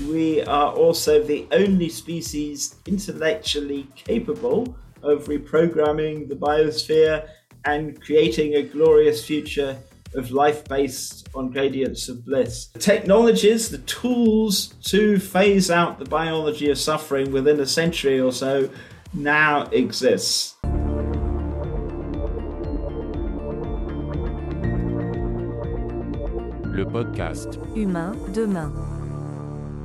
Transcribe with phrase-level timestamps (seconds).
[0.00, 7.28] We are also the only species intellectually capable of reprogramming the biosphere
[7.64, 9.76] and creating a glorious future
[10.14, 12.66] of life based on gradients of bliss.
[12.66, 18.32] The technologies, the tools to phase out the biology of suffering within a century or
[18.32, 18.70] so
[19.14, 20.56] now exists.
[26.74, 28.91] Le podcast Humain demain.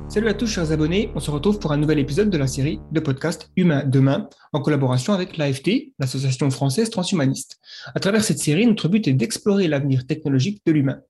[0.08, 2.80] Salut à tous chers abonnés, on se retrouve pour un nouvel épisode de la série
[2.92, 7.60] de podcast Humain demain en collaboration avec l'AFT, l'Association française transhumaniste.
[7.94, 11.00] À travers cette série, notre but est d'explorer l'avenir technologique de l'humain.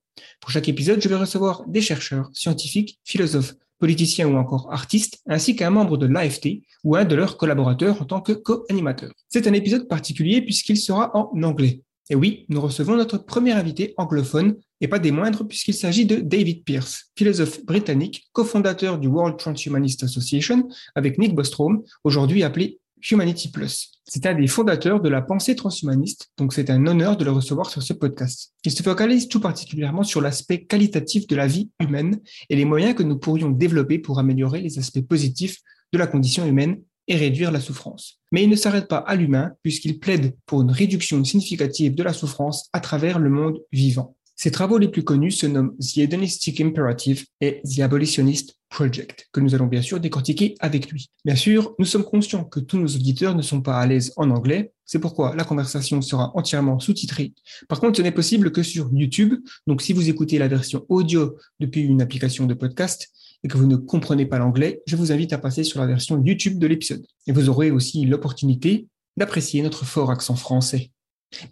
[0.40, 5.54] Pour chaque épisode, je vais recevoir des chercheurs, scientifiques, philosophes, politiciens ou encore artistes, ainsi
[5.54, 9.12] qu'un membre de l'AFT ou un de leurs collaborateurs en tant que co-animateur.
[9.28, 11.82] C'est un épisode particulier puisqu'il sera en anglais.
[12.10, 16.16] Et oui, nous recevons notre premier invité anglophone, et pas des moindres puisqu'il s'agit de
[16.16, 22.78] David Pierce, philosophe britannique, cofondateur du World Transhumanist Association avec Nick Bostrom, aujourd'hui appelé
[23.10, 23.92] Humanity Plus.
[24.04, 27.70] C'est un des fondateurs de la pensée transhumaniste, donc c'est un honneur de le recevoir
[27.70, 28.54] sur ce podcast.
[28.64, 32.94] Il se focalise tout particulièrement sur l'aspect qualitatif de la vie humaine et les moyens
[32.94, 35.58] que nous pourrions développer pour améliorer les aspects positifs
[35.92, 38.20] de la condition humaine et réduire la souffrance.
[38.32, 42.12] Mais il ne s'arrête pas à l'humain puisqu'il plaide pour une réduction significative de la
[42.12, 44.14] souffrance à travers le monde vivant.
[44.40, 49.40] Ses travaux les plus connus se nomment The Hedonistic Imperative et The Abolitionist Project, que
[49.40, 51.10] nous allons bien sûr décortiquer avec lui.
[51.24, 54.30] Bien sûr, nous sommes conscients que tous nos auditeurs ne sont pas à l'aise en
[54.30, 57.32] anglais, c'est pourquoi la conversation sera entièrement sous-titrée.
[57.68, 59.34] Par contre, ce n'est possible que sur YouTube,
[59.66, 63.08] donc si vous écoutez la version audio depuis une application de podcast,
[63.42, 66.22] et que vous ne comprenez pas l'anglais, je vous invite à passer sur la version
[66.24, 67.04] YouTube de l'épisode.
[67.26, 68.86] Et vous aurez aussi l'opportunité
[69.16, 70.92] d'apprécier notre fort accent français.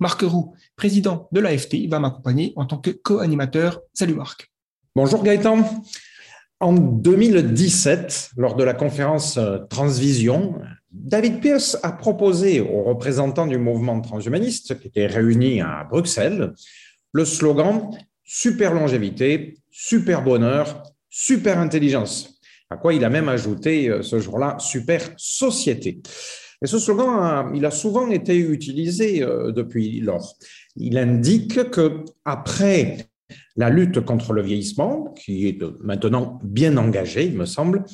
[0.01, 3.81] Marc Roux, président de l'AFT, va m'accompagner en tant que co-animateur.
[3.93, 4.51] Salut Marc.
[4.95, 5.59] Bonjour Gaëtan.
[6.61, 10.55] En 2017, lors de la conférence euh, Transvision,
[10.91, 16.55] David Pierce a proposé aux représentants du mouvement transhumaniste qui étaient réunis à Bruxelles
[17.13, 17.91] le slogan
[18.29, 22.41] Super longévité, super bonheur, super intelligence.
[22.70, 26.01] À quoi il a même ajouté euh, ce jour-là super société.
[26.62, 30.34] Et ce slogan, il a souvent été utilisé euh, depuis lors.
[30.77, 33.08] Il indique que après
[33.56, 37.84] la lutte contre le vieillissement, qui est maintenant bien engagée, il me semble,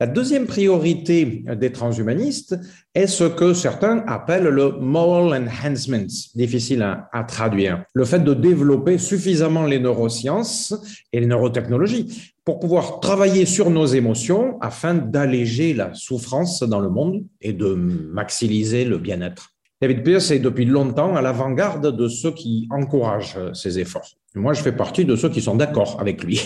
[0.00, 2.58] la deuxième priorité des transhumanistes
[2.94, 7.84] est ce que certains appellent le moral enhancement, difficile à, traduire.
[7.92, 10.74] Le fait de développer suffisamment les neurosciences
[11.12, 16.88] et les neurotechnologies pour pouvoir travailler sur nos émotions afin d'alléger la souffrance dans le
[16.88, 19.50] monde et de maximiser le bien-être.
[19.82, 24.08] David Pierce est depuis longtemps à l'avant-garde de ceux qui encouragent ces efforts.
[24.34, 26.40] Moi, je fais partie de ceux qui sont d'accord avec lui.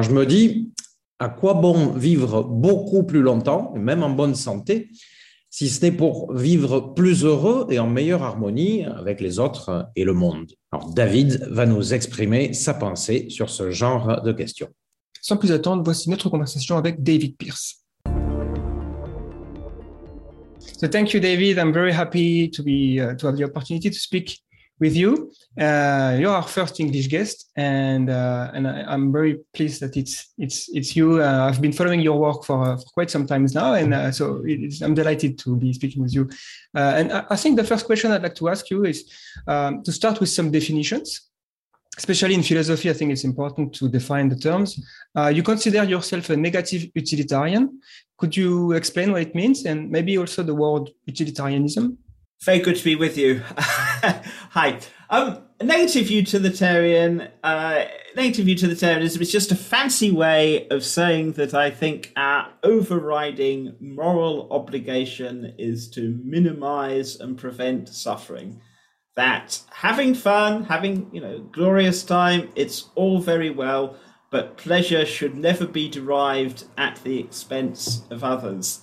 [0.00, 0.70] Je me dis,
[1.18, 4.90] à quoi bon vivre beaucoup plus longtemps, même en bonne santé,
[5.48, 10.04] si ce n'est pour vivre plus heureux et en meilleure harmonie avec les autres et
[10.04, 10.52] le monde?
[10.72, 14.68] Alors David va nous exprimer sa pensée sur ce genre de questions.
[15.22, 17.82] Sans plus attendre, voici notre conversation avec David Pierce.
[20.78, 21.56] So thank you, David.
[21.56, 24.42] I'm very happy to be uh, to have the opportunity to speak
[24.78, 25.32] with you.
[25.58, 30.32] Uh, you're our first English guest, and uh, and I, am very pleased that it's
[30.38, 31.22] it's it's you.
[31.22, 34.12] Uh, I've been following your work for, uh, for quite some time now, and uh,
[34.12, 34.44] so
[34.82, 36.28] I'm delighted to be speaking with you.
[36.74, 39.10] Uh, and I, I, think the first question I'd like to ask you is
[39.46, 41.22] um, to start with some definitions.
[41.98, 44.78] Especially in philosophy, I think it's important to define the terms.
[45.32, 47.80] you consider yourself a negative utilitarian.
[48.18, 51.96] Could you explain what it means, and maybe also the word utilitarianism?
[52.44, 53.40] Very good to be with you.
[54.50, 54.78] Hi.
[55.08, 57.84] Um, negative utilitarian, uh,
[58.14, 64.48] negative utilitarianism is just a fancy way of saying that I think our overriding moral
[64.50, 68.60] obligation is to minimize and prevent suffering.
[69.14, 73.96] That having fun, having you know glorious time, it's all very well,
[74.30, 78.80] but pleasure should never be derived at the expense of others.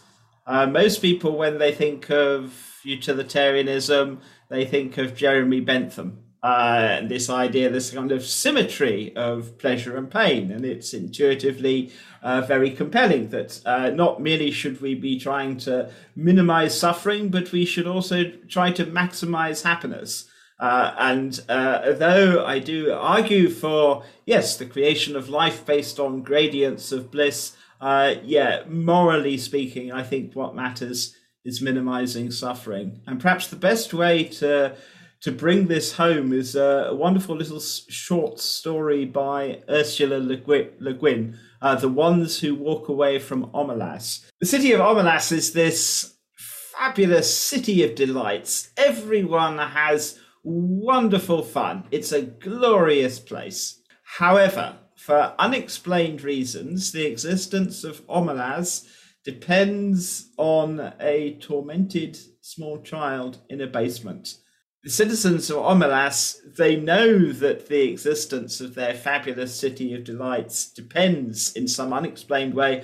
[0.48, 4.19] Uh, most people, when they think of utilitarianism,
[4.53, 6.19] they think of Jeremy Bentham.
[6.44, 10.51] Uh, and this idea, this kind of symmetry of pleasure and pain.
[10.51, 11.91] And it's intuitively
[12.21, 17.51] uh, very compelling that uh, not merely should we be trying to minimize suffering, but
[17.51, 20.29] we should also try to maximize happiness.
[20.59, 26.21] Uh, and uh, though I do argue for, yes, the creation of life based on
[26.21, 31.15] gradients of bliss, uh, yeah, morally speaking, I think what matters
[31.45, 33.01] is minimizing suffering.
[33.06, 34.75] And perhaps the best way to
[35.22, 41.38] to bring this home is a wonderful little short story by Ursula Le Guin.
[41.62, 44.25] uh, the ones who walk away from Omelas.
[44.42, 48.72] The city of Omelas is this fabulous city of delights.
[48.75, 51.86] Everyone has wonderful fun.
[51.89, 53.80] It's a glorious place.
[54.04, 58.86] However, for unexplained reasons, the existence of Omelas
[59.24, 64.38] depends on a tormented small child in a basement.
[64.84, 70.70] The citizens of Omelas, they know that the existence of their fabulous city of delights
[70.70, 72.84] depends in some unexplained way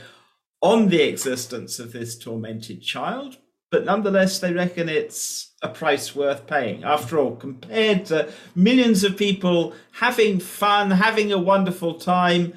[0.61, 3.37] on the existence of this tormented child,
[3.71, 6.83] but nonetheless, they reckon it's a price worth paying.
[6.83, 12.53] After all, compared to millions of people having fun, having a wonderful time,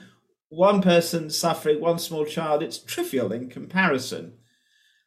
[0.52, 4.34] one person suffering, one small child, it's trivial in comparison.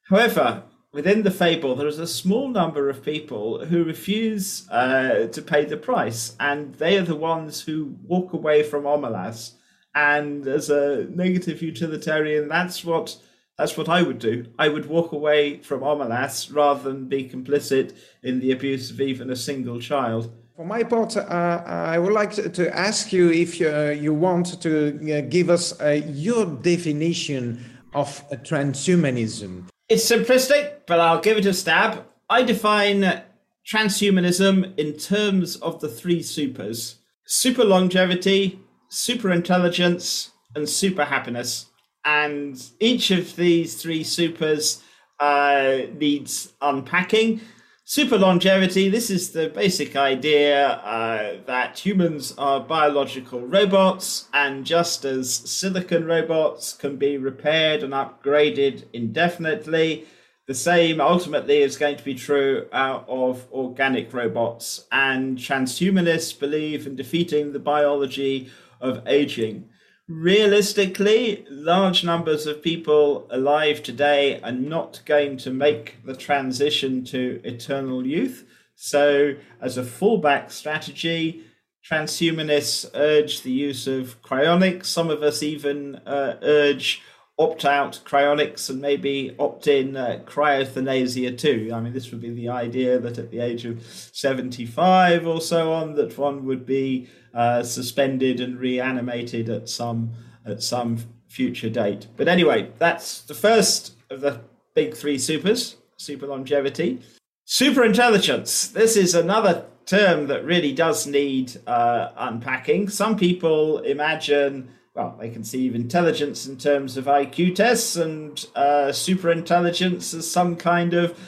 [0.09, 5.41] However, within the fable, there is a small number of people who refuse uh, to
[5.43, 9.53] pay the price, and they are the ones who walk away from Omelas.
[9.93, 13.17] And as a negative utilitarian, that's what
[13.57, 14.47] that's what I would do.
[14.59, 19.29] I would walk away from Omelas rather than be complicit in the abuse of even
[19.29, 20.33] a single child.
[20.55, 24.61] For my part, uh, I would like to, ask you if you, uh, you want
[24.61, 27.61] to uh, give us uh, your definition
[27.93, 29.67] of transhumanism.
[29.89, 32.05] It's simplistic, but I'll give it a stab.
[32.29, 33.21] I define
[33.67, 41.65] transhumanism in terms of the three supers super longevity, super intelligence, and super happiness.
[42.05, 44.81] And each of these three supers
[45.19, 47.41] uh, needs unpacking.
[47.87, 55.05] Super longevity this is the basic idea uh, that humans are biological robots, and just
[55.05, 60.07] as silicon robots can be repaired and upgraded indefinitely,
[60.47, 64.87] the same ultimately is going to be true out of organic robots.
[64.91, 68.49] And transhumanists believe in defeating the biology
[68.81, 69.69] of aging
[70.07, 77.41] realistically, large numbers of people alive today are not going to make the transition to
[77.43, 78.45] eternal youth.
[78.75, 81.43] So, as a fallback strategy,
[81.89, 84.85] transhumanists urge the use of cryonics.
[84.85, 87.01] Some of us even uh, urge
[87.37, 91.69] opt out cryonics and maybe opt in uh, cryothanasia too.
[91.73, 95.73] I mean, this would be the idea that at the age of 75 or so
[95.73, 100.11] on, that one would be uh, suspended and reanimated at some
[100.45, 100.97] at some
[101.27, 102.07] future date.
[102.15, 104.41] But anyway, that's the first of the
[104.73, 107.01] big three supers: super longevity,
[107.45, 108.69] super intelligence.
[108.69, 112.89] This is another term that really does need uh, unpacking.
[112.89, 119.29] Some people imagine well, they conceive intelligence in terms of IQ tests and uh, super
[119.29, 121.19] intelligence as some kind of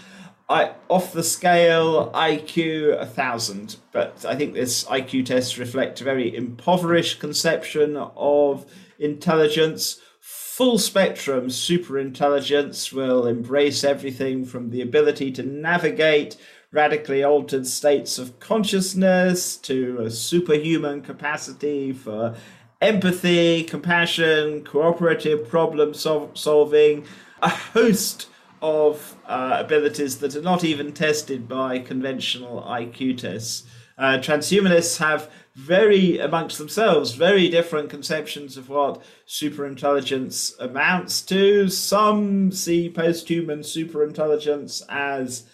[0.49, 6.05] I, off the scale IQ a thousand, but I think this IQ tests reflect a
[6.05, 8.65] very impoverished conception of
[8.97, 9.99] intelligence.
[10.21, 16.37] Full spectrum super intelligence will embrace everything from the ability to navigate
[16.71, 22.35] radically altered states of consciousness to a superhuman capacity for
[22.81, 27.05] empathy, compassion, cooperative problem sol- solving,
[27.41, 28.27] a host
[28.61, 33.63] of uh, abilities that are not even tested by conventional IQ tests.
[33.97, 41.67] Uh, transhumanists have very, amongst themselves, very different conceptions of what superintelligence amounts to.
[41.67, 45.45] Some see post-human superintelligence as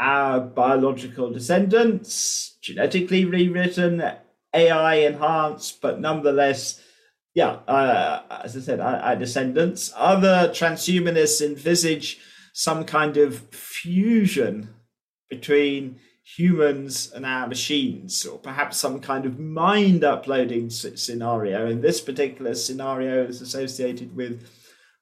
[0.00, 4.02] our biological descendants, genetically rewritten,
[4.52, 6.82] AI enhanced, but nonetheless,
[7.34, 9.92] yeah, uh, as I said, our, our descendants.
[9.96, 12.20] Other transhumanists envisage
[12.52, 14.68] some kind of fusion
[15.28, 21.66] between humans and our machines, or perhaps some kind of mind uploading scenario.
[21.66, 24.48] And this particular scenario is associated with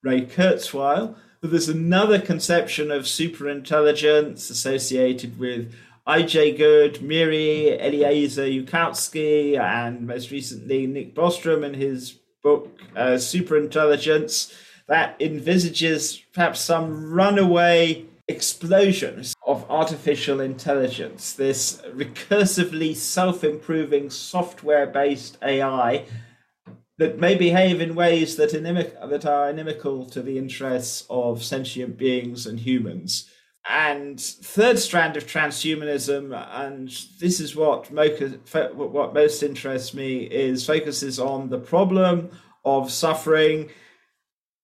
[0.03, 1.17] Ray Kurzweil.
[1.41, 5.75] But there's another conception of superintelligence associated with
[6.07, 14.53] IJ Good, Miri, Eliezer Yudkowsky, and most recently Nick Bostrom in his book uh, Superintelligence
[14.91, 25.39] that envisages perhaps some runaway explosions of artificial intelligence, this recursively self improving software based
[25.43, 26.07] AI
[26.99, 31.97] that may behave in ways that, inimic- that are inimical to the interests of sentient
[31.97, 33.31] beings and humans.
[33.69, 36.89] And third strand of transhumanism, and
[37.21, 42.31] this is what, what most interests me, is focuses on the problem
[42.65, 43.71] of suffering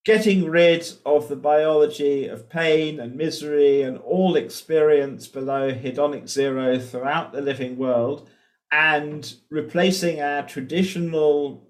[0.07, 6.79] getting rid of the biology of pain and misery and all experience below hedonic zero
[6.79, 8.31] throughout the living world
[8.71, 11.67] and replacing our traditional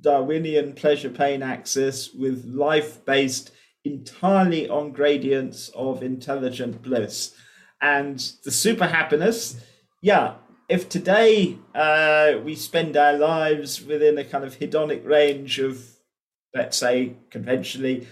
[0.00, 3.50] Darwinian pleasure pain axis with life based
[3.84, 7.34] entirely on gradients of intelligent bliss.
[7.82, 9.56] And the super happiness,
[10.00, 10.34] yeah,
[10.68, 15.82] if today uh, we spend our lives within a kind of hedonic range of,
[16.54, 18.06] let's say, conventionally,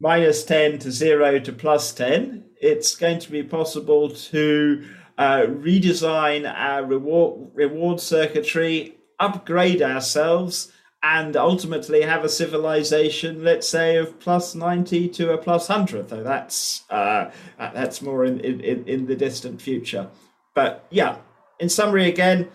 [0.00, 4.86] minus 10 to 0 to plus 10, it's going to be possible to
[5.18, 10.72] uh, redesign our reward, reward circuitry, upgrade ourselves,
[11.02, 16.22] and ultimately have a civilization, let's say, of plus 90 to a plus 100, though
[16.22, 20.08] that's, uh, that's more in, in, in the distant future.
[20.54, 21.18] But yeah,
[21.60, 22.48] in summary, again,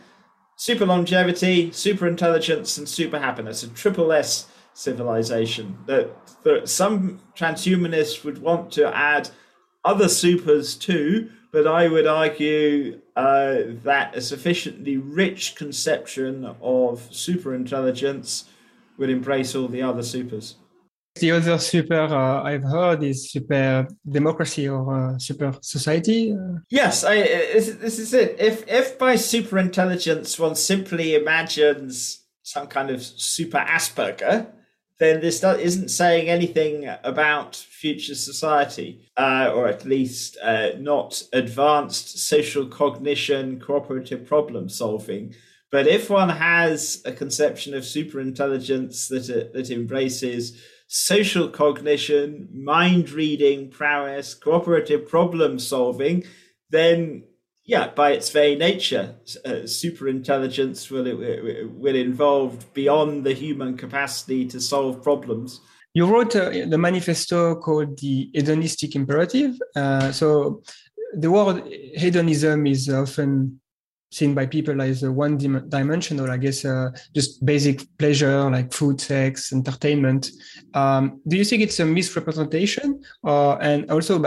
[0.58, 5.78] super longevity, super intelligence, and super happiness, a triple S civilization.
[5.86, 6.10] That,
[6.44, 9.30] that some transhumanists would want to add
[9.84, 17.54] other supers too, but I would argue uh, that a sufficiently rich conception of super
[17.54, 18.46] intelligence
[18.98, 20.56] would embrace all the other supers.
[21.16, 26.34] The other super uh, I've heard is super democracy or uh, super society.
[26.70, 28.38] Yes, I, this is it.
[28.40, 34.48] If if by super intelligence one simply imagines some kind of super Asperger,
[35.02, 42.20] then this isn't saying anything about future society, uh, or at least uh, not advanced
[42.20, 45.34] social cognition, cooperative problem solving.
[45.72, 53.10] But if one has a conception of superintelligence that uh, that embraces social cognition, mind
[53.10, 56.26] reading prowess, cooperative problem solving,
[56.70, 57.24] then
[57.72, 61.06] yeah, by its very nature, uh, super intelligence will
[61.84, 65.62] will involve beyond the human capacity to solve problems.
[65.94, 69.54] You wrote uh, the manifesto called the hedonistic imperative.
[69.74, 70.62] Uh, so
[71.14, 71.64] the word
[71.96, 73.62] hedonism is often
[74.12, 78.74] seen by people as a one dim- dimensional, I guess, uh, just basic pleasure like
[78.74, 80.30] food, sex, entertainment.
[80.74, 83.02] Um, do you think it's a misrepresentation?
[83.24, 84.20] Uh, and also,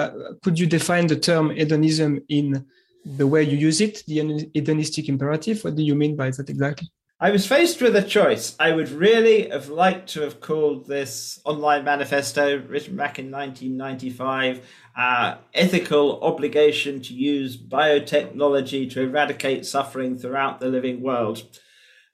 [0.42, 2.64] could you define the term hedonism in
[3.04, 5.62] the way you use it, the hedonistic imperative?
[5.62, 6.88] What do you mean by that exactly?
[7.20, 8.56] I was faced with a choice.
[8.58, 14.66] I would really have liked to have called this online manifesto, written back in 1995,
[14.96, 21.44] uh, ethical obligation to use biotechnology to eradicate suffering throughout the living world.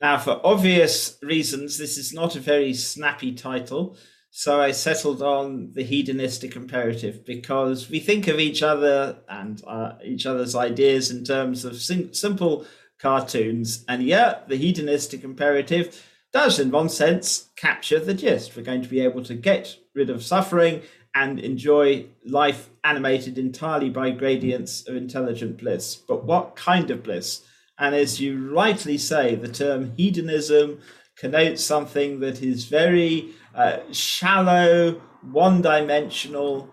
[0.00, 3.96] Now, for obvious reasons, this is not a very snappy title.
[4.30, 9.92] So I settled on the hedonistic imperative because we think of each other and uh,
[10.04, 12.64] each other's ideas in terms of sim- simple
[13.00, 13.84] cartoons.
[13.88, 18.56] And yeah, the hedonistic imperative does, in one sense, capture the gist.
[18.56, 20.82] We're going to be able to get rid of suffering
[21.12, 25.96] and enjoy life animated entirely by gradients of intelligent bliss.
[25.96, 27.44] But what kind of bliss?
[27.78, 30.80] And as you rightly say, the term hedonism
[31.16, 36.72] connotes something that is very uh, shallow, one dimensional,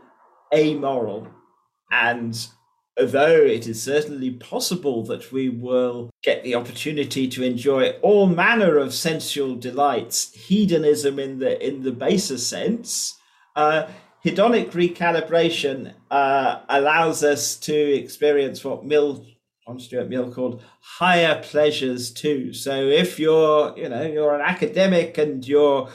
[0.54, 1.28] amoral.
[1.92, 2.48] And
[3.00, 8.78] although it is certainly possible that we will get the opportunity to enjoy all manner
[8.78, 13.18] of sensual delights, hedonism in the in the baser sense,
[13.56, 13.88] uh,
[14.26, 19.26] hedonic recalibration uh, allows us to experience what Mill
[19.66, 22.54] John Stuart Mill called higher pleasures too.
[22.54, 25.90] So if you're, you know, you're an academic and you're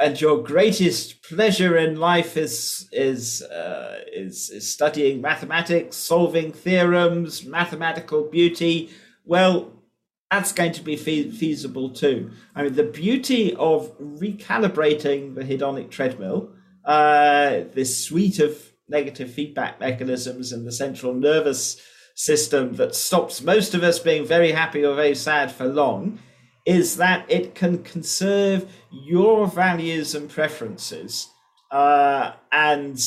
[0.00, 7.44] and your greatest pleasure in life is is uh, is, is studying mathematics, solving theorems,
[7.44, 8.90] mathematical beauty,
[9.24, 9.72] well,
[10.30, 12.30] that's going to be fe- feasible too.
[12.54, 16.50] I mean, the beauty of recalibrating the hedonic treadmill,
[16.84, 21.80] uh, this suite of negative feedback mechanisms in the central nervous
[22.14, 26.18] system that stops most of us being very happy or very sad for long,
[26.66, 31.28] is that it can conserve your values and preferences.
[31.70, 33.00] Uh, and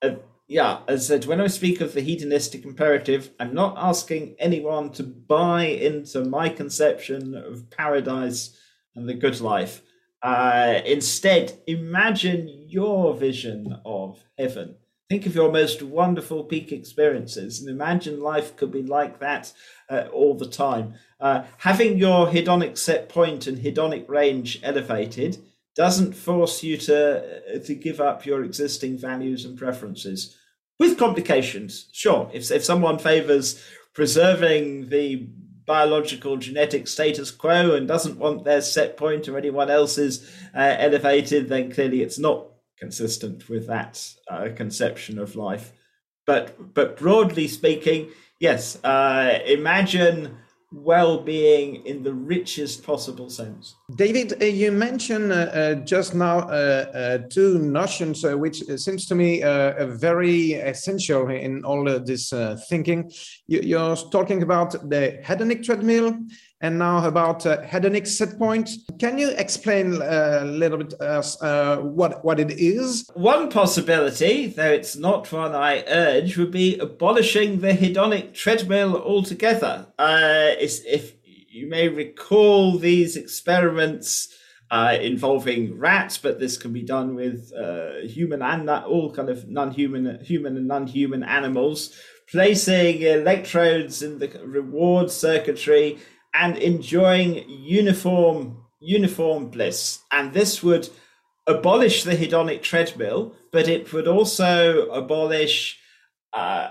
[0.00, 0.10] uh,
[0.46, 4.90] yeah, as I said, when I speak of the hedonistic imperative, I'm not asking anyone
[4.92, 8.56] to buy into my conception of paradise
[8.94, 9.82] and the good life.
[10.22, 14.76] Uh, instead, imagine your vision of heaven.
[15.10, 19.52] Think of your most wonderful peak experiences and imagine life could be like that
[19.88, 20.94] uh, all the time.
[21.20, 25.38] Uh, having your hedonic set point and hedonic range elevated
[25.74, 30.36] doesn't force you to uh, to give up your existing values and preferences
[30.78, 33.62] with complications sure if, if someone favors
[33.94, 35.28] preserving the
[35.64, 41.48] biological genetic status quo and doesn't want their set point or anyone else's uh, elevated
[41.48, 42.49] then clearly it's not
[42.80, 43.94] consistent with that
[44.30, 45.72] uh, conception of life
[46.26, 48.10] but but broadly speaking
[48.40, 50.36] yes uh, imagine
[50.72, 53.74] well-being in the richest possible sense.
[53.96, 56.42] David, uh, you mentioned uh, uh, just now
[57.28, 62.32] two notions which seems to me very essential in all this
[62.68, 63.10] thinking.
[63.48, 66.16] You, are talking about the hedonic treadmill
[66.60, 68.70] and now about uh, hedonic set point.
[68.98, 73.08] Can you explain a little bit uh, what, what it is?
[73.14, 79.86] One possibility, though it's not one I urge, would be abolishing the hedonic treadmill altogether.
[79.98, 81.14] Uh, if
[81.48, 84.28] you may recall these experiments
[84.70, 89.48] uh, involving rats, but this can be done with uh, human and all kind of
[89.48, 91.96] non-human, human and non-human animals.
[92.30, 95.98] Placing electrodes in the reward circuitry
[96.34, 100.00] and enjoying uniform uniform bliss.
[100.10, 100.88] And this would
[101.46, 105.78] abolish the hedonic treadmill, but it would also abolish
[106.32, 106.70] uh,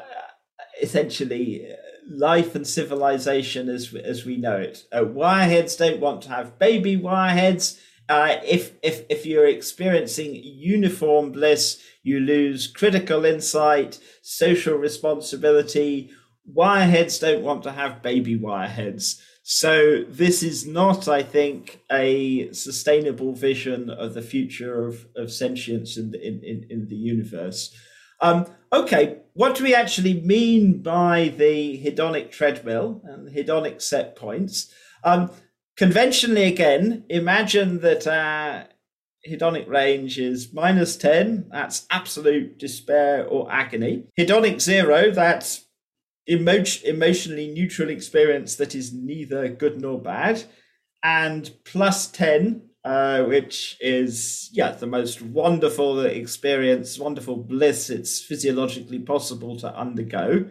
[0.82, 1.68] essentially
[2.10, 4.86] life and civilization as as we know it.
[4.92, 7.80] Uh, wireheads don't want to have baby wireheads.
[8.08, 16.10] Uh, if if if you're experiencing uniform bliss, you lose critical insight, social responsibility.
[16.52, 19.22] Wireheads don't want to have baby wireheads.
[19.52, 25.98] So this is not, I think, a sustainable vision of the future of, of sentience
[25.98, 27.76] in the, in, in, the universe.
[28.22, 34.72] Um, okay, what do we actually mean by the hedonic treadmill and hedonic set points?
[35.04, 35.32] Um,
[35.76, 38.66] conventionally, again, imagine that our
[39.28, 44.04] hedonic range is minus 10, that's absolute despair or agony.
[44.16, 45.66] Hedonic zero, that's
[46.30, 50.44] emo- emotionally neutral experience that is neither good nor bad,
[51.04, 59.00] and plus 10, uh, which is, yeah, the most wonderful experience, wonderful bliss it's physiologically
[59.00, 60.50] possible to undergo.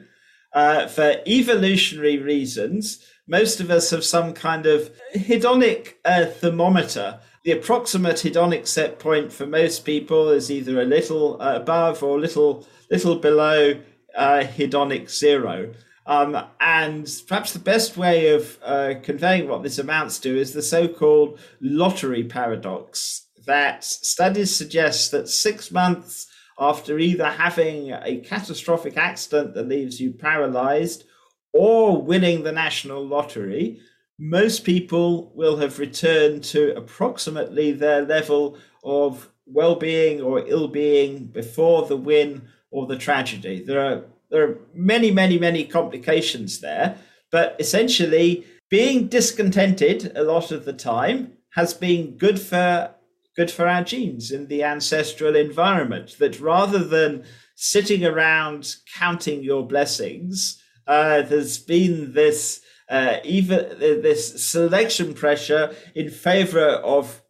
[0.52, 7.20] Uh, for evolutionary reasons, most of us have some kind of hedonic uh, thermometer.
[7.44, 12.16] The approximate hedonic set point for most people is either a little uh, above or
[12.16, 13.78] a little little below
[14.18, 15.72] uh, hedonic zero.
[16.04, 20.62] Um, and perhaps the best way of uh, conveying what this amounts to is the
[20.62, 23.26] so called lottery paradox.
[23.46, 26.26] That studies suggest that six months
[26.58, 31.04] after either having a catastrophic accident that leaves you paralyzed
[31.52, 33.80] or winning the national lottery,
[34.18, 41.26] most people will have returned to approximately their level of well being or ill being
[41.26, 43.62] before the win or the tragedy.
[43.64, 46.98] There are there are many, many, many complications there,
[47.30, 52.94] but essentially being discontented a lot of the time has been good for
[53.36, 56.16] good for our genes in the ancestral environment.
[56.18, 64.44] That rather than sitting around counting your blessings, uh, there's been this uh, even this
[64.44, 67.22] selection pressure in favor of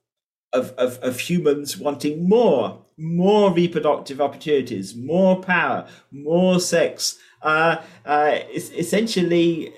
[0.52, 7.18] of, of, of humans wanting more, more reproductive opportunities, more power, more sex.
[7.40, 9.72] Uh, uh, essentially,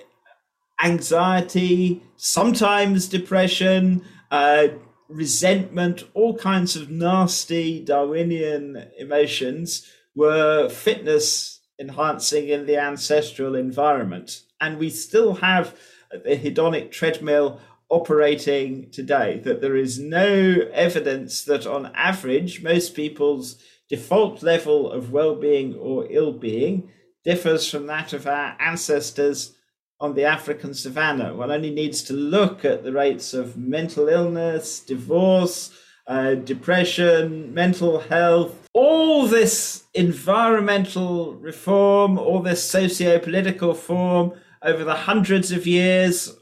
[0.82, 4.68] anxiety, sometimes depression, uh,
[5.08, 14.42] resentment, all kinds of nasty Darwinian emotions were fitness enhancing in the ancestral environment.
[14.60, 15.74] And we still have
[16.10, 23.56] the hedonic treadmill operating today, that there is no evidence that on average, most people's
[23.88, 26.88] default level of well being or ill being
[27.24, 29.54] differs from that of our ancestors
[30.00, 31.34] on the African savannah.
[31.34, 35.76] One only needs to look at the rates of mental illness, divorce,
[36.06, 44.94] uh, depression, mental health, all this environmental reform, all this socio political form over the
[44.94, 46.34] hundreds of years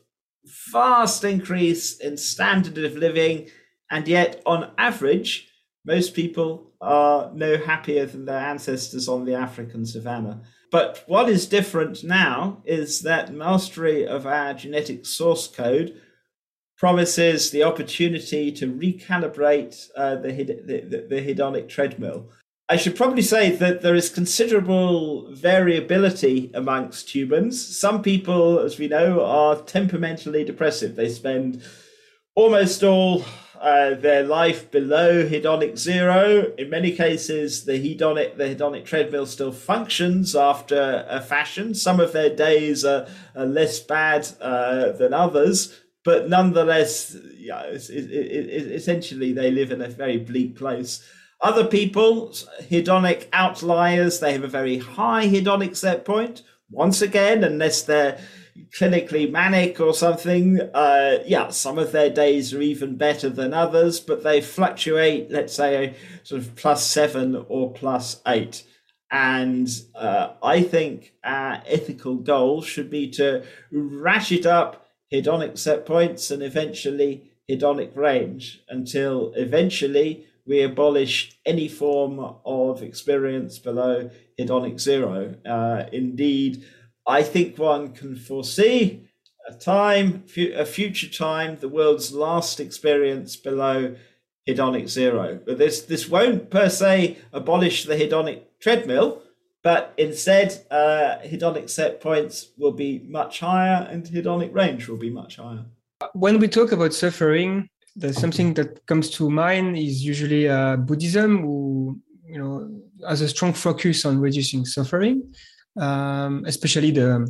[0.72, 3.48] vast increase in standard of living,
[3.90, 5.48] and yet, on average,
[5.84, 10.42] most people are no happier than their ancestors on the African savannah.
[10.70, 16.00] But what is different now is that mastery of our genetic source code
[16.76, 22.28] promises the opportunity to recalibrate uh, the, the, the hedonic treadmill.
[22.70, 27.78] I should probably say that there is considerable variability amongst humans.
[27.78, 30.94] Some people, as we know, are temperamentally depressive.
[30.94, 31.62] They spend
[32.34, 33.24] almost all
[33.58, 36.52] uh, their life below hedonic zero.
[36.58, 41.74] In many cases, the hedonic the hedonic treadmill still functions after a fashion.
[41.74, 47.88] Some of their days are, are less bad uh, than others, but nonetheless, yeah, it,
[47.88, 51.02] it, it, essentially they live in a very bleak place.
[51.40, 52.30] Other people,
[52.62, 56.42] hedonic outliers, they have a very high hedonic set point.
[56.70, 58.18] Once again, unless they're
[58.76, 64.00] clinically manic or something, uh, yeah, some of their days are even better than others,
[64.00, 68.64] but they fluctuate, let's say, sort of plus seven or plus eight.
[69.10, 76.30] And uh, I think our ethical goal should be to ratchet up hedonic set points
[76.30, 85.34] and eventually hedonic range until eventually we abolish any form of experience below hedonic zero.
[85.46, 86.64] Uh, indeed,
[87.06, 89.08] I think one can foresee
[89.46, 93.94] a time, a future time, the world's last experience below
[94.48, 95.38] hedonic zero.
[95.44, 99.22] But this this won't per se abolish the hedonic treadmill,
[99.62, 105.10] but instead, uh, hedonic set points will be much higher and hedonic range will be
[105.10, 105.64] much higher.
[106.14, 107.68] When we talk about suffering,
[108.00, 113.28] there's something that comes to mind is usually uh, Buddhism, who you know has a
[113.28, 115.22] strong focus on reducing suffering
[115.78, 117.26] um, especially the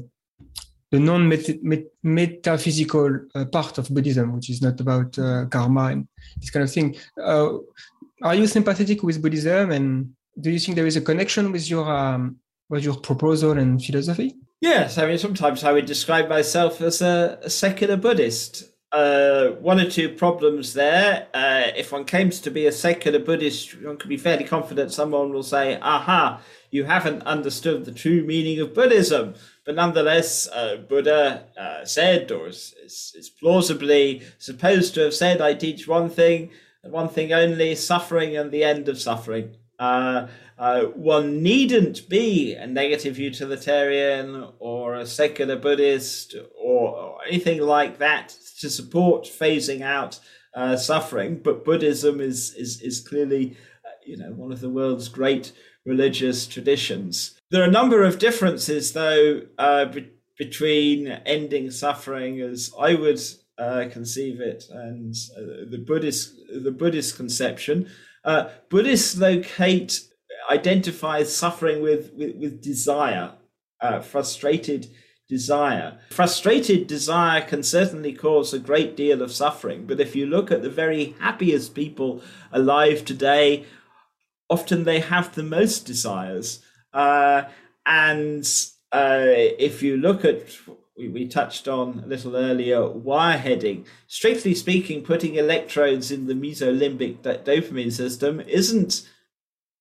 [0.90, 6.09] the non-metaphysical uh, part of Buddhism, which is not about uh, karma and
[6.40, 6.96] this kind of thing.
[7.22, 7.59] Uh,
[8.22, 11.90] are you sympathetic with Buddhism, and do you think there is a connection with your
[11.90, 12.37] um,
[12.70, 14.35] with your proposal and philosophy?
[14.61, 18.64] Yes, I mean sometimes I would describe myself as a, a secular Buddhist.
[18.90, 21.29] Uh, one or two problems there.
[21.35, 25.33] Uh, if one claims to be a secular Buddhist, one can be fairly confident someone
[25.33, 29.35] will say, "Aha." you haven't understood the true meaning of Buddhism.
[29.64, 35.40] But nonetheless, uh, Buddha uh, said, or is, is, is, plausibly supposed to have said,
[35.40, 36.51] I teach one thing,
[36.83, 39.57] and one thing only suffering and the end of suffering.
[39.78, 40.26] Uh,
[40.58, 47.98] uh one needn't be a negative utilitarian or a secular Buddhist or, or anything like
[47.98, 50.18] that to support phasing out
[50.54, 51.40] uh, suffering.
[51.42, 55.52] But Buddhism is, is, is clearly, uh, you know, one of the world's great
[55.84, 57.38] religious traditions.
[57.50, 63.20] There are a number of differences, though, uh, be- between ending suffering, as I would
[63.58, 65.14] uh, conceive it, and
[65.70, 67.88] the Buddhist the Buddhist conception.
[68.28, 70.02] Uh, Buddhists locate
[70.50, 73.32] identify suffering with with, with desire,
[73.80, 74.86] uh, frustrated
[75.30, 75.98] desire.
[76.10, 80.60] Frustrated desire can certainly cause a great deal of suffering, but if you look at
[80.60, 83.64] the very happiest people alive today,
[84.50, 86.60] often they have the most desires.
[86.92, 87.44] Uh,
[87.86, 88.44] and
[88.92, 89.24] uh,
[89.68, 90.50] if you look at,
[90.98, 97.22] we, we touched on a little earlier, wireheading, strictly speaking, putting electrodes in the mesolimbic
[97.22, 99.08] dopamine system isn't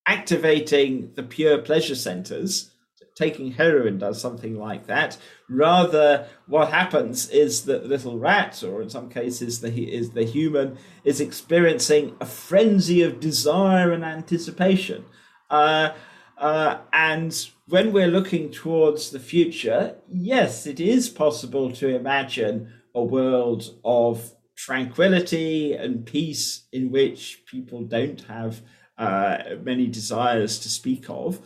[0.06, 2.72] activating the pure pleasure centers
[3.18, 5.18] taking heroin does something like that.
[5.50, 10.24] Rather, what happens is that the little rat, or in some cases the is the
[10.24, 15.04] human, is experiencing a frenzy of desire and anticipation.
[15.50, 15.90] Uh,
[16.38, 23.04] uh, and when we're looking towards the future, yes, it is possible to imagine a
[23.04, 28.62] world of tranquility and peace in which people don't have
[28.98, 31.42] uh, many desires to speak of.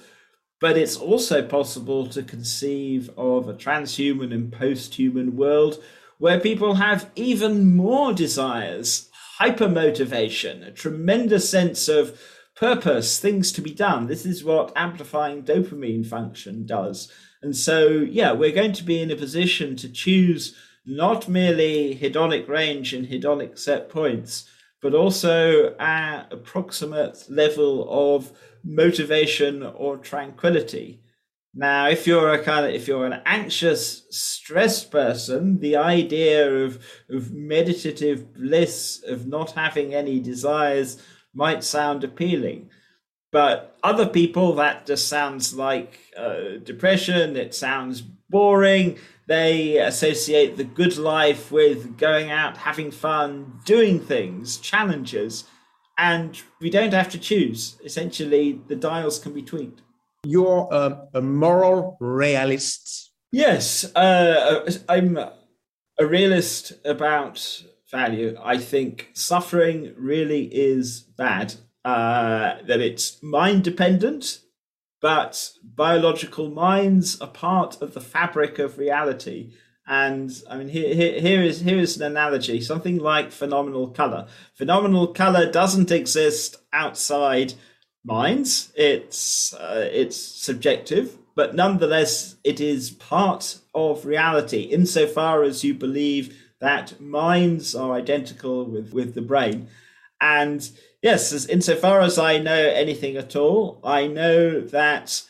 [0.60, 5.84] But it's also possible to conceive of a transhuman and post-human world
[6.19, 12.21] where people have even more desires, hypermotivation, a tremendous sense of
[12.55, 14.07] purpose, things to be done.
[14.07, 17.11] This is what amplifying dopamine function does.
[17.41, 22.47] And so, yeah, we're going to be in a position to choose not merely hedonic
[22.47, 24.47] range and hedonic set points,
[24.81, 28.31] but also our approximate level of
[28.63, 31.01] motivation or tranquility.
[31.53, 36.79] Now, if you're a kind of if you're an anxious, stressed person, the idea of
[37.09, 41.01] of meditative bliss, of not having any desires,
[41.33, 42.69] might sound appealing.
[43.31, 47.37] But other people, that just sounds like uh, depression.
[47.37, 48.97] It sounds boring.
[49.27, 55.45] They associate the good life with going out, having fun, doing things, challenges
[56.01, 57.77] and we don't have to choose.
[57.85, 59.81] Essentially, the dials can be tweaked.
[60.25, 63.11] You're a, a moral realist.
[63.31, 68.38] Yes, uh, I'm a realist about value.
[68.41, 71.56] I think suffering really is bad.
[71.84, 74.39] Uh, that it's mind dependent,
[75.01, 79.54] but biological minds are part of the fabric of reality.
[79.88, 82.62] And I mean, here, here, here is here is an analogy.
[82.62, 84.27] Something like phenomenal color.
[84.54, 87.56] Phenomenal color doesn't exist outside
[88.06, 88.71] minds.
[88.75, 96.40] It's uh, it's subjective, but nonetheless, it is part of reality insofar as you believe
[96.62, 99.67] that minds are identical with with the brain.
[100.21, 100.69] And
[101.02, 105.24] yes, as insofar as I know anything at all, I know that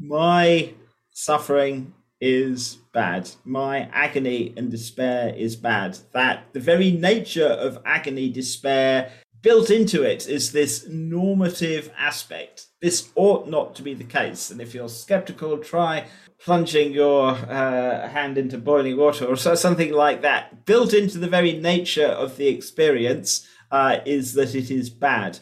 [0.00, 0.74] my
[1.12, 3.30] suffering is bad.
[3.44, 5.98] My agony and despair is bad.
[6.12, 12.67] That the very nature of agony, despair, built into it is this normative aspect.
[12.80, 14.50] This ought not to be the case.
[14.50, 16.06] And if you're skeptical, try
[16.44, 20.64] plunging your uh, hand into boiling water or so, something like that.
[20.64, 25.40] Built into the very nature of the experience uh, is that it is bad.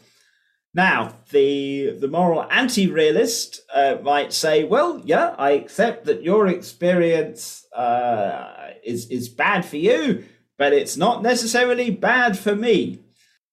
[0.75, 7.65] Now, the the moral anti-realist uh, might say, "Well, yeah, I accept that your experience
[7.75, 10.25] uh, is is bad for you,
[10.59, 13.06] but it's not necessarily bad for me."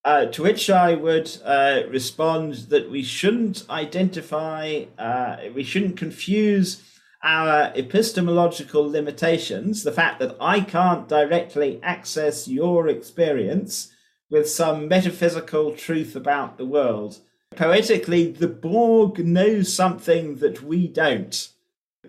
[0.06, 6.84] Uh, to which I would uh, respond that we shouldn't identify, uh, we shouldn't confuse
[7.24, 13.94] our epistemological limitations, the fact that I can't directly access your experience,
[14.30, 17.20] with some metaphysical truth about the world.
[17.56, 21.50] Poetically, the Borg knows something that we don't.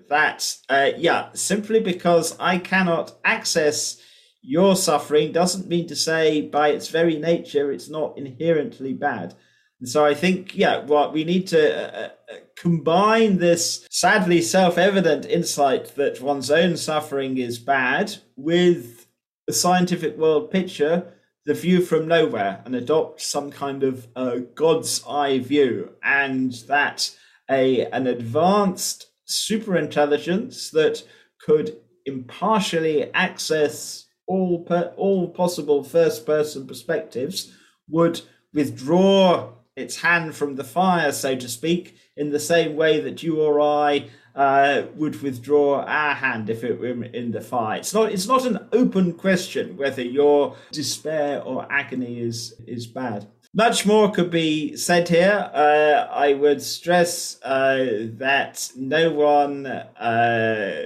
[0.08, 4.00] That, uh, yeah, simply because I cannot access
[4.44, 9.34] your suffering doesn't mean to say by its very nature it's not inherently bad.
[9.80, 14.78] And so I think, yeah, what we need to uh, uh combine this sadly self
[14.78, 19.06] evident insight that one's own suffering is bad with
[19.46, 25.02] the scientific world picture the view from nowhere and adopt some kind of uh, God's
[25.06, 27.14] eye view, and that
[27.50, 31.02] a an advanced super intelligence that
[31.38, 31.76] could
[32.06, 37.52] impartially access all per, all possible first person perspectives
[37.88, 38.20] would
[38.52, 43.40] withdraw its hand from the fire, so to speak, in the same way that you
[43.40, 47.78] or I uh, would withdraw our hand if it were in the fire.
[47.78, 48.12] It's not.
[48.12, 53.26] It's not an open question whether your despair or agony is is bad.
[53.56, 55.50] Much more could be said here.
[55.54, 60.82] Uh, I would stress uh, that no one uh,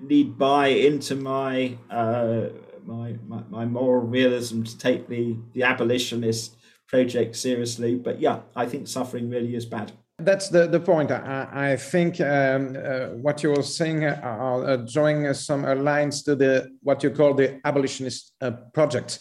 [0.00, 2.48] need buy into my, uh,
[2.84, 7.94] my, my my moral realism to take the the abolitionist project seriously.
[7.94, 9.92] But yeah, I think suffering really is bad.
[10.18, 11.10] That's the, the point.
[11.10, 15.74] I, I think um, uh, what you were saying uh, are uh, drawing some uh,
[15.74, 19.18] lines to the what you call the abolitionist uh, project.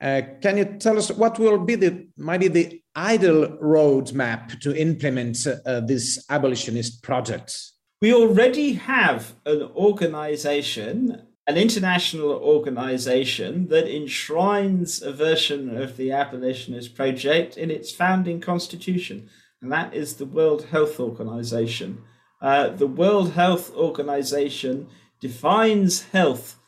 [0.00, 5.46] Can you tell us what will be the maybe the ideal roadmap to implement
[5.86, 7.56] this abolitionist project?
[8.02, 16.96] We already have an organization, an international organization that enshrines a version of the abolitionist
[16.96, 22.02] project in its founding constitution and that is the World Health Organization.
[22.40, 24.88] Uh, the World Health Organization
[25.20, 26.58] defines health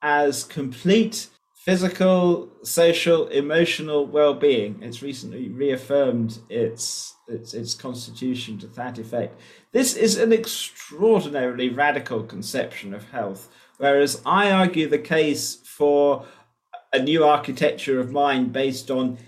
[0.00, 1.28] as complete
[1.70, 4.82] physical, social, emotional well-being.
[4.82, 9.40] It's recently reaffirmed its its its constitution to that effect.
[9.70, 16.26] This is an extraordinarily radical conception of health, whereas I argue the case for
[16.92, 19.18] a new architecture of mind based on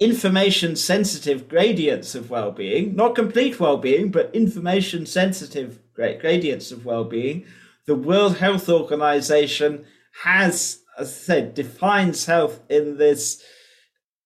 [0.00, 7.44] information sensitive gradients of well-being not complete well-being but information sensitive gradients of well-being
[7.86, 9.84] the world health organization
[10.24, 13.42] has as i said defines health in this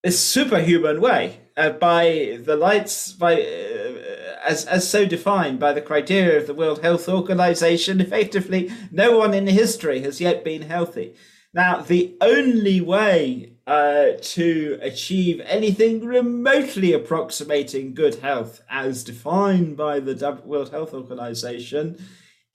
[0.02, 5.80] this superhuman way uh, by the lights by uh, as as so defined by the
[5.80, 8.00] criteria of the world health organization.
[8.00, 11.14] Effectively no one in history has yet been healthy.
[11.52, 19.98] Now the only way uh, to achieve anything remotely approximating good health as defined by
[19.98, 21.98] the World Health Organization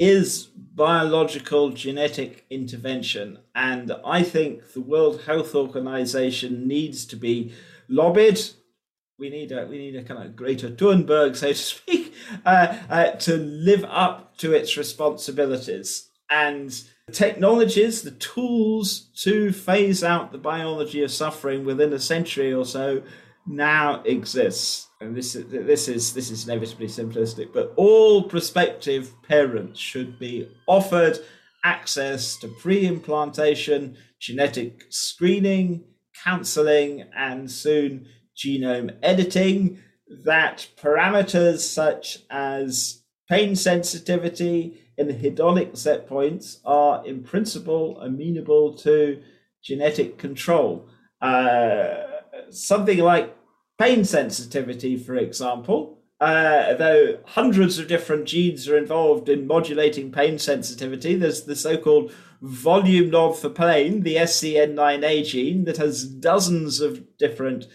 [0.01, 3.37] is biological genetic intervention.
[3.53, 7.53] And I think the World Health Organization needs to be
[7.87, 8.41] lobbied.
[9.19, 13.11] We need a we need a kind of Greta Thunberg, so to speak, uh, uh,
[13.11, 16.09] to live up to its responsibilities.
[16.31, 16.73] And
[17.11, 23.03] technologies, the tools to phase out the biology of suffering within a century or so
[23.45, 24.87] now exists.
[25.01, 30.47] And this is this is this is inevitably simplistic, but all prospective parents should be
[30.67, 31.17] offered
[31.63, 35.83] access to pre-implantation genetic screening,
[36.23, 39.79] counseling, and soon genome editing.
[40.23, 49.21] That parameters such as pain sensitivity, and hedonic set points are in principle amenable to
[49.63, 50.87] genetic control.
[51.21, 52.03] Uh,
[52.51, 53.35] something like
[53.81, 60.37] pain sensitivity, for example, uh, though hundreds of different genes are involved in modulating pain
[60.37, 62.13] sensitivity, there's the so called
[62.43, 67.65] volume knob for pain, the SCN9A gene, that has dozens of different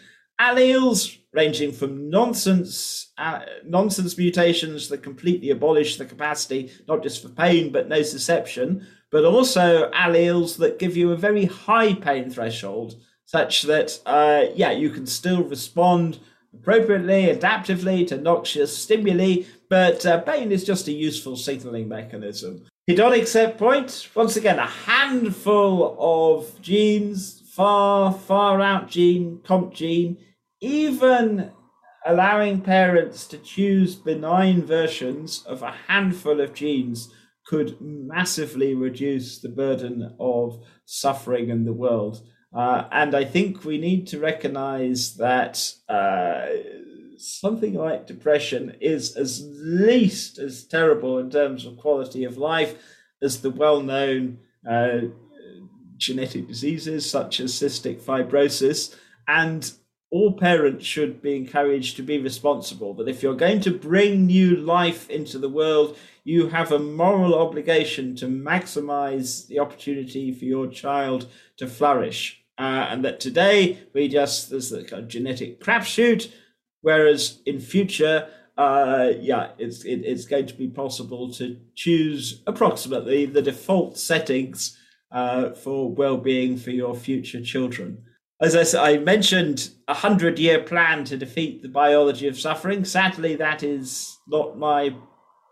[0.41, 7.31] alleles ranging from nonsense uh, nonsense mutations that completely abolish the capacity not just for
[7.31, 12.95] pain but nociception, but also alleles that give you a very high pain threshold,
[13.27, 16.19] such that uh, yeah you can still respond
[16.61, 22.65] appropriately, adaptively to noxious stimuli, but uh, pain is just a useful signaling mechanism.
[22.89, 30.17] Hedonic set point, once again, a handful of genes, FAAH, far out gene, COMT gene,
[30.61, 31.51] even
[32.07, 37.13] allowing parents to choose benign versions of a handful of genes
[37.47, 42.23] could massively reduce the burden of suffering in the world.
[42.55, 46.47] Uh, and I think we need to recognize that uh,
[47.19, 52.77] something like depression is as least as terrible in terms of quality of life
[53.23, 54.99] as the well known uh,
[55.97, 58.95] genetic diseases such as cystic fibrosis.
[59.29, 59.71] And
[60.11, 62.95] all parents should be encouraged to be responsible.
[62.95, 67.39] That if you're going to bring new life into the world, you have a moral
[67.39, 72.43] obligation to maximize the opportunity for your child to flourish.
[72.59, 76.33] Uh, and that today we just there's a kind of genetic crapshoot,
[76.81, 83.25] whereas in future, uh, yeah, it's it, it's going to be possible to choose approximately
[83.27, 84.77] the default settings
[85.13, 88.03] uh, for well-being for your future children.
[88.41, 92.85] As I, said, I mentioned, a hundred-year plan to defeat the biology of suffering.
[92.85, 94.95] Sadly, that is not my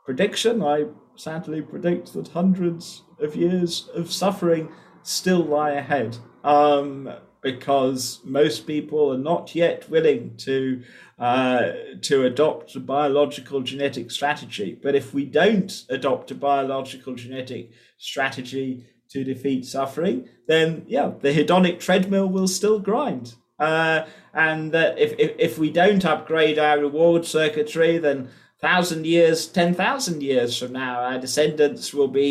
[0.04, 0.62] prediction.
[0.62, 0.86] I
[1.16, 4.68] sadly predict that hundreds of years of suffering
[5.02, 7.10] still lie ahead um,
[7.42, 10.82] because most people are not yet willing to
[11.18, 14.78] uh, to adopt a biological genetic strategy.
[14.82, 21.32] But if we don't adopt a biological genetic strategy to defeat suffering, then yeah, the
[21.32, 23.34] hedonic treadmill will still grind.
[23.60, 28.28] Uh, and that if, if if we don't upgrade our reward circuitry, then
[28.68, 32.30] thousand years, ten thousand years from now, our descendants will be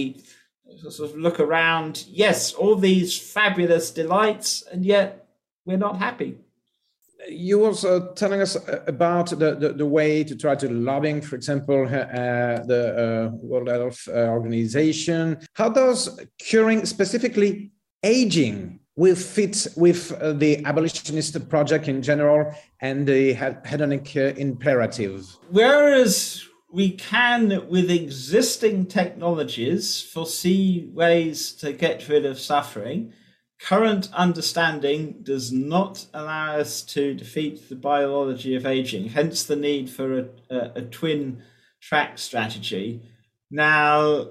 [0.90, 2.06] sort of look around.
[2.10, 5.28] Yes, all these fabulous delights, and yet
[5.66, 6.32] we're not happy.
[7.30, 11.22] You was uh, telling us uh, about the, the, the, way to try to lobbying,
[11.22, 15.38] for example, uh, the uh, World Health uh, Organization.
[15.54, 17.72] How does curing specifically
[18.04, 25.26] aging will fit with uh, the abolitionist project in general and the hedonic imperative?
[25.50, 33.14] Whereas we can, with existing technologies, foresee ways to get rid of suffering.
[33.60, 39.90] Current understanding does not allow us to defeat the biology of aging, hence the need
[39.90, 41.44] for a, a, a twin
[41.80, 43.04] track strategy.
[43.52, 44.30] Now,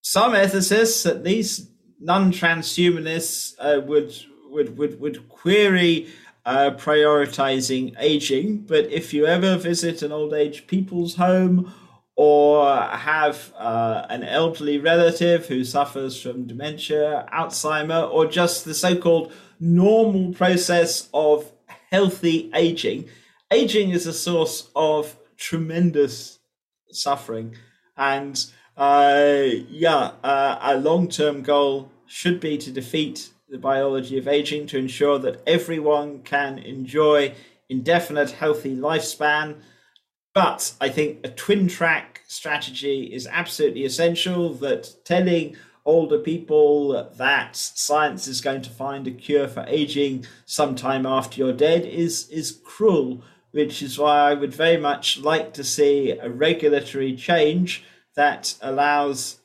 [0.00, 1.71] some ethicists, at least
[2.02, 4.14] non transhumanists, uh, would,
[4.50, 6.08] would, would, would query
[6.44, 8.58] uh, prioritizing aging.
[8.58, 11.72] But if you ever visit an old age people's home
[12.16, 18.96] or have uh, an elderly relative who suffers from dementia, Alzheimer, or just the so
[18.96, 21.50] called normal process of
[21.90, 23.08] healthy aging,
[23.50, 26.38] aging is a source of tremendous
[26.90, 27.56] suffering.
[27.96, 28.44] And
[28.76, 34.66] uh, yeah, uh, a long term goal should be to defeat the biology of aging
[34.66, 37.34] to ensure that everyone can enjoy
[37.70, 39.56] indefinite healthy lifespan.
[40.34, 47.56] But I think a twin track strategy is absolutely essential that telling older people that
[47.56, 52.60] science is going to find a cure for aging sometime after you're dead is is
[52.62, 58.54] cruel which is why I would very much like to see a regulatory change that
[58.62, 59.38] allows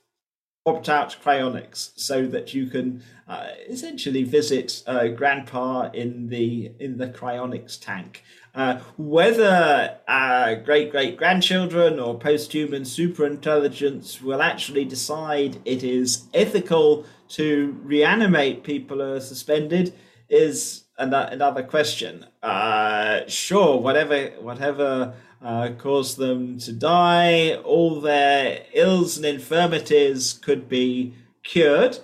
[0.67, 6.97] opt out cryonics so that you can uh, essentially visit uh, grandpa in the in
[6.97, 8.23] the cryonics tank.
[8.53, 17.05] Uh, whether uh, great great grandchildren or post-human superintelligence will actually decide it is ethical
[17.29, 19.93] to reanimate people who are suspended
[20.29, 22.25] is another question.
[22.41, 27.55] Uh, sure, whatever whatever uh, cause them to die.
[27.55, 31.99] All their ills and infirmities could be cured.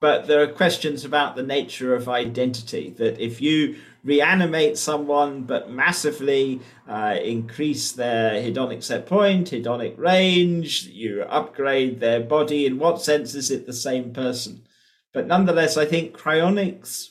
[0.00, 2.90] But there are questions about the nature of identity.
[2.98, 10.86] That if you reanimate someone but massively uh, increase their hedonic set point, hedonic range,
[10.86, 14.62] you upgrade their body, in what sense is it the same person?
[15.12, 17.10] But nonetheless, I think cryonics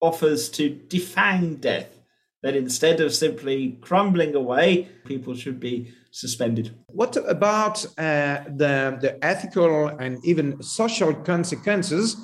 [0.00, 1.97] offers to defang death
[2.42, 6.74] that instead of simply crumbling away, people should be suspended.
[6.86, 12.16] What about uh, the, the ethical and even social consequences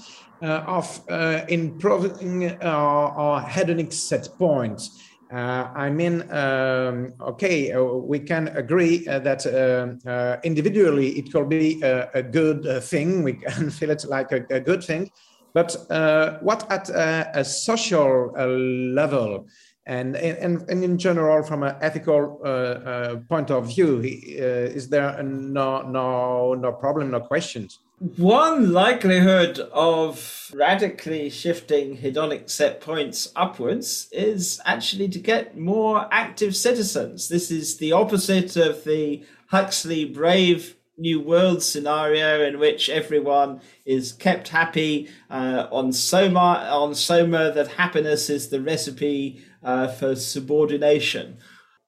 [0.42, 5.00] uh, of uh, improving our, our hedonic set points?
[5.32, 11.32] Uh, I mean, um, okay, uh, we can agree uh, that uh, uh, individually it
[11.32, 13.24] could be a, a good uh, thing.
[13.24, 15.10] We can feel it like a, a good thing.
[15.52, 15.76] But
[16.42, 18.32] what at a social
[18.92, 19.46] level
[19.86, 24.88] and, and, and in general, from an ethical uh, uh, point of view, uh, is
[24.88, 27.80] there no, no, no problem, no questions?
[28.16, 36.56] One likelihood of radically shifting hedonic set points upwards is actually to get more active
[36.56, 37.28] citizens.
[37.28, 44.12] This is the opposite of the Huxley Brave New World scenario in which everyone is
[44.12, 51.38] kept happy uh, on Soma on Soma that happiness is the recipe uh, for subordination.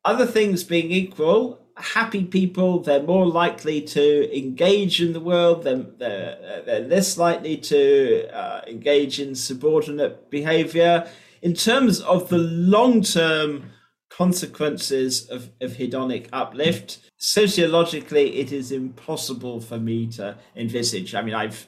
[0.04, 5.76] Other things being equal, happy people, they're more likely to engage in the world, they're,
[5.98, 11.06] they're, they're less likely to uh, engage in subordinate behavior.
[11.42, 13.70] In terms of the long term
[14.16, 21.14] consequences of, of hedonic uplift, sociologically, it is impossible for me to envisage.
[21.14, 21.66] I mean, I've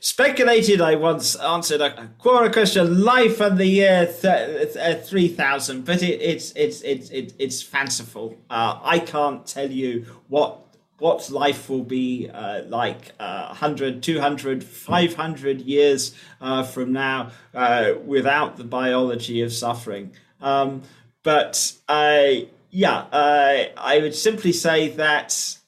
[0.00, 0.80] speculated.
[0.80, 6.20] I once answered a, Quora question: life and the year th- three thousand, but it,
[6.20, 8.38] it's it's it's it, it's fanciful.
[8.48, 10.60] Uh, I can't tell you what
[10.98, 17.94] what life will be uh, like uh, 100, 200, 500 years uh, from now uh,
[18.06, 20.12] without the biology of suffering.
[20.40, 20.82] Um,
[21.22, 25.58] but I yeah, uh, I would simply say that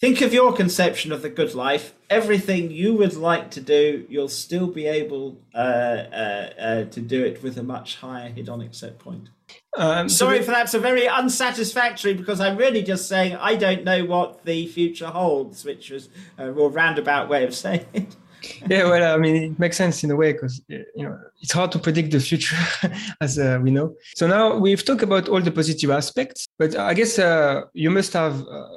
[0.00, 1.94] think of your conception of the good life.
[2.08, 7.24] Everything you would like to do, you'll still be able uh, uh, uh to do
[7.24, 9.28] it with a much higher hedonic set point.
[9.76, 13.84] Um, Sorry so for that's a very unsatisfactory because I'm really just saying I don't
[13.84, 16.08] know what the future holds, which was
[16.38, 18.16] a more roundabout way of saying it
[18.68, 21.72] yeah, well, I mean, it makes sense in a way because you know it's hard
[21.72, 22.56] to predict the future,
[23.20, 23.94] as uh, we know.
[24.16, 28.12] So now we've talked about all the positive aspects, but I guess uh, you must
[28.12, 28.40] have.
[28.46, 28.68] Uh,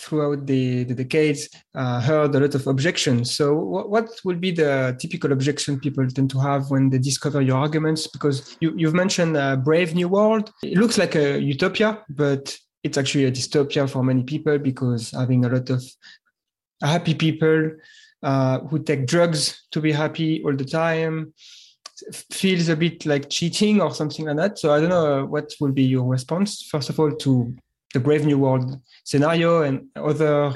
[0.00, 3.34] throughout the, the decades, uh, heard a lot of objections.
[3.34, 7.40] So, what, what will be the typical objection people tend to have when they discover
[7.40, 8.06] your arguments?
[8.06, 10.52] Because you, you've mentioned a Brave New World.
[10.62, 15.44] It looks like a utopia, but it's actually a dystopia for many people because having
[15.44, 15.82] a lot of
[16.80, 17.72] happy people
[18.22, 21.32] uh, who take drugs to be happy all the time
[22.30, 24.58] feels a bit like cheating or something like that.
[24.58, 27.54] So I don't know what will be your response, first of all, to
[27.94, 30.54] the Brave New World scenario and other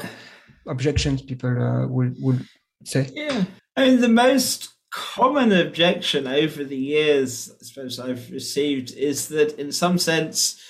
[0.67, 2.47] objections people uh, would, would
[2.85, 3.09] say.
[3.13, 3.45] Yeah.
[3.77, 9.59] I mean, the most common objection over the years, I suppose I've received, is that
[9.59, 10.61] in some sense,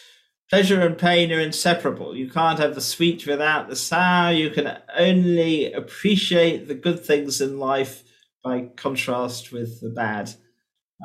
[0.53, 2.15] pleasure and pain are inseparable.
[2.15, 4.33] You can't have the sweet without the sour.
[4.33, 8.03] You can only appreciate the good things in life
[8.45, 10.31] by contrast with the bad.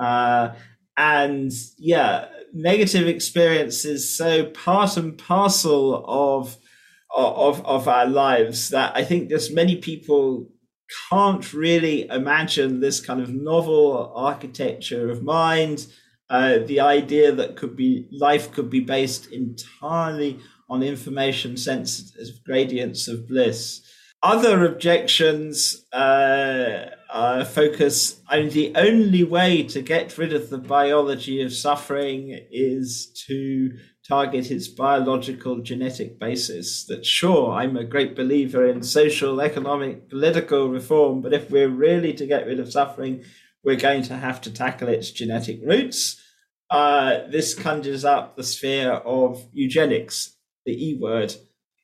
[0.02, 0.50] Uh,
[0.98, 6.58] and yeah, negative experience is so part and parcel of,
[7.16, 10.50] of of our lives that I think just many people
[11.10, 15.88] can't really imagine this kind of novel architecture of mind
[16.30, 23.08] uh, the idea that could be life could be based entirely on information sensitive gradients
[23.08, 23.82] of bliss.
[24.24, 28.20] Other objections uh, uh, focus.
[28.28, 33.78] I mean, the only way to get rid of the biology of suffering is to
[34.08, 36.86] target its biological genetic basis.
[36.86, 42.14] That sure, I'm a great believer in social, economic, political reform, but if we're really
[42.14, 43.24] to get rid of suffering,
[43.64, 46.22] we're going to have to tackle its genetic roots.
[46.70, 50.36] Uh, this conjures up the sphere of eugenics,
[50.66, 51.36] the E word.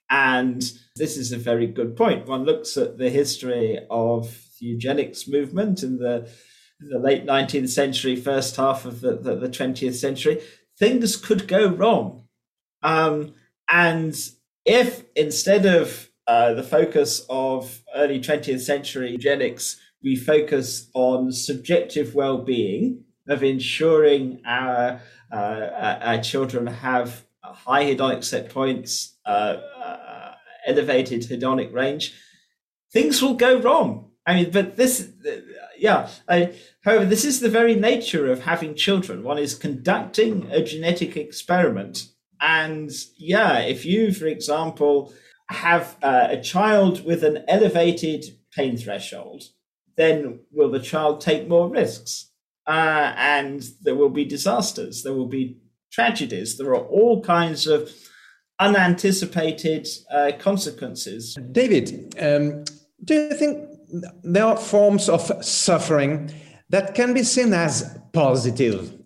[0.10, 0.62] And
[0.96, 2.28] this is a very good point.
[2.28, 4.26] One looks at the history of
[4.60, 6.30] the eugenics movement in the,
[6.80, 10.42] the late 19th century, first half of the, the, the 20th century.
[10.78, 12.28] Things could go wrong.
[12.84, 13.34] Um,
[13.72, 14.16] and
[14.66, 22.14] if instead of uh, the focus of early 20th century eugenics we focus on subjective
[22.14, 25.02] well-being of ensuring our
[25.32, 30.34] uh, our children have high hedonic set points, uh, uh,
[30.68, 32.14] elevated hedonic range,
[32.92, 34.12] things will go wrong.
[34.26, 35.10] I mean, but this,
[35.78, 36.10] yeah.
[36.30, 39.24] I, however, this is the very nature of having children.
[39.24, 42.08] One is conducting a genetic experiment,
[42.40, 45.14] and yeah, if you, for example,
[45.50, 48.26] have uh, a child with an elevated
[48.56, 49.44] pain threshold,
[49.96, 52.32] then will the child take more risks?
[52.66, 55.58] Uh, and there will be disasters, there will be
[55.92, 57.92] tragedies, there are all kinds of
[58.60, 61.38] unanticipated uh, consequences.
[61.52, 62.64] David, um,
[63.04, 63.68] do you think
[64.24, 66.32] there are forms of suffering
[66.70, 69.04] that can be seen as positive,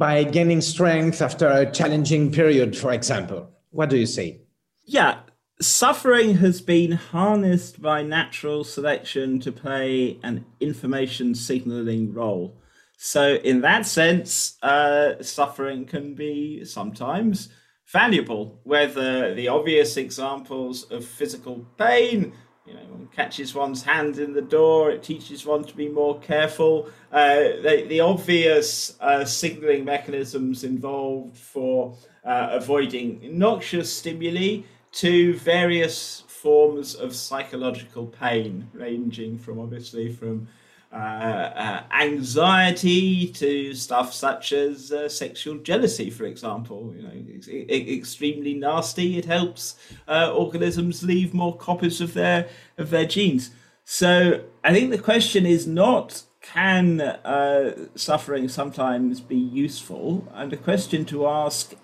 [0.00, 3.50] by gaining strength after a challenging period, for example.
[3.68, 4.40] What do you say?
[4.86, 5.18] Yeah,
[5.60, 12.56] suffering has been harnessed by natural selection to play an information signaling role.
[12.96, 17.50] So, in that sense, uh, suffering can be sometimes
[17.86, 18.60] valuable.
[18.64, 22.32] Whether the obvious examples of physical pain,
[22.66, 26.20] you know, one catches one's hand in the door, it teaches one to be more
[26.20, 26.90] careful.
[27.10, 34.62] Uh, the, the obvious uh, signaling mechanisms involved for uh, avoiding noxious stimuli
[34.92, 40.48] to various forms of psychological pain, ranging from obviously from
[40.92, 46.92] uh, uh, anxiety to stuff such as uh, sexual jealousy, for example.
[46.96, 49.16] You know, it's, extremely nasty.
[49.16, 49.76] It helps
[50.08, 53.50] uh, organisms leave more copies of their of their genes.
[53.84, 60.56] So I think the question is not can uh, suffering sometimes be useful, and the
[60.56, 61.74] question to ask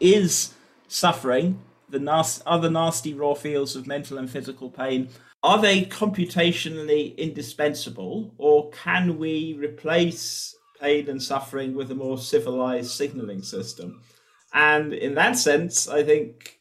[0.00, 0.52] is
[0.86, 5.08] suffering the nas- other nasty raw feels of mental and physical pain
[5.42, 12.90] are they computationally indispensable, or can we replace pain and suffering with a more civilized
[12.90, 14.02] signaling system?
[14.52, 16.58] And in that sense, I think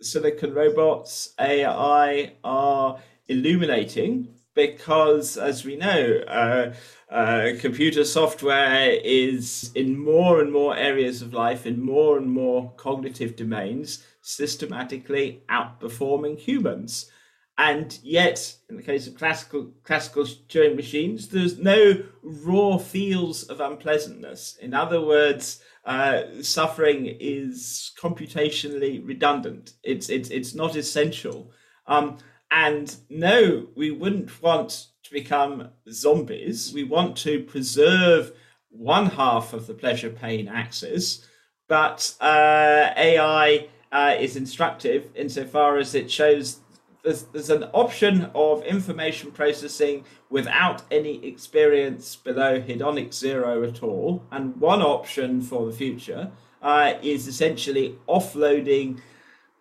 [0.00, 2.98] silicon robots, AI are
[3.28, 6.74] illuminating because, as we know, uh,
[7.12, 12.72] uh, computer software is in more and more areas of life, in more and more
[12.76, 17.08] cognitive domains, systematically outperforming humans.
[17.56, 23.60] And yet, in the case of classical classical Turing machines, there's no raw feels of
[23.60, 24.58] unpleasantness.
[24.60, 29.74] In other words, uh, suffering is computationally redundant.
[29.82, 31.52] It's it's it's not essential.
[31.86, 32.18] Um,
[32.50, 36.72] and no, we wouldn't want to become zombies.
[36.74, 38.32] We want to preserve
[38.68, 41.26] one half of the pleasure pain axis,
[41.68, 46.60] but uh, AI uh, is instructive insofar as it shows
[47.06, 54.24] there's, there's an option of information processing without any experience below hedonic zero at all.
[54.32, 59.00] And one option for the future uh, is essentially offloading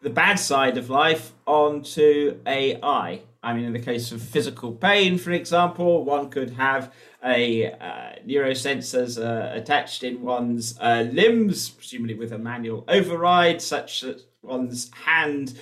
[0.01, 3.21] the bad side of life onto AI.
[3.45, 6.91] I mean, in the case of physical pain, for example, one could have
[7.23, 14.01] a uh, neurosensors uh, attached in one's uh, limbs, presumably with a manual override, such
[14.01, 15.59] that one's hand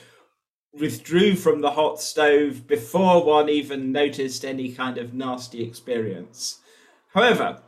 [0.72, 6.60] withdrew from the hot stove before one even noticed any kind of nasty experience.
[7.14, 7.62] However,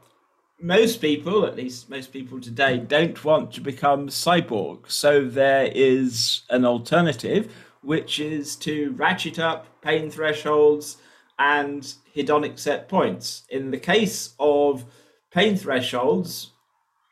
[0.61, 4.89] most people, at least most people today, don't want to become cyborg.
[4.89, 7.53] So there is an alternative,
[7.85, 10.97] which is to ratchet up pain thresholds
[11.37, 13.43] and hedonic set points.
[13.49, 14.85] In the case of
[15.31, 16.51] pain thresholds,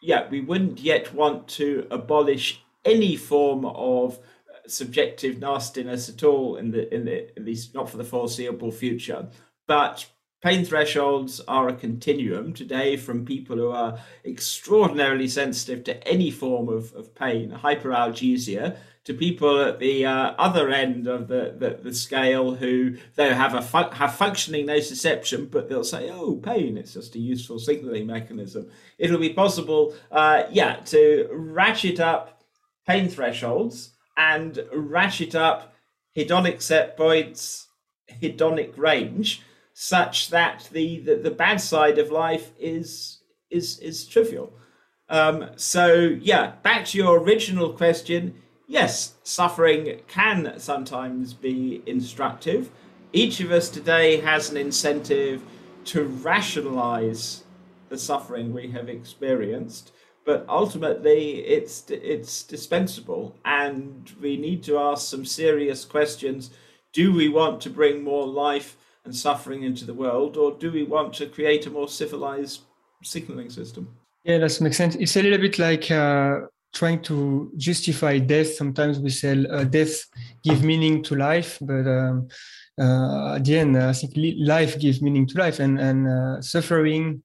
[0.01, 4.19] yeah, we wouldn't yet want to abolish any form of
[4.67, 9.27] subjective nastiness at all in the in the at least not for the foreseeable future.
[9.67, 10.05] But
[10.41, 16.67] pain thresholds are a continuum today from people who are extraordinarily sensitive to any form
[16.67, 21.93] of, of pain, hyperalgesia, to people at the uh, other end of the, the, the,
[21.93, 26.77] scale who they have a fu- have functioning nociception, but they'll say, "Oh, pain!
[26.77, 32.43] It's just a useful signaling mechanism." It'll be possible, uh, yeah, to ratchet up
[32.87, 35.73] pain thresholds and ratchet up
[36.15, 37.67] hedonic set points,
[38.21, 39.41] hedonic range,
[39.73, 44.53] such that the, the, the bad side of life is is is trivial.
[45.09, 48.35] Um, so yeah, back to your original question.
[48.67, 52.69] Yes, suffering can sometimes be instructive.
[53.11, 55.43] Each of us today has an incentive
[55.85, 57.43] to rationalize
[57.89, 59.91] the suffering we have experienced
[60.25, 66.51] but ultimately it's it's dispensable and we need to ask some serious questions.
[66.93, 70.83] Do we want to bring more life and suffering into the world or do we
[70.83, 72.61] want to create a more civilized
[73.03, 73.95] signaling system?
[74.23, 74.95] Yeah that makes sense.
[74.95, 76.41] It's a little bit like uh,
[76.73, 80.05] trying to justify death sometimes we say uh, death
[80.43, 82.27] give meaning to life but um,
[82.79, 87.21] uh, at the end i think life gives meaning to life and and uh, suffering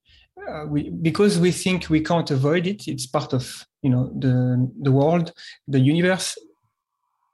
[0.48, 4.70] uh, we, because we think we can't avoid it, it's part of you know the
[4.80, 5.32] the world,
[5.66, 6.38] the universe.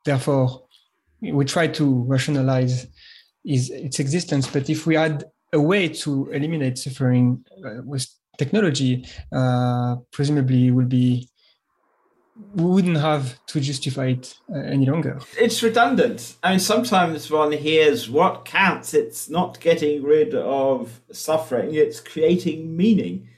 [0.04, 0.64] Therefore,
[1.20, 2.86] we try to rationalize
[3.44, 4.46] is its existence.
[4.46, 8.06] But if we had a way to eliminate suffering uh, with
[8.38, 11.28] technology, uh, presumably it would be
[12.54, 15.20] we wouldn't have to justify it uh, any longer.
[15.38, 16.36] It's redundant.
[16.42, 18.92] I mean, sometimes one hears what counts.
[18.92, 23.28] It's not getting rid of suffering, it's creating meaning.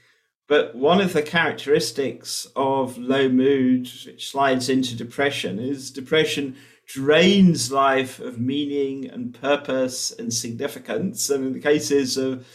[0.47, 6.55] But one of the characteristics of low mood, which slides into depression, is depression
[6.87, 11.29] drains life of meaning and purpose and significance.
[11.29, 12.47] And in the cases of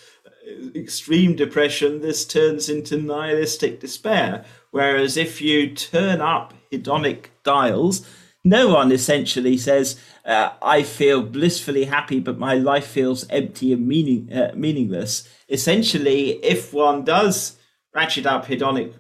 [0.74, 4.45] extreme depression, this turns into nihilistic despair.
[4.72, 8.04] Whereas if you turn up hedonic dials,
[8.42, 13.86] no one essentially says, uh, I feel blissfully happy, but my life feels empty and
[13.86, 15.28] meaning, uh, meaningless.
[15.48, 17.56] Essentially, if one does
[17.94, 18.94] ratchet up hedonic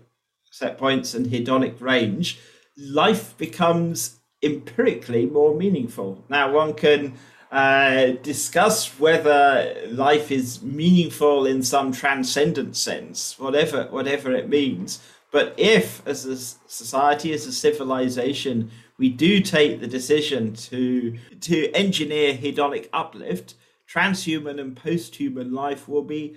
[0.50, 2.38] set points and hedonic range,
[2.76, 6.24] life becomes empirically more meaningful.
[6.28, 7.14] Now, one can
[7.50, 15.00] uh, discuss whether life is meaningful in some transcendent sense, whatever whatever it means.
[15.32, 21.72] But if, as a society, as a civilization, we do take the decision to to
[21.72, 23.54] engineer hedonic uplift,
[23.92, 26.36] transhuman and posthuman life will be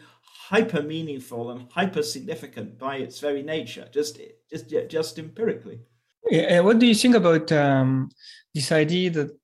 [0.50, 4.20] hyper meaningful and hyper significant by its very nature, just
[4.50, 5.82] just just empirically.
[6.32, 8.10] Yeah, what do you think about um,
[8.54, 9.38] this idea that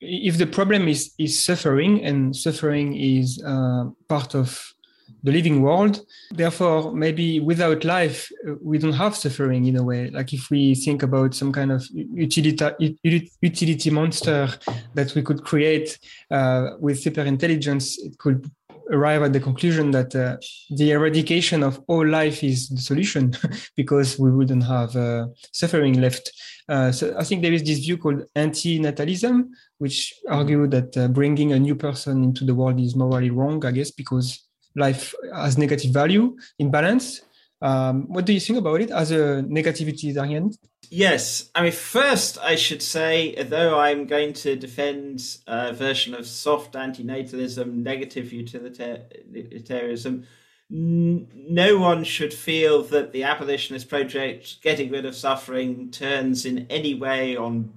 [0.00, 4.73] if the problem is is suffering and suffering is uh, part of
[5.22, 6.00] the living world,
[6.30, 10.10] therefore maybe without life uh, we don't have suffering in a way.
[10.10, 12.98] Like if we think about some kind of utility
[13.40, 14.48] utility monster
[14.94, 15.98] that we could create
[16.30, 18.50] uh, with super intelligence, it could
[18.90, 20.36] arrive at the conclusion that uh,
[20.70, 23.34] the eradication of all life is the solution
[23.76, 26.30] because we wouldn't have uh, suffering left.
[26.68, 29.48] Uh, so I think there is this view called anti-natalism,
[29.78, 33.72] which argue that uh, bringing a new person into the world is morally wrong, I
[33.72, 34.43] guess, because
[34.74, 37.22] life has negative value in balance.
[37.62, 40.54] Um, what do you think about it as a negativitarian?
[40.90, 46.26] Yes, I mean, first I should say, though I'm going to defend a version of
[46.26, 50.26] soft antinatalism, negative utilitarianism,
[50.70, 56.94] no one should feel that the abolitionist project, getting rid of suffering, turns in any
[56.94, 57.70] way on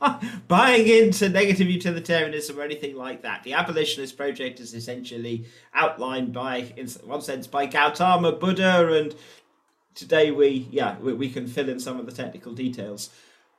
[0.48, 3.42] buying into negative utilitarianism or anything like that.
[3.42, 9.14] The abolitionist project is essentially outlined by, in one sense, by Gautama Buddha and
[9.94, 13.10] today we yeah we, we can fill in some of the technical details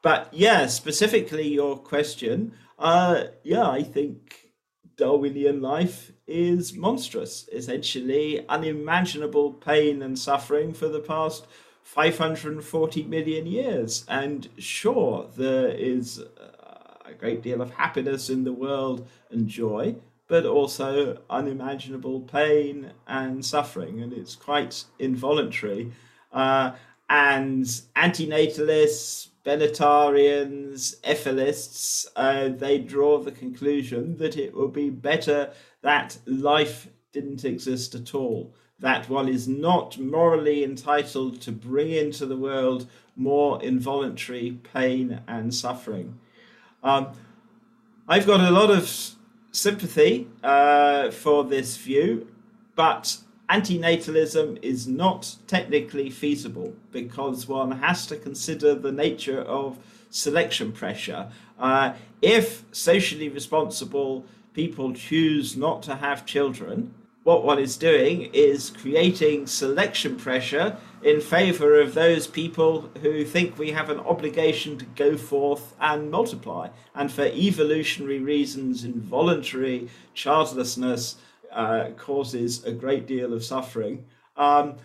[0.01, 4.49] but yeah specifically your question uh yeah i think
[4.97, 11.47] darwinian life is monstrous essentially unimaginable pain and suffering for the past
[11.85, 14.05] 540 million years.
[14.09, 19.95] And sure there is a great deal of happiness in the world and joy
[20.27, 25.91] but also unimaginable pain and suffering and it's quite involuntary.
[26.31, 26.71] Uh,
[27.09, 27.65] and
[27.95, 35.51] antinatalists, Benatarians, efilists, uh, they draw the conclusion that it would be better
[35.83, 42.25] that life didn't exist at all, that one is not morally entitled to bring into
[42.25, 46.19] the world more involuntary pain and suffering.
[46.83, 47.11] Um,
[48.07, 49.15] I've got a lot of
[49.51, 52.27] sympathy uh, for this view,
[52.75, 53.17] but
[53.49, 59.77] antinatalism is not technically feasible because one has to consider the nature of
[60.09, 61.31] selection pressure.
[61.57, 66.93] Uh, if socially responsible people choose not to have children,
[67.25, 73.57] what one is doing is creating selection pressure in favor of those people who think
[73.57, 76.69] we have an obligation to go forth and multiply.
[76.93, 81.15] And for evolutionary reasons, involuntary childlessness
[81.51, 84.05] uh, causes a great deal of suffering.
[84.37, 84.75] Um,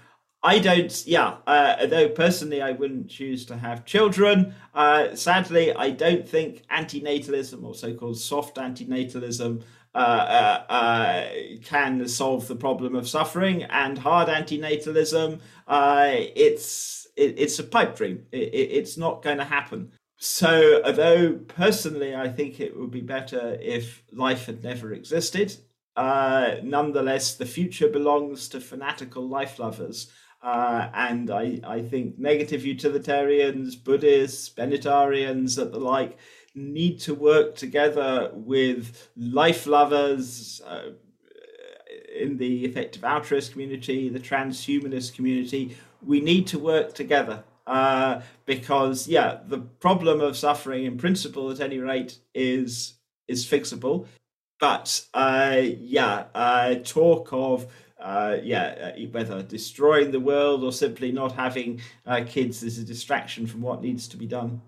[0.42, 4.54] I don't, yeah, uh, though personally I wouldn't choose to have children.
[4.74, 9.62] Uh, sadly, I don't think antinatalism or so called soft antinatalism
[9.94, 17.96] can solve the problem of suffering, and hard antinatalism, uh, it's, it, it's a pipe
[17.96, 18.26] dream.
[18.32, 19.92] It, it, it's not going to happen.
[20.22, 25.56] So, although personally I think it would be better if life had never existed,
[25.96, 30.10] uh, nonetheless, the future belongs to fanatical life lovers.
[30.42, 36.16] Uh, and I, I think negative utilitarians, Buddhists, Benatarians, and the like
[36.54, 40.90] need to work together with life lovers uh,
[42.18, 45.76] in the effective altruist community, the transhumanist community.
[46.04, 51.60] We need to work together uh, because, yeah, the problem of suffering, in principle, at
[51.60, 52.94] any rate, is
[53.28, 54.08] is fixable
[54.60, 57.66] but uh, yeah, uh, talk of
[57.98, 62.84] uh, yeah, uh, whether destroying the world or simply not having uh, kids is a
[62.84, 64.60] distraction from what needs to be done.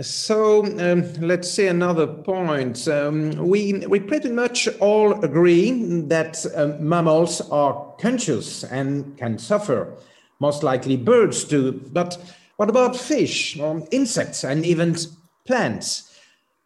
[0.00, 2.86] So um, let's say another point.
[2.86, 9.96] Um, we we pretty much all agree that um, mammals are conscious and can suffer.
[10.38, 11.72] Most likely birds do.
[11.72, 12.16] But
[12.56, 14.96] what about fish, or insects, and even
[15.46, 16.16] plants?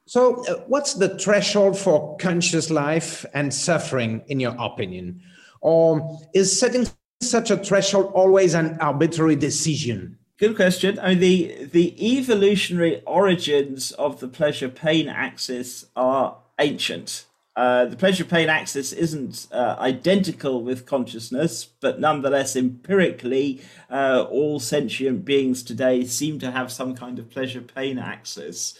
[0.05, 5.23] So, uh, what's the threshold for conscious life and suffering, in your opinion?
[5.63, 6.87] Or is setting
[7.23, 10.19] such a threshold always an arbitrary decision?
[10.43, 10.99] Good question.
[10.99, 17.27] I mean, the the evolutionary origins of the pleasure pain axis are ancient.
[17.55, 24.59] Uh, the pleasure pain axis isn't uh, identical with consciousness, but nonetheless, empirically, uh, all
[24.59, 28.77] sentient beings today seem to have some kind of pleasure pain axis.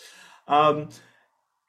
[0.49, 0.89] Um,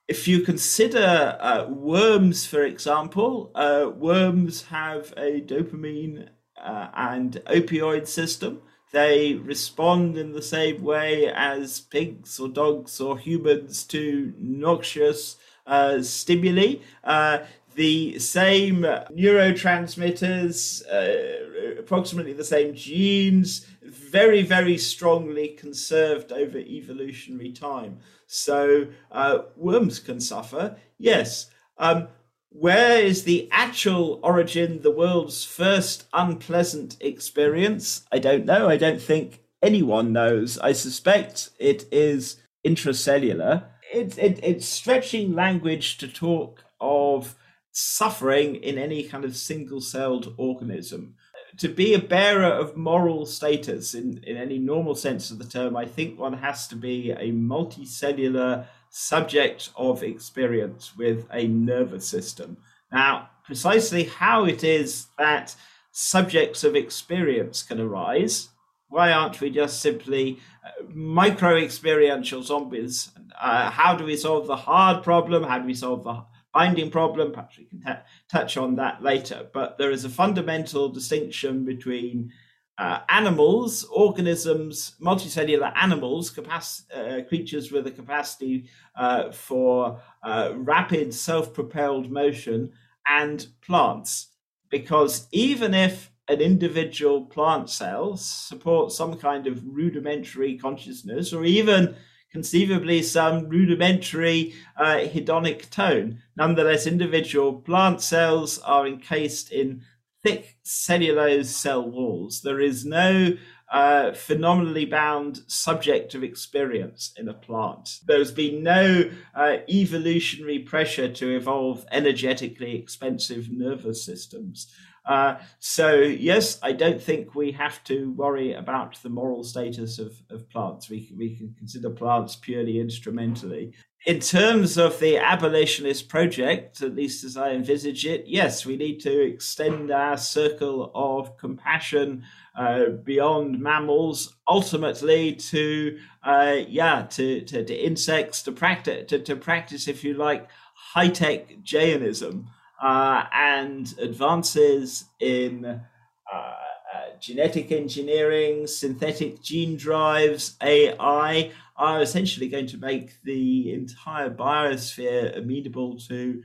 [0.08, 8.08] if you consider uh, worms, for example, uh, worms have a dopamine uh, and opioid
[8.08, 8.64] system.
[8.94, 16.04] They respond in the same way as pigs or dogs or humans to noxious uh,
[16.04, 16.76] stimuli.
[17.04, 17.39] Uh,
[17.74, 27.98] the same neurotransmitters, uh, approximately the same genes, very, very strongly conserved over evolutionary time.
[28.28, 31.50] So uh, worms can suffer, yes.
[31.80, 32.10] Um,
[32.54, 38.06] where is the actual origin, the world's first unpleasant experience?
[38.12, 38.70] I don't know.
[38.70, 40.60] I don't think anyone knows.
[40.60, 43.66] I suspect it is intracellular.
[43.91, 47.36] It, it, it's stretching language to talk of
[47.72, 51.16] suffering in any kind of single celled organism.
[51.58, 55.76] To be a bearer of moral status in, in any normal sense of the term,
[55.76, 62.56] I think one has to be a multicellular subject of experience with a nervous system.
[62.91, 65.56] Now, precisely how it is that
[65.91, 68.50] subjects of experience can arise,
[68.89, 73.10] why aren't we just simply uh, micro experiential zombies?
[73.41, 75.41] Uh, how do we solve the hard problem?
[75.41, 76.24] How do we solve the
[76.54, 77.32] binding problem?
[77.32, 79.48] Perhaps we can t- touch on that later.
[79.52, 82.32] But there is a fundamental distinction between
[82.78, 91.54] uh, animals, organisms, multicellular animals, uh, creatures with a capacity uh, for uh, rapid self
[91.54, 92.72] propelled motion,
[93.08, 94.30] and plants.
[94.70, 101.96] Because even if an individual plant cell supports some kind of rudimentary consciousness, or even
[102.32, 109.84] conceivably some rudimentary uh, hedonic tone, nonetheless, individual plant cells are encased in
[110.24, 112.42] thick cellulose cell walls.
[112.42, 113.34] There is no
[113.72, 118.00] uh, phenomenally bound subject of experience in a plant.
[118.06, 124.72] There's been no uh, evolutionary pressure to evolve energetically expensive nervous systems.
[125.06, 130.14] Uh, so, yes, I don't think we have to worry about the moral status of,
[130.30, 130.90] of plants.
[130.90, 133.74] We, we can consider plants purely instrumentally
[134.06, 138.99] in terms of the abolitionist project, at least as I envisage it, yes, we need
[139.01, 142.24] to extend our circle of compassion
[142.56, 149.36] uh, beyond mammals, ultimately to uh, yeah, to, to, to, insects, to practice to, to
[149.38, 152.47] practice, if you like, high tech Jainism
[152.82, 155.66] uh, and advances in.
[155.66, 156.54] Uh,
[156.93, 165.38] uh, genetic engineering, synthetic gene drives, AI, are essentially going to make the entire biosphere
[165.38, 166.42] amenable to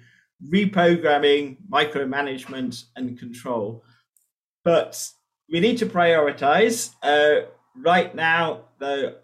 [0.46, 3.84] reprogramming, micromanagement, and control.
[4.64, 5.10] But
[5.50, 6.94] we need to prioritize.
[7.02, 9.16] Uh, right now, though,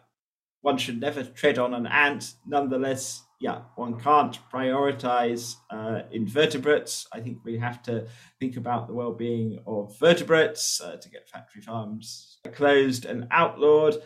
[0.61, 2.35] one should never tread on an ant.
[2.47, 7.07] Nonetheless, yeah, one can't prioritize uh, invertebrates.
[7.13, 8.07] I think we have to
[8.41, 13.97] think about the well-being of vertebrates uh, to get factory farms closed and outlawed.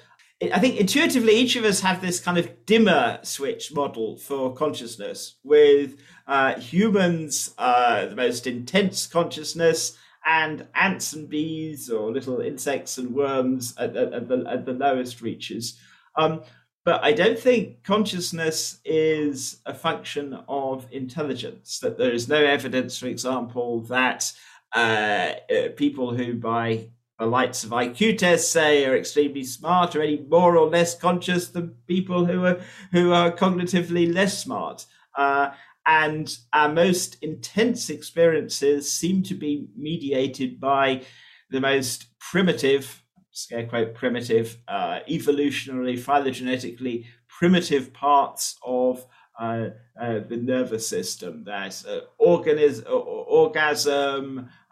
[0.41, 5.35] I think intuitively each of us have this kind of dimmer switch model for consciousness,
[5.43, 5.97] with
[6.29, 13.15] uh, humans uh, the most intense consciousness, and ants and bees or little insects and
[13.15, 15.79] worms at, at, at the, at the lowest reaches.
[16.17, 16.43] Um,
[16.85, 21.81] but I don't think consciousness is a function of intelligence.
[21.81, 24.33] That there is no evidence, for example, that
[24.75, 30.03] uh, uh people who by the lights of IQ tests say are extremely smart or
[30.03, 32.61] any more or less conscious than people who are
[32.93, 34.87] who are cognitively less smart.
[35.17, 35.51] Uh,
[35.87, 41.03] and our most intense experiences seem to be mediated by
[41.51, 49.05] the most primitive, scare quote primitive, uh, evolutionarily, phylogenetically primitive parts of
[49.39, 49.71] uh,
[50.01, 51.45] uh, the nervous system.
[51.45, 52.89] There's uh, orgasm,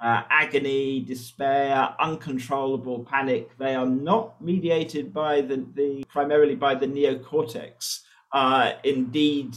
[0.00, 3.56] uh, agony, despair, uncontrollable panic.
[3.58, 8.00] They are not mediated by the, the primarily by the neocortex.
[8.32, 9.54] Uh, indeed,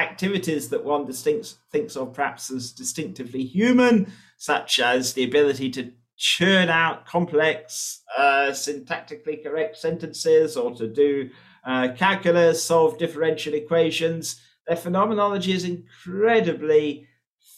[0.00, 5.92] activities that one distinct, thinks of perhaps as distinctively human, such as the ability to
[6.16, 11.30] churn out complex, uh, syntactically correct sentences or to do
[11.64, 14.40] uh, calculus, solve differential equations.
[14.66, 17.08] Their phenomenology is incredibly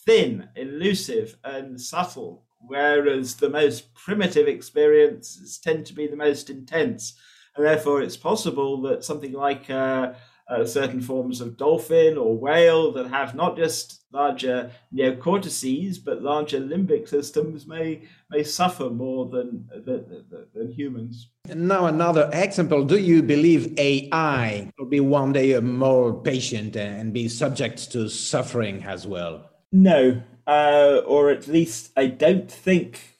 [0.06, 7.14] thin, elusive, and subtle, whereas the most primitive experiences tend to be the most intense.
[7.56, 10.12] And therefore, it's possible that something like uh,
[10.48, 16.60] uh, certain forms of dolphin or whale that have not just larger neocortices but larger
[16.60, 20.24] limbic systems may may suffer more than than,
[20.54, 21.30] than humans.
[21.48, 26.76] And now another example: Do you believe AI will be one day a more patient
[26.76, 29.50] and be subject to suffering as well?
[29.72, 33.18] No, uh, or at least I don't think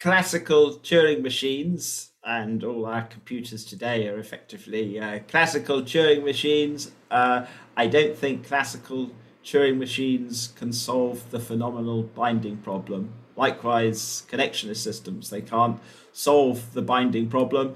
[0.00, 6.92] classical Turing machines and all our computers today are effectively uh, classical Turing machines.
[7.10, 7.46] Uh,
[7.76, 9.10] I don't think classical
[9.44, 13.12] Turing machines can solve the phenomenal binding problem.
[13.36, 15.80] Likewise, connectionist systems, they can't
[16.12, 17.74] solve the binding problem.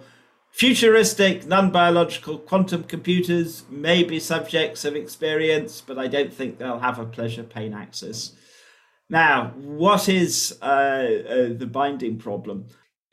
[0.53, 6.79] Futuristic, non biological quantum computers may be subjects of experience, but I don't think they'll
[6.79, 8.33] have a pleasure pain axis.
[9.11, 12.67] Now, what is uh, uh, the binding problem?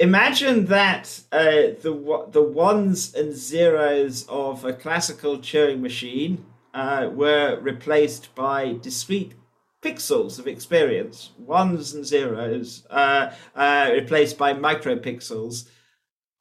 [0.03, 7.57] Imagine that uh, the the ones and zeros of a classical Turing machine uh, were
[7.61, 9.33] replaced by discrete
[9.81, 15.69] pixels of experience, ones and zeros uh, uh replaced by micropixels.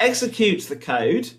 [0.00, 1.30] Execute the code.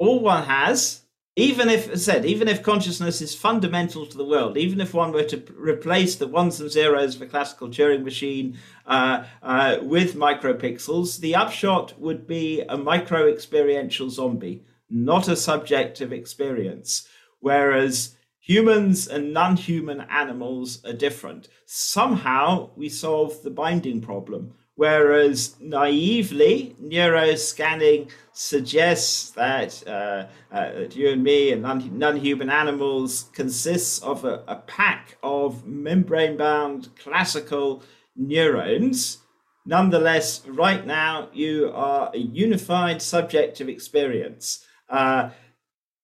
[0.00, 1.01] All one has
[1.34, 5.24] even if said even if consciousness is fundamental to the world even if one were
[5.24, 11.20] to replace the ones and zeros of a classical turing machine uh, uh, with micropixels
[11.20, 14.62] the upshot would be a micro experiential zombie
[14.92, 17.08] not a subjective experience.
[17.40, 21.48] Whereas humans and non-human animals are different.
[21.64, 31.10] Somehow we solve the binding problem Whereas naively, neuroscanning suggests that, uh, uh, that you
[31.10, 37.82] and me and non human animals consists of a, a pack of membrane bound classical
[38.16, 39.18] neurons.
[39.66, 44.64] Nonetheless, right now, you are a unified subject of experience.
[44.88, 45.30] Uh,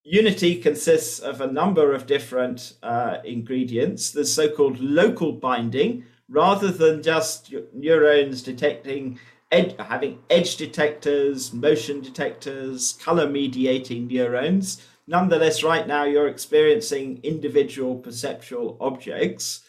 [0.03, 4.11] Unity consists of a number of different uh, ingredients.
[4.11, 9.19] There's so called local binding, rather than just neurons detecting
[9.51, 14.85] having edge detectors, motion detectors, color mediating neurons.
[15.07, 19.61] Nonetheless, right now you're experiencing individual perceptual objects,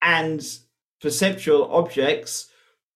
[0.00, 0.58] and
[1.00, 2.48] perceptual objects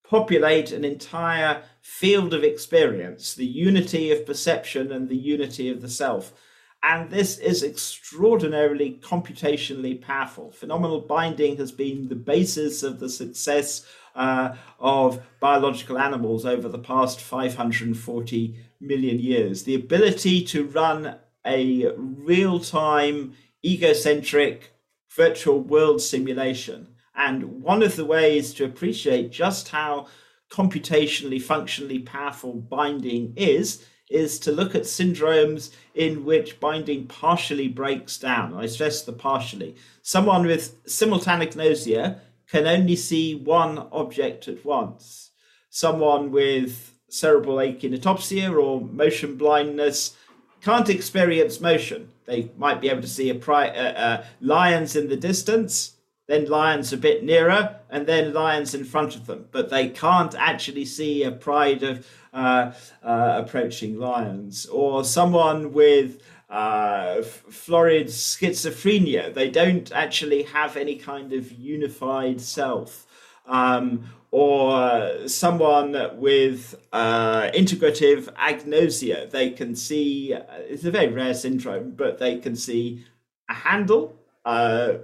[0.05, 5.89] populate an entire field of experience, the unity of perception and the unity of the
[5.89, 6.33] self.
[6.83, 10.51] And this is extraordinarily computationally powerful.
[10.51, 16.79] Phenomenal binding has been the basis of the success uh, of biological animals over the
[16.79, 19.65] past 540 million years.
[19.65, 21.17] The ability to run
[21.47, 24.73] a real time, egocentric
[25.11, 26.89] virtual world simulation.
[27.15, 30.07] And one of the ways to appreciate just how
[30.51, 38.19] computationally, functionally powerful binding is is to look at syndromes in which binding partially breaks
[38.19, 38.53] down.
[38.55, 39.77] I stress the partially.
[40.03, 42.19] Someone with simultanagnosia
[42.51, 45.31] can only see one object at once.
[45.71, 50.17] Someone with cerebral akinetopsia or motion blindness
[50.61, 52.11] can't experience motion.
[52.27, 55.95] They might be able to see a pri- uh, uh, lions in the distance,
[56.31, 59.47] then lions a bit nearer, and then lions in front of them.
[59.51, 62.73] But they can't actually see a pride of uh,
[63.03, 69.35] uh, approaching lions, or someone with uh, florid schizophrenia.
[69.35, 73.07] They don't actually have any kind of unified self.
[73.47, 79.29] Um, or someone with uh, integrative agnosia.
[79.29, 83.05] They can see, uh, it's a very rare syndrome, but they can see
[83.49, 84.99] a handle, uh,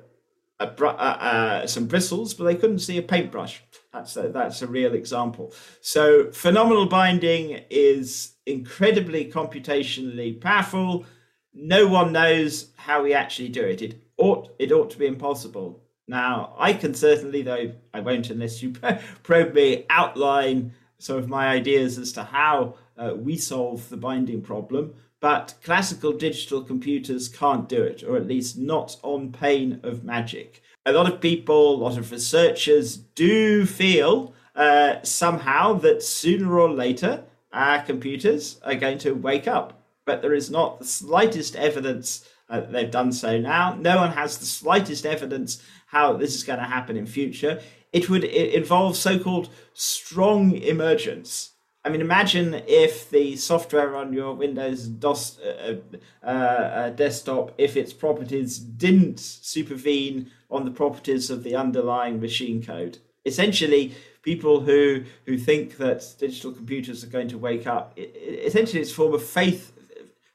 [0.58, 3.62] a br- uh, uh, some bristles, but they couldn't see a paintbrush.
[3.92, 5.52] That's a, that's a real example.
[5.80, 11.06] So phenomenal binding is incredibly computationally powerful.
[11.52, 13.82] No one knows how we actually do it.
[13.82, 15.82] It ought it ought to be impossible.
[16.08, 18.72] Now I can certainly, though I won't unless you
[19.22, 24.40] probe me, outline some of my ideas as to how uh, we solve the binding
[24.42, 24.94] problem.
[25.20, 30.62] But classical digital computers can't do it, or at least not on pain of magic
[30.86, 36.70] a lot of people, a lot of researchers do feel uh, somehow that sooner or
[36.70, 39.82] later our computers are going to wake up.
[40.04, 43.74] But there is not the slightest evidence uh, that they've done so now.
[43.74, 47.60] No one has the slightest evidence how this is going to happen in future.
[47.92, 51.50] It would involve so-called strong emergence.
[51.86, 55.76] I mean, imagine if the software on your Windows DOS uh,
[56.20, 62.60] uh, uh, desktop, if its properties didn't supervene on the properties of the underlying machine
[62.60, 62.98] code.
[63.24, 68.46] Essentially, people who who think that digital computers are going to wake up, it, it,
[68.46, 69.72] essentially, it's a form of faith,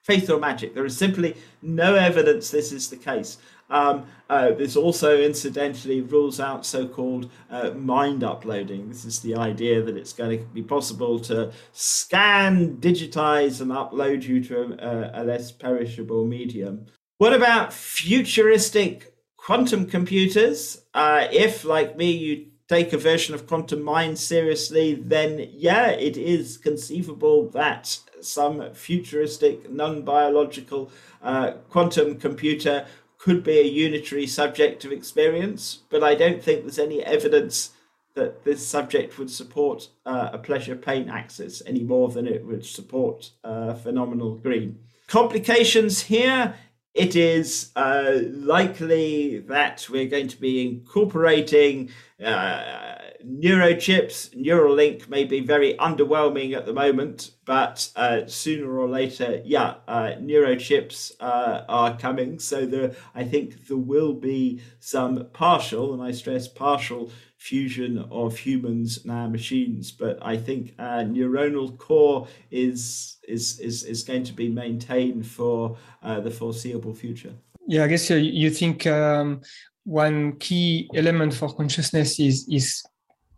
[0.04, 0.74] faith or magic.
[0.74, 3.38] There is simply no evidence this is the case.
[3.72, 8.90] Um, uh, this also incidentally rules out so-called uh, mind uploading.
[8.90, 14.24] This is the idea that it's going to be possible to scan, digitize, and upload
[14.24, 16.86] you to a, a less perishable medium.
[17.18, 20.84] What about futuristic quantum computers?
[20.94, 26.16] Uh, if, like me, you take a version of quantum mind seriously, then yeah, it
[26.16, 30.90] is conceivable that some futuristic, non biological
[31.22, 32.86] uh, quantum computer
[33.22, 37.72] could be a unitary subject of experience, but I don't think there's any evidence
[38.16, 42.66] that this subject would support uh, a pleasure pain axis any more than it would
[42.66, 44.80] support uh, phenomenal green.
[45.08, 46.56] Complications here
[46.94, 51.90] it is uh, likely that we're going to be incorporating
[52.22, 52.96] uh,
[53.26, 54.36] neurochips.
[54.36, 60.12] Neuralink may be very underwhelming at the moment, but uh, sooner or later, yeah, uh,
[60.20, 62.40] neurochips uh, are coming.
[62.40, 68.38] So there, I think there will be some partial, and I stress partial, fusion of
[68.38, 69.92] humans and machines.
[69.92, 75.78] But I think our neuronal core is is is, is going to be maintained for
[76.04, 77.34] uh, the foreseeable future.
[77.68, 79.42] Yeah, I guess you think um,
[79.84, 82.84] one key element for consciousness is is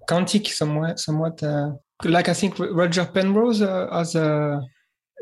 [0.08, 1.72] quantic, somewhat, somewhat uh,
[2.04, 4.62] like I think Roger Penrose uh, as a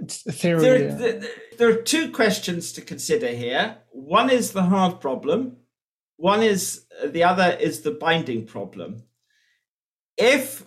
[0.07, 0.61] theory.
[0.61, 1.21] There, there,
[1.57, 3.77] there are two questions to consider here.
[3.91, 5.57] One is the hard problem.
[6.17, 9.03] One is the other is the binding problem.
[10.17, 10.65] If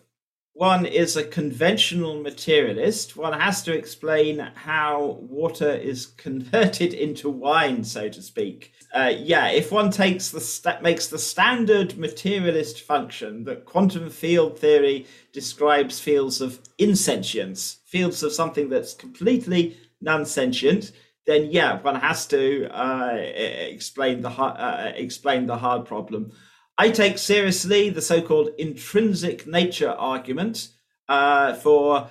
[0.55, 7.83] one is a conventional materialist, one has to explain how water is converted into wine,
[7.83, 8.73] so to speak.
[8.95, 14.57] Uh, yeah, if one takes the sta- makes the standard materialist function that quantum field
[14.57, 20.93] theory describes fields of insentience, fields of something that's completely non-sentient,
[21.27, 26.31] then yeah, one has to uh, explain the uh, explain the hard problem.
[26.77, 30.69] I take seriously the so-called intrinsic nature argument
[31.09, 32.11] uh, for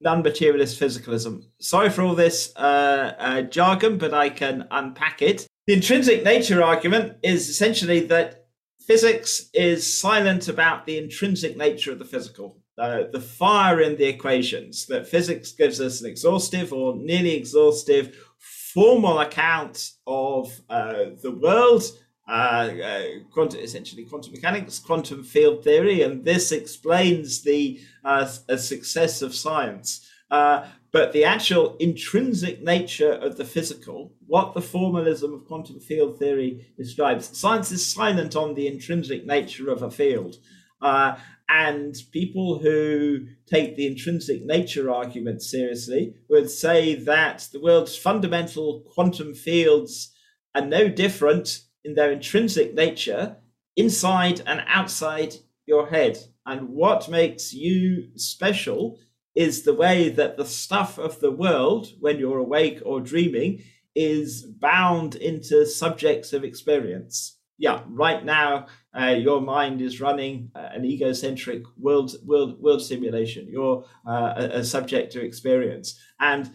[0.00, 1.44] non-materialist physicalism.
[1.60, 5.46] Sorry for all this uh, jargon, but I can unpack it.
[5.66, 8.46] The intrinsic nature argument is essentially that
[8.86, 14.06] physics is silent about the intrinsic nature of the physical, uh, the fire in the
[14.06, 21.30] equations, that physics gives us an exhaustive or nearly exhaustive formal account of uh, the
[21.30, 28.24] world, uh, uh, quantum, essentially quantum mechanics, quantum field theory, and this explains the uh,
[28.26, 30.06] success of science.
[30.30, 36.18] Uh, but the actual intrinsic nature of the physical, what the formalism of quantum field
[36.18, 40.36] theory describes, science is silent on the intrinsic nature of a field.
[40.80, 41.16] Uh,
[41.48, 48.80] and people who take the intrinsic nature argument seriously would say that the world's fundamental
[48.92, 50.12] quantum fields
[50.54, 53.36] are no different in their intrinsic nature
[53.76, 55.34] inside and outside
[55.66, 56.18] your head.
[56.46, 58.98] And what makes you special
[59.34, 63.62] is the way that the stuff of the world, when you're awake or dreaming,
[63.94, 67.38] is bound into subjects of experience.
[67.58, 68.66] Yeah, right now
[68.98, 73.48] uh, your mind is running uh, an egocentric world world world simulation.
[73.50, 76.50] You're uh, a, a subject to experience, and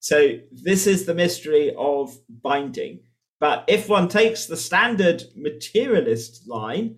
[0.00, 3.00] so this is the mystery of binding.
[3.40, 6.96] But if one takes the standard materialist line,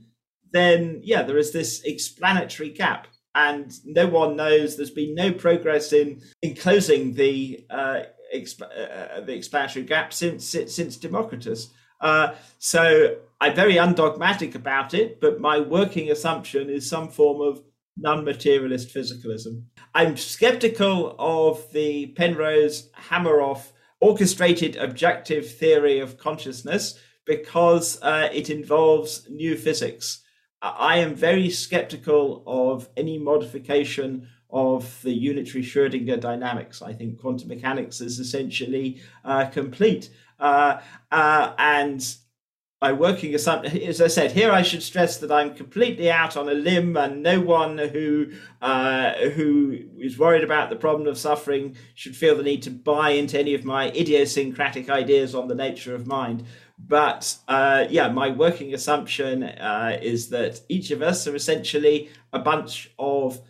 [0.52, 4.76] then yeah, there is this explanatory gap and no one knows.
[4.76, 8.02] There's been no progress in in closing the uh,
[8.34, 11.68] exp- uh, the explanatory gap since since Democritus.
[12.00, 17.62] Uh, so I'm very undogmatic about it, but my working assumption is some form of
[17.96, 19.64] non-materialist physicalism.
[19.94, 29.28] I'm skeptical of the Penrose Hameroff orchestrated objective theory of consciousness because uh, it involves
[29.30, 30.22] new physics.
[30.62, 36.82] I am very skeptical of any modification of the unitary Schrodinger dynamics.
[36.82, 40.10] I think quantum mechanics is essentially uh, complete.
[40.38, 40.80] Uh,
[41.10, 42.16] uh, and
[42.80, 46.48] my working assumption, as I said, here I should stress that I'm completely out on
[46.48, 51.76] a limb, and no one who uh, who is worried about the problem of suffering
[51.94, 55.94] should feel the need to buy into any of my idiosyncratic ideas on the nature
[55.94, 56.44] of mind.
[56.88, 62.38] but uh, yeah, my working assumption uh, is that each of us are essentially a
[62.38, 63.40] bunch of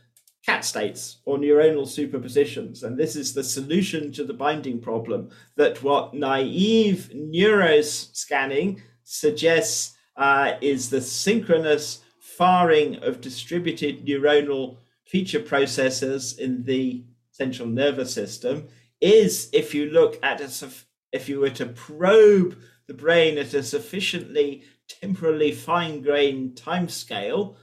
[0.44, 2.82] cat states or neuronal superpositions.
[2.82, 8.80] And this is the solution to the binding problem that what naive neuroscanning
[9.12, 18.14] suggests uh, is the synchronous firing of distributed neuronal feature processors in the central nervous
[18.14, 18.68] system
[19.00, 20.68] is if you look at a
[21.10, 22.56] if you were to probe
[22.86, 27.56] the brain at a sufficiently temporally fine-grained time scale,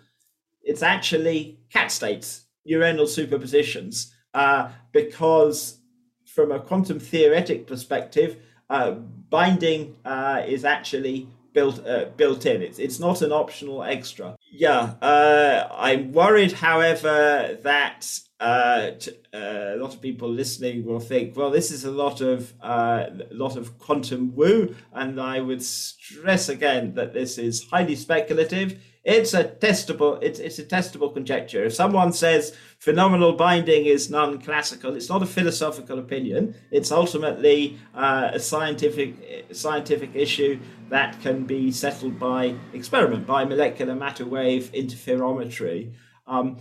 [0.61, 5.79] it's actually cat states, neuronal superpositions, uh, because
[6.25, 8.35] from a quantum theoretic perspective,
[8.69, 12.61] uh, binding uh, is actually built uh, built in.
[12.61, 14.35] It's it's not an optional extra.
[14.51, 18.01] Yeah, uh, I'm worried, however, that
[18.39, 22.21] uh, t- uh, a lot of people listening will think, well, this is a lot
[22.21, 27.95] of uh, lot of quantum woo, and I would stress again that this is highly
[27.95, 28.79] speculative.
[29.07, 30.19] It's a testable.
[30.21, 31.63] It's it's a testable conjecture.
[31.63, 36.55] If someone says phenomenal binding is non-classical, it's not a philosophical opinion.
[36.71, 43.95] It's ultimately uh, a scientific scientific issue that can be settled by experiment, by molecular
[43.95, 45.93] matter wave interferometry.
[46.27, 46.57] Um,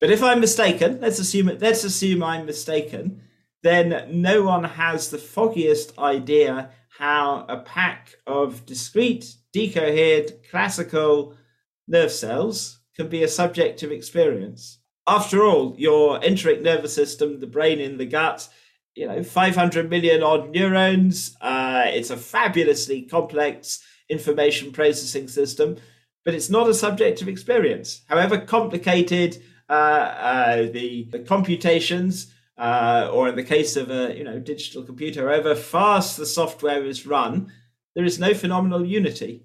[0.00, 3.20] but if I'm mistaken, let's assume let's assume I'm mistaken,
[3.62, 11.36] then no one has the foggiest idea how a pack of discrete, decohered, classical
[11.86, 14.78] nerve cells can be a subjective experience.
[15.06, 18.48] After all, your enteric nervous system, the brain in the gut,
[18.94, 21.36] you know, 500 million odd neurons.
[21.40, 25.76] Uh, it's a fabulously complex information processing system,
[26.24, 28.02] but it's not a subjective experience.
[28.08, 34.22] However complicated uh, uh, the, the computations, uh, or in the case of a you
[34.22, 37.50] know digital computer, however fast the software is run,
[37.94, 39.42] there is no phenomenal unity.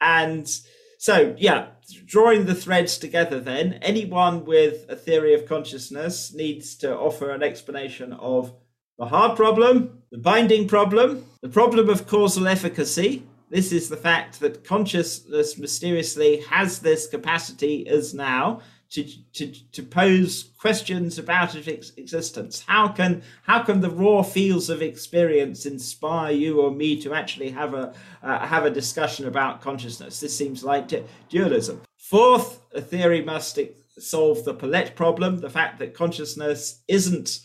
[0.00, 0.60] and
[1.00, 1.68] so, yeah,
[2.06, 7.42] drawing the threads together, then anyone with a theory of consciousness needs to offer an
[7.44, 8.52] explanation of
[8.98, 13.22] the hard problem, the binding problem, the problem of causal efficacy.
[13.48, 18.60] This is the fact that consciousness mysteriously has this capacity as now
[18.90, 22.64] to, to, to pose questions about its existence.
[22.66, 27.50] How can how can the raw feels of experience inspire you or me to actually
[27.50, 30.20] have a uh, have a discussion about consciousness?
[30.20, 30.90] This seems like
[31.28, 31.82] dualism.
[31.96, 33.58] Fourth, a theory must
[33.98, 37.40] solve the palette problem, the fact that consciousness isn't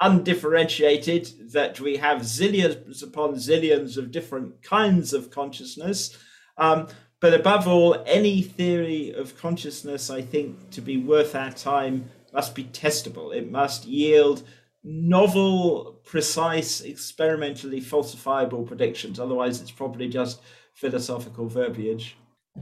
[0.00, 6.16] undifferentiated, that we have zillions upon zillions of different kinds of consciousness.
[6.58, 6.88] Um,
[7.20, 12.54] but above all, any theory of consciousness, I think, to be worth our time, must
[12.54, 13.34] be testable.
[13.34, 14.42] It must yield
[14.84, 19.18] novel, precise, experimentally falsifiable predictions.
[19.18, 20.40] Otherwise, it's probably just
[20.74, 22.16] philosophical verbiage.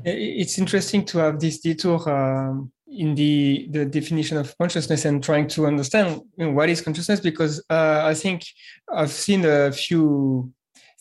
[0.05, 5.49] It's interesting to have this detour um, in the, the definition of consciousness and trying
[5.49, 8.45] to understand you know, what is consciousness because uh, I think
[8.93, 10.53] I've seen a few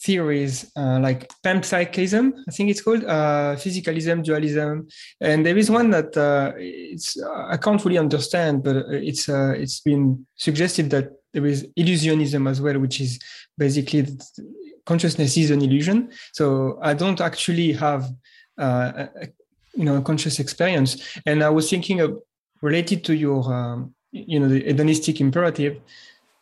[0.04, 4.88] theories uh, like panpsychism, I think it's called, uh, physicalism, dualism,
[5.22, 9.80] and there is one that uh, it's I can't really understand, but it's uh, it's
[9.80, 13.20] been suggested that there is illusionism as well, which is
[13.58, 14.06] basically
[14.86, 16.12] consciousness is an illusion.
[16.34, 18.10] So I don't actually have
[18.58, 19.28] uh, a,
[19.74, 22.20] you know a conscious experience, and I was thinking of
[22.62, 25.80] related to your um, you know the hedonistic imperative,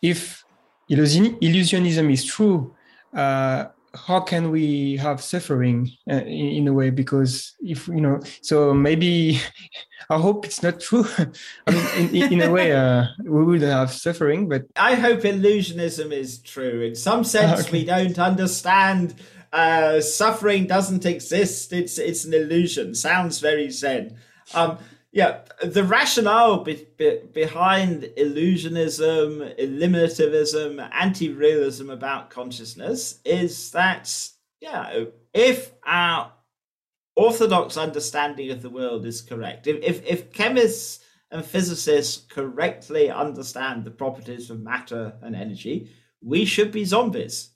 [0.01, 0.43] if
[0.89, 2.76] illusionism is true
[3.14, 6.89] uh, how can we have suffering uh, in, in, a way?
[6.89, 9.39] Because if you know so maybe
[10.09, 11.05] i hope it's not true.
[11.67, 16.12] I mean in, in a way uh, we would have suffering but i hope illusionism
[16.12, 16.82] is true.
[16.82, 17.71] In some sense okay.
[17.71, 19.16] we don't understand
[19.54, 21.74] uh, suffering doesn't exist.
[21.74, 22.96] It's it's an illusion.
[22.96, 24.16] Sounds very zen.
[24.54, 24.78] Um,
[25.12, 34.29] yeah, the rationale be, be, behind illusionism, eliminativism, anti-realism about consciousness is that
[34.62, 36.32] yeah, if our
[37.16, 43.83] orthodox understanding of the world is correct, if if, if chemists and physicists correctly understand
[43.83, 45.89] the properties of matter and energy,
[46.21, 47.50] we should be zombies.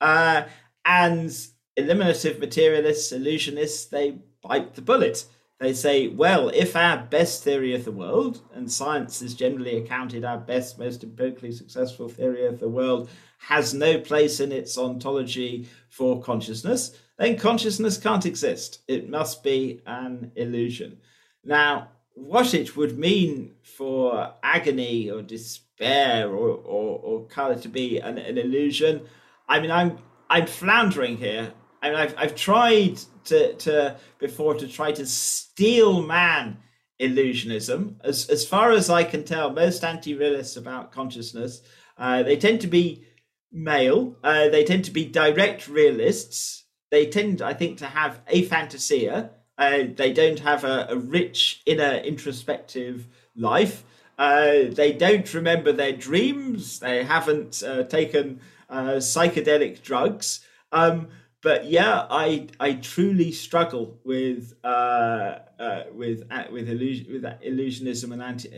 [0.00, 0.42] Uh,
[0.84, 1.30] and
[1.76, 5.24] eliminative materialists, illusionists, they bite the bullet
[5.62, 10.24] they say, well, if our best theory of the world, and science is generally accounted
[10.24, 13.08] our best, most empirically successful theory of the world,
[13.38, 18.80] has no place in its ontology for consciousness, then consciousness can't exist.
[18.88, 20.98] It must be an illusion.
[21.44, 27.98] Now, what it would mean for agony or despair or, or, or it to be
[27.98, 29.02] an, an illusion,
[29.48, 29.98] I mean, I'm
[30.30, 31.52] I'm floundering here
[31.82, 36.58] I mean, I've, I've tried to, to before to try to steel man
[37.00, 37.96] illusionism.
[38.04, 41.62] As, as far as I can tell, most anti realists about consciousness,
[41.98, 43.04] uh, they tend to be
[43.50, 46.64] male, uh, they tend to be direct realists.
[46.90, 49.30] They tend, I think, to have aphantasia.
[49.58, 53.84] Uh, they don't have a, a rich inner introspective life.
[54.18, 56.80] Uh, they don't remember their dreams.
[56.80, 60.40] They haven't uh, taken uh, psychedelic drugs.
[60.70, 61.08] Um,
[61.42, 68.12] but yeah, I I truly struggle with uh, uh, with uh, with illusion with illusionism
[68.12, 68.48] and anti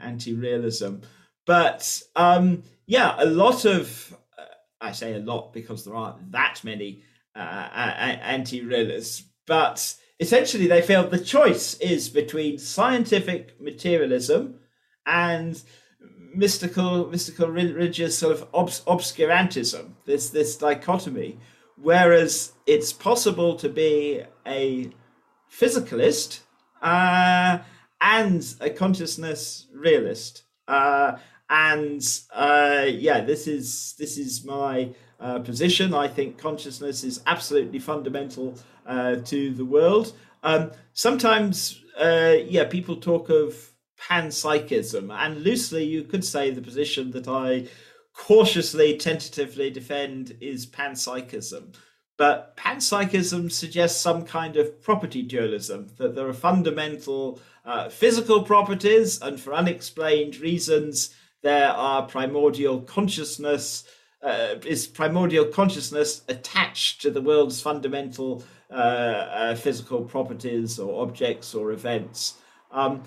[0.00, 0.96] anti realism.
[1.46, 4.16] But um, yeah, a lot of
[4.80, 7.02] I say a lot because there aren't that many
[7.34, 14.60] anti realists, but essentially they feel the choice is between scientific materialism
[15.06, 15.62] and
[16.34, 21.38] mystical mystical religious sort of obs- obscurantism this this dichotomy
[21.80, 24.90] whereas it's possible to be a
[25.50, 26.40] physicalist
[26.82, 27.58] uh,
[28.00, 31.16] and a consciousness realist uh,
[31.48, 34.90] and uh, yeah this is this is my
[35.20, 38.54] uh, position i think consciousness is absolutely fundamental
[38.86, 40.12] uh, to the world
[40.42, 43.54] um, sometimes uh, yeah people talk of
[43.98, 45.12] panpsychism.
[45.12, 47.66] And loosely, you could say the position that I
[48.16, 51.74] cautiously, tentatively defend is panpsychism.
[52.16, 59.20] But panpsychism suggests some kind of property dualism, that there are fundamental uh, physical properties,
[59.20, 63.84] and for unexplained reasons, there are primordial consciousness.
[64.22, 71.54] Uh, is primordial consciousness attached to the world's fundamental uh, uh physical properties or objects
[71.54, 72.34] or events?
[72.72, 73.02] Um,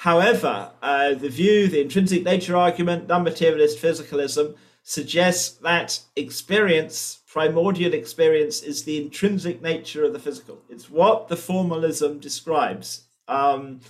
[0.00, 7.92] However, uh, the view, the intrinsic nature argument, non materialist physicalism, suggests that experience, primordial
[7.92, 10.62] experience, is the intrinsic nature of the physical.
[10.70, 13.02] It's what the formalism describes.
[13.28, 13.80] Um,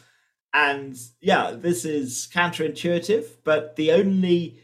[0.53, 4.59] and yeah, this is counterintuitive, but the only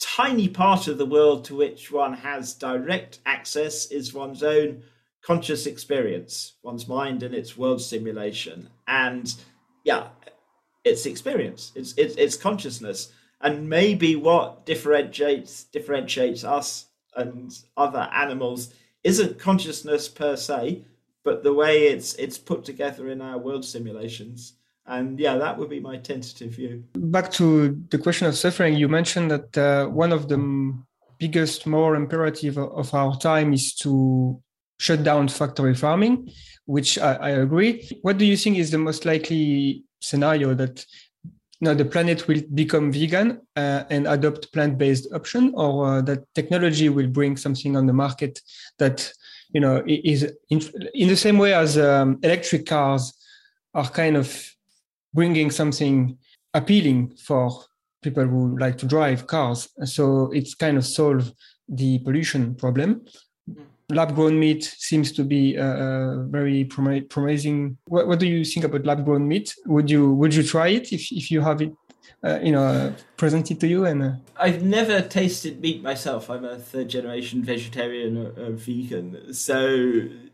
[0.00, 4.82] tiny part of the world to which one has direct access is one's own
[5.22, 8.68] conscious experience, one's mind and its world simulation.
[8.88, 9.32] And
[9.84, 10.08] yeah,
[10.88, 16.86] it's experience, it's it's, it's consciousness, and maybe what differentiates differentiates us
[17.16, 18.72] and other animals
[19.04, 20.84] isn't consciousness per se,
[21.24, 24.54] but the way it's it's put together in our world simulations.
[24.86, 26.82] And yeah, that would be my tentative view.
[26.94, 30.38] Back to the question of suffering, you mentioned that uh, one of the
[31.18, 34.40] biggest more imperative of our time is to
[34.78, 36.30] shut down factory farming,
[36.64, 37.90] which I, I, agree.
[38.02, 40.84] What do you think is the most likely scenario that
[41.60, 46.88] you the planet will become vegan uh, and adopt plant-based option, or uh, that technology
[46.88, 48.40] will bring something on the market
[48.78, 49.12] that
[49.50, 50.60] you know is in,
[50.94, 53.12] in the same way as um, electric cars
[53.74, 54.54] are kind of
[55.14, 56.16] bringing something
[56.54, 57.50] appealing for
[58.02, 59.68] people who like to drive cars.
[59.84, 61.32] So it's kind of solve
[61.68, 63.04] the pollution problem
[63.90, 67.78] lab grown meat seems to be uh, uh very prom- promising.
[67.86, 69.54] What, what, do you think about lab grown meat?
[69.66, 71.72] Would you would you try it if, if you have it,
[72.22, 73.86] uh, you know, uh, presented to you?
[73.86, 74.12] And uh?
[74.36, 76.28] I've never tasted meat myself.
[76.28, 79.58] I'm a third generation vegetarian or, or vegan, so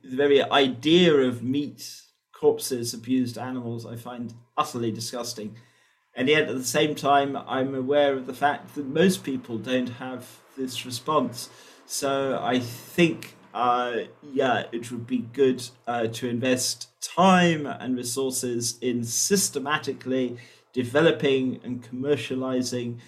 [0.05, 2.03] the very idea of meat,
[2.33, 5.57] corpses, abused animals, I find utterly disgusting.
[6.17, 9.89] And yet, at the same time, I'm aware of the fact that most people don't
[9.89, 11.49] have this response.
[11.87, 18.77] So I think uh, yeah, it would be good uh, to invest time and resources
[18.81, 20.37] in systematically
[20.73, 22.99] developing and commercializing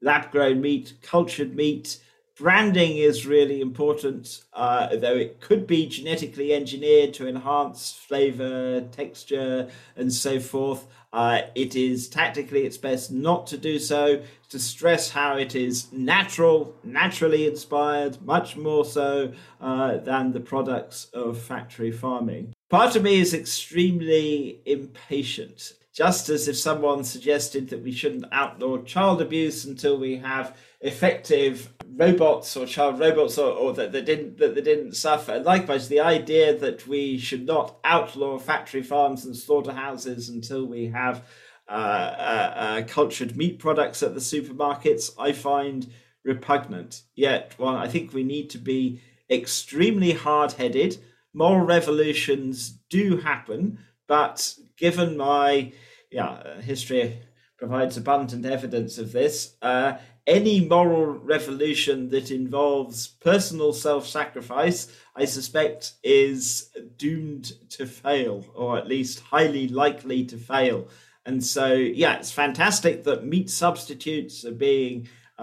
[0.00, 1.98] lab grown meat, cultured meat.
[2.38, 9.68] Branding is really important, uh, though it could be genetically engineered to enhance flavor, texture,
[9.96, 10.86] and so forth.
[11.16, 15.90] Uh, it is tactically it's best not to do so, to stress how it is
[15.90, 22.52] natural, naturally inspired, much more so uh, than the products of factory farming.
[22.68, 28.76] Part of me is extremely impatient, just as if someone suggested that we shouldn't outlaw
[28.82, 34.38] child abuse until we have effective robots or child robots or, or that they didn't
[34.38, 35.32] that they didn't suffer.
[35.32, 40.88] And likewise, the idea that we should not outlaw factory farms and slaughterhouses until we
[40.88, 41.24] have
[41.68, 45.92] uh, uh, uh, cultured meat products at the supermarkets, I find
[46.24, 47.02] repugnant.
[47.14, 49.00] Yet, well, I think we need to be
[49.30, 50.98] extremely hard headed.
[51.32, 55.72] Moral revolutions do happen, but given my
[56.10, 57.22] yeah history
[57.58, 59.56] provides abundant evidence of this.
[59.62, 59.94] Uh,
[60.26, 68.76] any moral revolution that involves personal self sacrifice, I suspect, is doomed to fail, or
[68.76, 70.88] at least highly likely to fail.
[71.24, 75.08] And so, yeah, it's fantastic that meat substitutes are being
[75.38, 75.42] uh,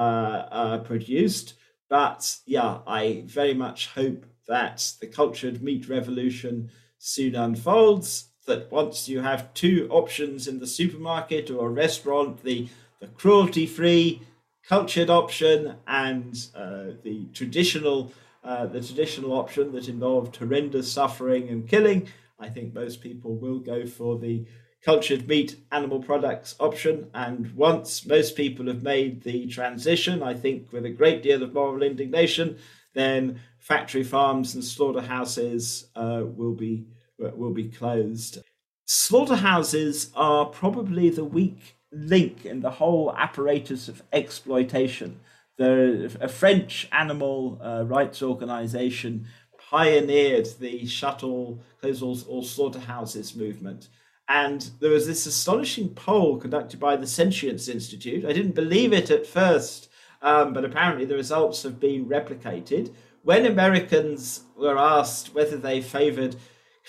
[0.52, 1.56] uh, produced.
[1.90, 8.30] But yeah, I very much hope that the cultured meat revolution soon unfolds.
[8.46, 12.68] That once you have two options in the supermarket or a restaurant, the,
[13.00, 14.22] the cruelty free
[14.68, 18.11] cultured option and uh, the traditional
[18.44, 22.06] uh, the traditional option that involved horrendous suffering and killing,
[22.38, 24.45] I think most people will go for the
[24.84, 27.10] cultured meat animal products option.
[27.14, 31.53] And once most people have made the transition, I think with a great deal of
[31.53, 32.57] moral indignation,
[32.94, 36.85] then factory farms and slaughterhouses uh, will be
[37.18, 38.40] will be closed.
[38.85, 45.20] Slaughterhouses are probably the weak link in the whole apparatus of exploitation.
[45.57, 53.90] The, a French animal uh, rights organization pioneered the shuttle close all, all slaughterhouses movement.
[54.28, 58.26] And there was this astonishing poll conducted by the Sentience Institute.
[58.26, 59.90] I didn't believe it at first,
[60.22, 62.94] um, but apparently the results have been replicated.
[63.24, 66.36] When Americans were asked whether they favored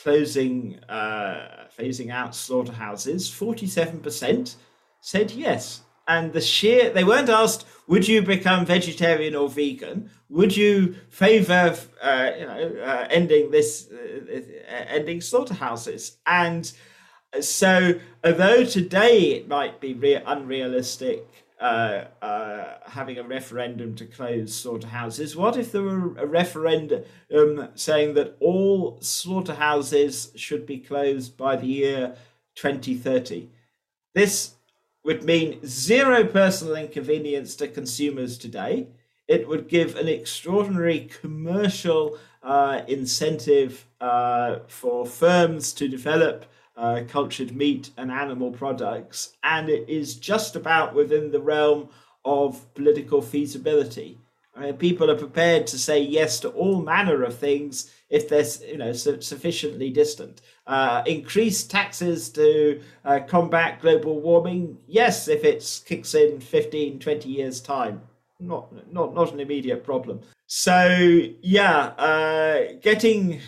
[0.02, 4.56] closing, uh, phasing out slaughterhouses, 47%
[5.04, 5.82] said yes.
[6.08, 10.10] And the sheer, they weren't asked, would you become vegetarian or vegan?
[10.30, 16.16] Would you favor, uh, you know, uh, ending this, uh, uh, ending slaughterhouses?
[16.24, 16.72] And
[17.38, 21.26] so, although today it might be re- unrealistic
[21.60, 25.36] uh, uh, having a referendum to close slaughterhouses.
[25.36, 27.04] What if there were a referendum
[27.34, 32.16] um, saying that all slaughterhouses should be closed by the year
[32.56, 33.50] 2030?
[34.14, 34.53] This
[35.04, 38.88] would mean zero personal inconvenience to consumers today.
[39.28, 47.54] It would give an extraordinary commercial uh, incentive uh, for firms to develop uh, cultured
[47.54, 51.88] meat and animal products, and it is just about within the realm
[52.24, 54.18] of political feasibility.
[54.56, 58.46] I mean, people are prepared to say yes to all manner of things if they're
[58.70, 60.42] you know su- sufficiently distant.
[60.66, 67.28] Uh, increase taxes to uh, combat global warming, yes, if it kicks in 15, 20
[67.28, 68.00] years time.
[68.40, 70.20] Not, not, not an immediate problem.
[70.46, 73.40] So yeah, uh, getting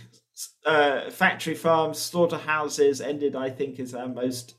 [0.64, 4.54] uh, factory farms, slaughterhouses ended, I think, is our most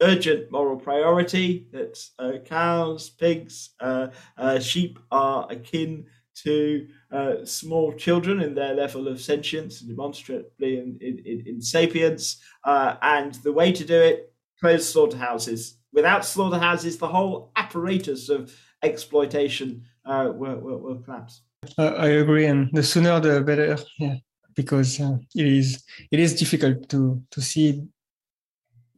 [0.00, 1.68] urgent moral priority.
[1.72, 6.06] That uh, cows, pigs, uh, uh, sheep are akin
[6.42, 12.42] to uh, small children in their level of sentience, and demonstrably in, in, in sapience.
[12.64, 15.78] Uh, and the way to do it, close slaughterhouses.
[15.92, 21.40] Without slaughterhouses, the whole apparatus of exploitation will, will, will collapse.
[21.78, 23.78] I agree, and the sooner the better.
[23.98, 24.16] Yeah
[24.56, 27.82] because uh, it is it is difficult to to see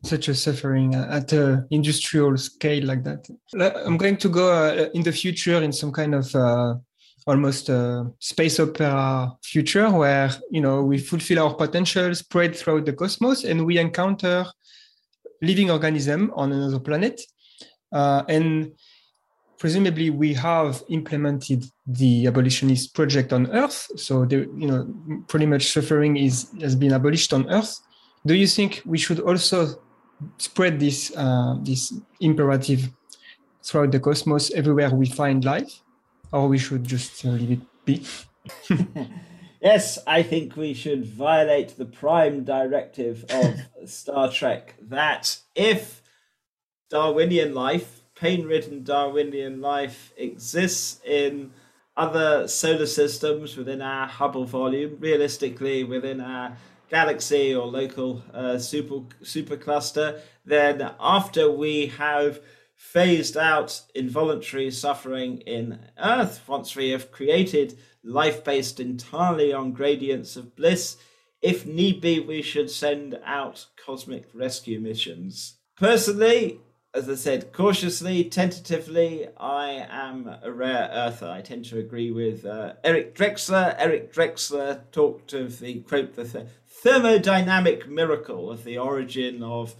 [0.04, 3.28] such a suffering at an industrial scale like that.
[3.86, 6.74] I'm going to go uh, in the future in some kind of uh,
[7.26, 12.92] almost a space opera future where you know we fulfill our potential, spread throughout the
[12.92, 14.46] cosmos, and we encounter
[15.42, 17.20] living organism on another planet,
[17.92, 18.72] uh, and
[19.58, 23.88] presumably we have implemented the abolitionist project on earth.
[23.96, 24.86] So the, you know
[25.26, 27.78] pretty much suffering is has been abolished on earth.
[28.26, 29.82] Do you think we should also
[30.38, 32.90] spread this uh, this imperative
[33.62, 35.82] throughout the cosmos everywhere we find life
[36.32, 38.04] or we should just uh, leave it be?
[39.60, 43.56] Yes i think we should violate the prime directive of
[43.90, 46.00] star trek that if
[46.88, 51.52] darwinian life pain ridden Darwinian life exists in
[51.96, 56.56] other solar systems within our Hubble volume, realistically within our
[56.88, 62.40] galaxy or local uh, super supercluster, then after we have
[62.74, 70.36] phased out involuntary suffering in Earth, once we have created life based entirely on gradients
[70.36, 70.96] of bliss,
[71.42, 75.56] if need be, we should send out cosmic rescue missions.
[75.76, 76.60] Personally,
[76.94, 81.28] as I said, cautiously, tentatively, I am a rare earther.
[81.28, 83.76] I tend to agree with uh, Eric Drexler.
[83.78, 86.46] Eric Drexler talked of the quote, the th-
[86.82, 89.74] thermodynamic miracle of the origin of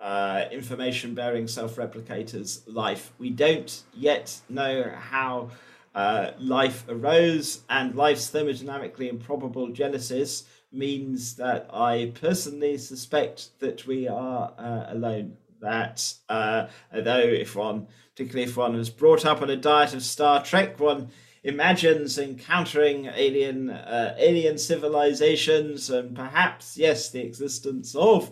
[0.00, 3.12] uh, information bearing self replicators' life.
[3.18, 5.50] We don't yet know how
[5.94, 14.08] uh, life arose, and life's thermodynamically improbable genesis means that I personally suspect that we
[14.08, 19.50] are uh, alone that uh, although if one, particularly if one was brought up on
[19.50, 21.10] a diet of Star Trek, one
[21.42, 28.30] imagines encountering alien uh, alien civilizations and perhaps yes the existence of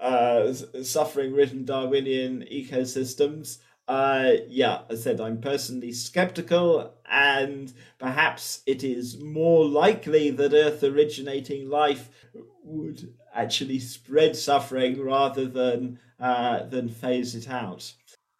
[0.00, 0.52] uh,
[0.82, 3.58] suffering ridden Darwinian ecosystems.
[3.86, 10.82] Uh, yeah, I said I'm personally skeptical, and perhaps it is more likely that Earth
[10.82, 12.08] originating life
[12.64, 17.92] would actually spread suffering rather than uh, than phase it out.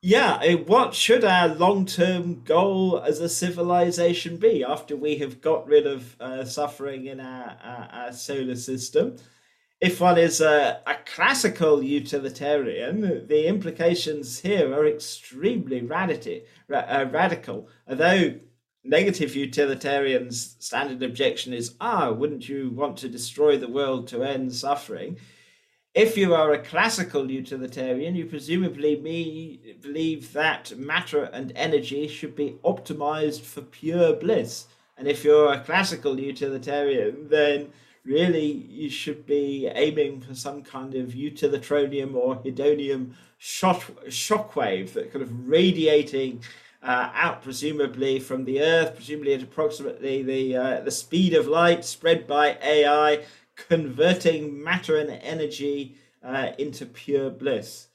[0.04, 5.68] Yeah, what should our long term goal as a civilization be after we have got
[5.68, 9.14] rid of uh, suffering in our, our, our, solar system?
[9.80, 16.40] If one is a, a classical utilitarian, the implications here are extremely radical.
[16.68, 17.68] Uh, radical.
[17.86, 18.40] Although
[18.82, 24.52] negative utilitarians' standard objection is, ah, wouldn't you want to destroy the world to end
[24.52, 25.18] suffering?
[25.94, 32.34] If you are a classical utilitarian, you presumably me believe that matter and energy should
[32.34, 34.66] be optimized for pure bliss.
[34.96, 37.72] And if you're a classical utilitarian, then
[38.04, 45.12] really you should be aiming for some kind of utilitronium or hedonium shock shockwave that
[45.12, 46.42] kind of radiating
[46.82, 51.84] uh, out, presumably from the Earth, presumably at approximately the uh, the speed of light,
[51.84, 53.22] spread by AI,
[53.56, 57.88] converting matter and energy uh, into pure bliss.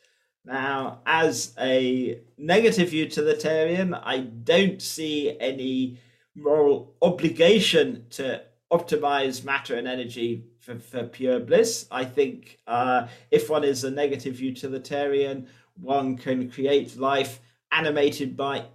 [0.45, 5.99] Now, as a negative utilitarian, I don't see any
[6.35, 11.87] moral obligation to optimize matter and energy for, for pure bliss.
[11.91, 15.47] I think uh, if one is a negative utilitarian,
[15.79, 17.39] one can create life
[17.71, 18.65] animated by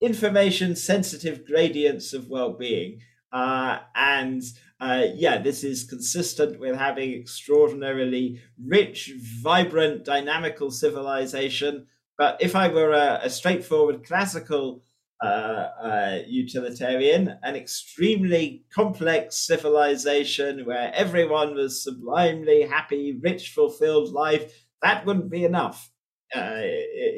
[0.00, 3.00] information sensitive gradients of well being.
[3.32, 4.42] Uh, and
[4.82, 11.86] uh, yeah, this is consistent with having extraordinarily rich, vibrant, dynamical civilization.
[12.18, 14.82] But if I were a, a straightforward classical
[15.22, 24.66] uh, uh, utilitarian, an extremely complex civilization where everyone was sublimely happy, rich, fulfilled life,
[24.82, 25.92] that wouldn't be enough.
[26.34, 26.58] Uh,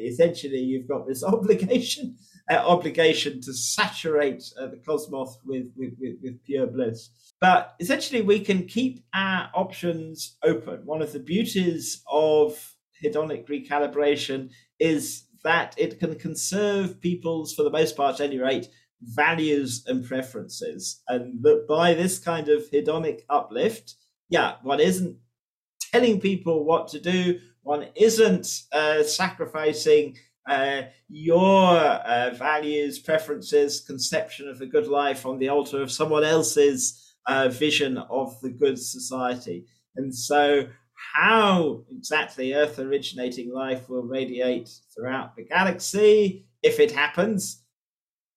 [0.03, 2.15] essentially, you've got this obligation
[2.49, 7.09] uh, obligation to saturate uh, the cosmos with, with, with, with pure bliss.
[7.41, 10.85] But essentially, we can keep our options open.
[10.85, 17.69] One of the beauties of hedonic recalibration is that it can conserve people's, for the
[17.69, 18.67] most part, at any rate,
[19.01, 21.01] values and preferences.
[21.07, 23.95] And that by this kind of hedonic uplift,
[24.29, 25.17] yeah, one isn't
[25.91, 30.17] telling people what to do, one isn't uh, sacrificing
[30.47, 36.23] uh, your uh, values, preferences, conception of the good life on the altar of someone
[36.23, 39.65] else's uh, vision of the good society.
[39.95, 40.67] And so,
[41.15, 47.63] how exactly Earth originating life will radiate throughout the galaxy, if it happens,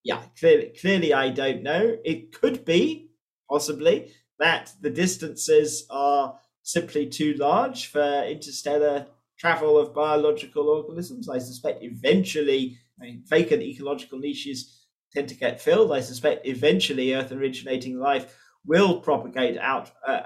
[0.04, 1.96] yeah, clearly, clearly, I don't know.
[2.04, 3.10] It could be
[3.50, 9.06] possibly that the distances are simply too large for interstellar
[9.38, 11.28] travel of biological organisms.
[11.28, 15.92] I suspect eventually, I mean, vacant ecological niches tend to get filled.
[15.92, 18.36] I suspect eventually Earth originating life
[18.66, 20.22] will propagate out uh,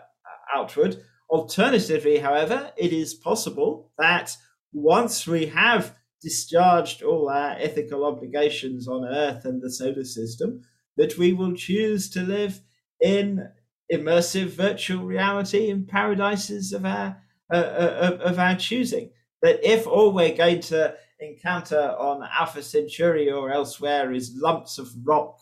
[0.55, 0.97] outward.
[1.31, 4.37] Alternatively, however, it is possible that
[4.73, 10.63] once we have discharged all our ethical obligations on Earth and the solar system,
[10.97, 12.61] that we will choose to live
[13.01, 13.49] in
[13.93, 17.19] immersive virtual reality in paradises of our
[17.57, 19.11] of, of our choosing.
[19.43, 24.89] That if all we're going to encounter on Alpha Centauri or elsewhere is lumps of
[25.05, 25.39] rock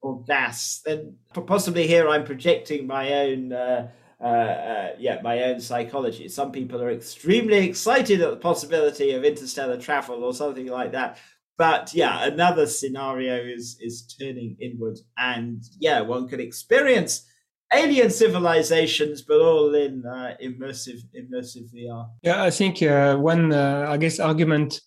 [0.00, 1.16] or gas, then
[1.46, 3.52] possibly here I'm projecting my own.
[3.52, 3.88] Uh,
[4.20, 6.28] uh, uh, yeah, my own psychology.
[6.28, 11.18] Some people are extremely excited at the possibility of interstellar travel or something like that.
[11.56, 17.27] But yeah, another scenario is is turning inward, and yeah, one can experience
[17.72, 22.08] alien civilizations, but all in uh, immersive immersive VR.
[22.22, 24.80] Yeah, I think uh, one uh, I guess argument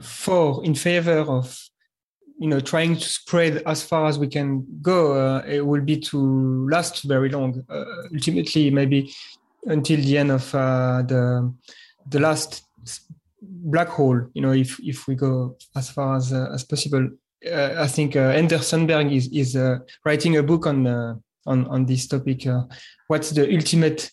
[0.00, 1.58] for in favor of
[2.38, 5.98] you know trying to spread as far as we can go uh, it will be
[5.98, 9.10] to last very long uh, ultimately maybe
[9.64, 11.50] until the end of uh, the
[12.10, 12.62] the last
[13.40, 17.08] black hole you know if if we go as far as as possible
[17.54, 19.56] i think Anders Sandberg is is
[20.04, 22.46] writing a book on on on this topic.
[22.46, 22.62] Uh,
[23.08, 24.10] what's the ultimate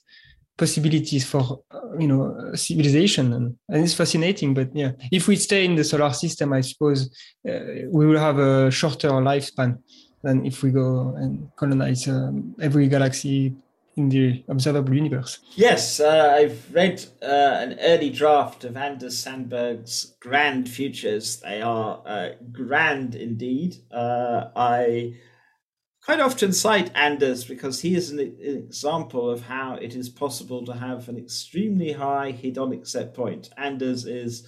[0.57, 5.65] possibilities for uh, you know civilization and, and, it's fascinating but yeah if we stay
[5.65, 7.09] in the solar system i suppose
[7.49, 9.79] uh, we will have a shorter lifespan
[10.23, 13.53] than if we go and colonize um, every galaxy
[13.95, 15.39] in the observable universe.
[15.55, 21.37] Yes, uh, I've read uh, an early draft of Anders Sandberg's Grand Futures.
[21.37, 23.77] They are uh, grand indeed.
[23.91, 25.15] Uh, I
[26.05, 30.65] quite often cite Anders because he is an, an, example of how it is possible
[30.65, 33.49] to have an extremely high hedonic set point.
[33.57, 34.47] Anders is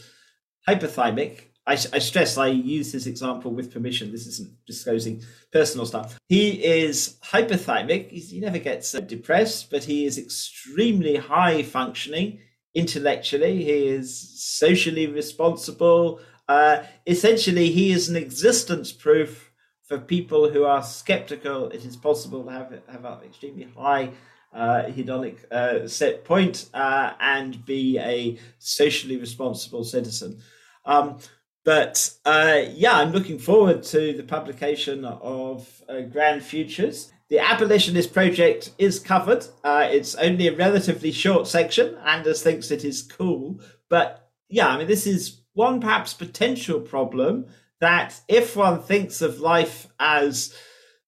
[0.68, 1.42] hyperthymic.
[1.68, 4.12] I, I, stress I use this example with permission.
[4.12, 6.20] This isn't disclosing personal stuff.
[6.28, 8.12] He is hyperthymic.
[8.12, 12.40] He's, he never gets uh, depressed, but he is extremely high functioning
[12.76, 13.64] intellectually.
[13.64, 16.20] He is socially responsible.
[16.48, 19.52] Uh, essentially, he is an existence proof
[19.86, 24.12] for people who are skeptical, it is possible to have have an extremely high
[24.54, 30.40] uh, hedonic uh, set point uh, and be a socially responsible citizen.
[30.86, 31.18] Um,
[31.64, 37.12] but uh, yeah, I'm looking forward to the publication of uh, Grand Futures.
[37.28, 39.48] The abolitionist project is covered.
[39.64, 41.98] Uh, it's only a relatively short section.
[42.06, 43.60] Anders thinks it is cool.
[43.90, 47.48] But yeah, I mean, this is one perhaps potential problem
[47.80, 50.54] that if one thinks of life as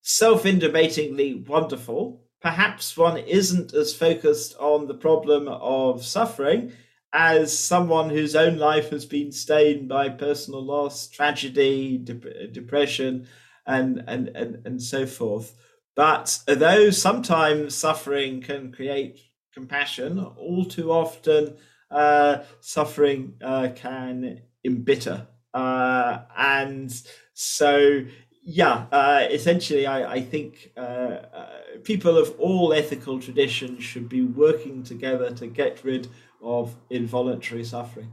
[0.01, 6.71] self intimatingly wonderful, perhaps one isn't as focused on the problem of suffering
[7.13, 13.27] as someone whose own life has been stained by personal loss, tragedy, de- depression,
[13.65, 15.55] and, and, and, and so forth.
[15.95, 19.19] But though sometimes suffering can create
[19.53, 21.57] compassion, all too often
[21.89, 25.27] uh, suffering uh, can embitter
[25.57, 26.91] uh, and
[27.33, 28.03] so,
[28.43, 31.49] yeah, uh, essentially, I, I think uh, uh,
[31.83, 36.07] people of all ethical traditions should be working together to get rid
[36.43, 38.11] of involuntary suffering.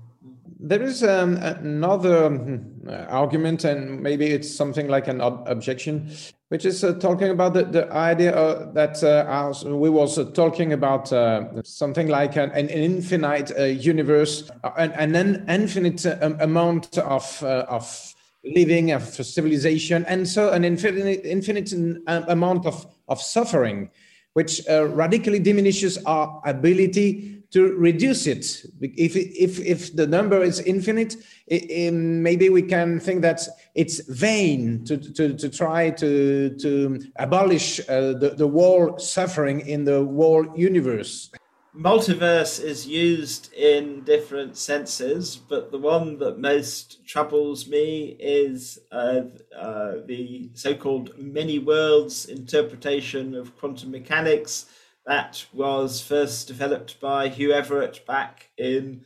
[0.66, 6.10] There is um, another hmm, argument, and maybe it's something like an ob- objection,
[6.48, 10.72] which is uh, talking about the, the idea uh, that uh, we was uh, talking
[10.72, 16.02] about uh, something like an, an infinite uh, universe, an, an infinite
[16.40, 21.74] amount of of living, of civilization, and so an infinite infinite
[22.06, 23.90] amount of of suffering,
[24.32, 28.44] which radically diminishes our ability to reduce it.
[28.80, 31.14] If, if, if the number is infinite,
[31.46, 37.00] it, it, maybe we can think that it's vain to, to, to try to, to
[37.14, 41.30] abolish uh, the, the whole suffering in the whole universe.
[41.76, 49.20] Multiverse is used in different senses, but the one that most troubles me is uh,
[49.56, 54.66] uh, the so called many worlds interpretation of quantum mechanics
[55.06, 59.04] that was first developed by Hugh Everett back in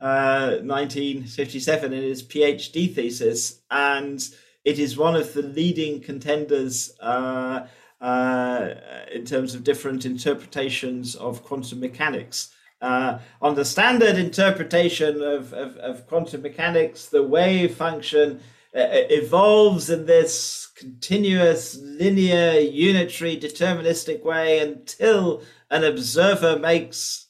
[0.00, 4.22] uh, 1957 in his PhD thesis, and
[4.64, 7.66] it is one of the leading contenders uh,
[8.00, 8.74] uh,
[9.12, 12.52] in terms of different interpretations of quantum mechanics.
[12.80, 18.40] Uh, on the standard interpretation of, of, of, quantum mechanics, the wave function
[18.74, 25.40] uh, evolves in this continuous, linear, unitary, deterministic way until
[25.70, 27.28] an observer makes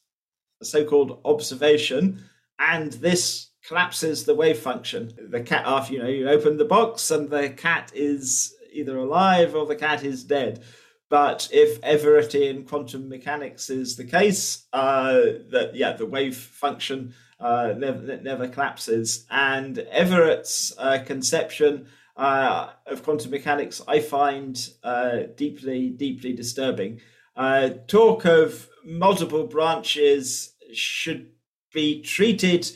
[0.63, 2.25] a so called observation,
[2.59, 5.13] and this collapses the wave function.
[5.29, 9.55] The cat, after you know, you open the box and the cat is either alive
[9.55, 10.65] or the cat is dead.
[11.11, 15.13] But if Everettian quantum mechanics is the case, uh,
[15.51, 19.27] that yeah, the wave function uh, never, never collapses.
[19.31, 27.01] And Everett's uh, conception uh, of quantum mechanics I find uh, deeply, deeply disturbing.
[27.35, 31.31] Uh, talk of multiple branches should
[31.73, 32.71] be treated.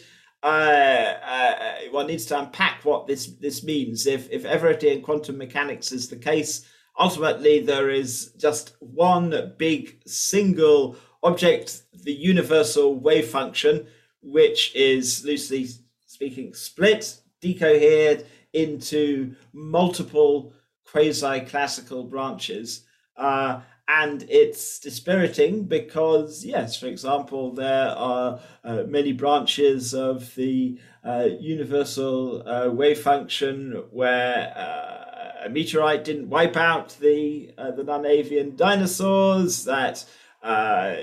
[1.91, 4.07] one needs to unpack what this this means.
[4.07, 6.67] If if Everettian quantum mechanics is the case,
[6.99, 13.87] ultimately there is just one big single object, the universal wave function,
[14.23, 15.69] which is loosely
[16.07, 18.27] speaking split, decohered
[18.57, 20.53] into multiple
[20.91, 22.85] quasi classical branches.
[23.17, 30.79] Uh, and it's dispiriting because, yes, for example, there are uh, many branches of the
[31.05, 37.85] uh, universal uh, wave function where uh, a meteorite didn't wipe out the uh, the
[37.85, 39.65] non-avian dinosaurs.
[39.65, 40.05] That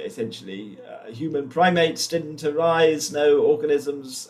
[0.06, 0.78] essentially
[1.08, 4.30] human primates didn't arise, no organisms,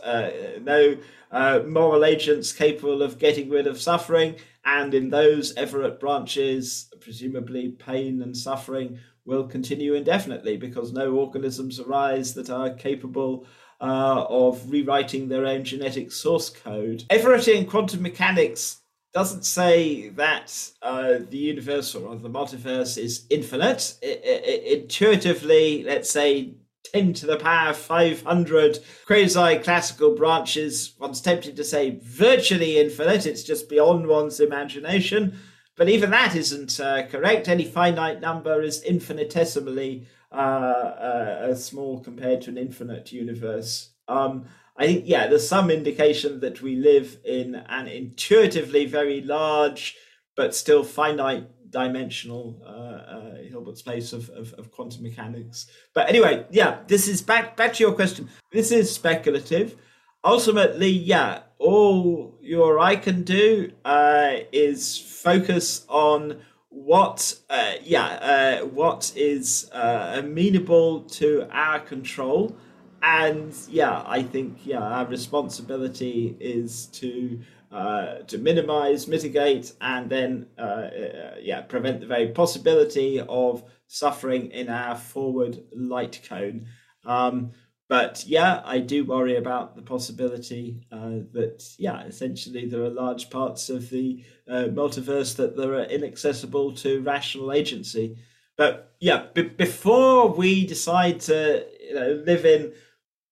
[0.62, 0.98] no
[1.34, 7.70] uh, moral agents capable of getting rid of suffering, and in those Everett branches, presumably
[7.70, 13.46] pain and suffering will continue indefinitely because no organisms arise that are capable
[13.82, 17.04] uh, of rewriting their own genetic source code.
[17.10, 18.82] Everettian quantum mechanics
[19.14, 23.96] doesn't say that uh, the universe or the multiverse is infinite.
[24.02, 26.54] It, it, intuitively, let's say
[26.94, 33.26] 10 to the power 500 quasi classical branches, one's tempted to say virtually infinite.
[33.26, 35.40] It's just beyond one's imagination.
[35.76, 37.48] But even that isn't uh, correct.
[37.48, 43.90] Any finite number is infinitesimally uh, uh, small compared to an infinite universe.
[44.08, 44.46] Um,
[44.78, 49.96] I think, yeah, there's some indication that we live in an intuitively very large
[50.36, 55.68] but still finite dimensional uh, uh, Hilbert space of, of, of, quantum mechanics.
[55.94, 58.30] But anyway, yeah, this is back back to your question.
[58.52, 59.76] This is speculative.
[60.24, 66.40] Ultimately, yeah, all you or I can do uh, is focus on
[66.70, 72.56] what, uh, yeah, what is amenable to our control
[73.04, 77.40] and yeah, I think yeah, our responsibility is to
[77.70, 84.52] uh, to minimize, mitigate, and then uh, uh, yeah, prevent the very possibility of suffering
[84.52, 86.68] in our forward light cone.
[87.06, 87.52] Um,
[87.90, 93.30] but yeah, I do worry about the possibility uh, that yeah, essentially there are large
[93.30, 98.18] parts of the uh, multiverse that there are inaccessible to rational agency.
[98.56, 102.74] But yeah, b- before we decide to you know live in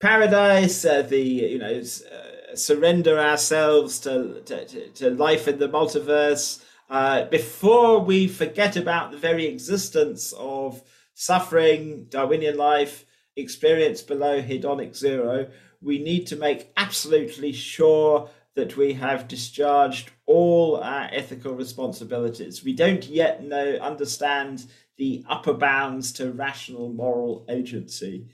[0.02, 6.64] paradise, uh, the you know uh, surrender ourselves to, to, to life in the multiverse.
[6.90, 10.82] Uh, before we forget about the very existence of
[11.14, 13.06] suffering, Darwinian life,
[13.38, 15.48] experience below hedonic zero,
[15.82, 22.64] we need to make absolutely sure that we have discharged all our ethical responsibilities.
[22.64, 24.66] We don't yet know understand
[24.98, 28.28] the upper bounds to rational moral agency.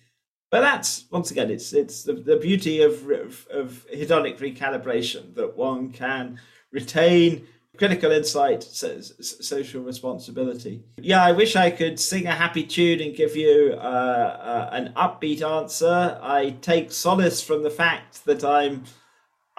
[0.49, 5.57] But that's once again, it's it's the, the beauty of, of, of hedonic recalibration that
[5.57, 6.40] one can
[6.72, 7.48] retain
[7.78, 10.84] critical insight, so, social responsibility.
[10.98, 14.94] Yeah, I wish I could sing a happy tune and give you uh, uh, an
[14.95, 16.19] upbeat answer.
[16.22, 18.84] I take solace from the fact that I'm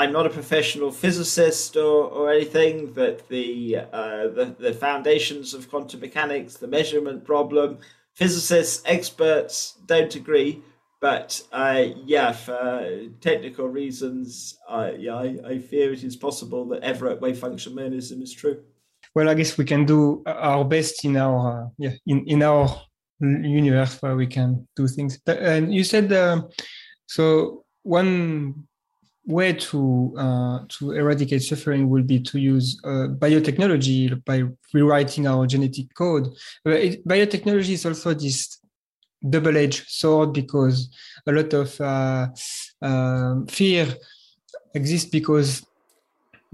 [0.00, 2.92] I'm not a professional physicist or, or anything.
[2.94, 7.78] That the, uh, the the foundations of quantum mechanics, the measurement problem,
[8.14, 10.62] physicists, experts don't agree.
[11.00, 16.82] But uh, yeah, for technical reasons, uh, yeah, I, I, fear it is possible that
[16.82, 18.64] Everett wave function monism is true.
[19.14, 22.82] Well, I guess we can do our best in our uh, yeah in, in our
[23.20, 25.20] universe where we can do things.
[25.26, 26.42] And you said uh,
[27.06, 28.66] so one
[29.24, 34.42] way to uh, to eradicate suffering will be to use uh, biotechnology by
[34.74, 36.28] rewriting our genetic code.
[36.64, 38.58] It, biotechnology is also this
[39.26, 40.88] double-edged sword because
[41.26, 42.28] a lot of uh,
[42.82, 43.86] uh, fear
[44.74, 45.64] exists because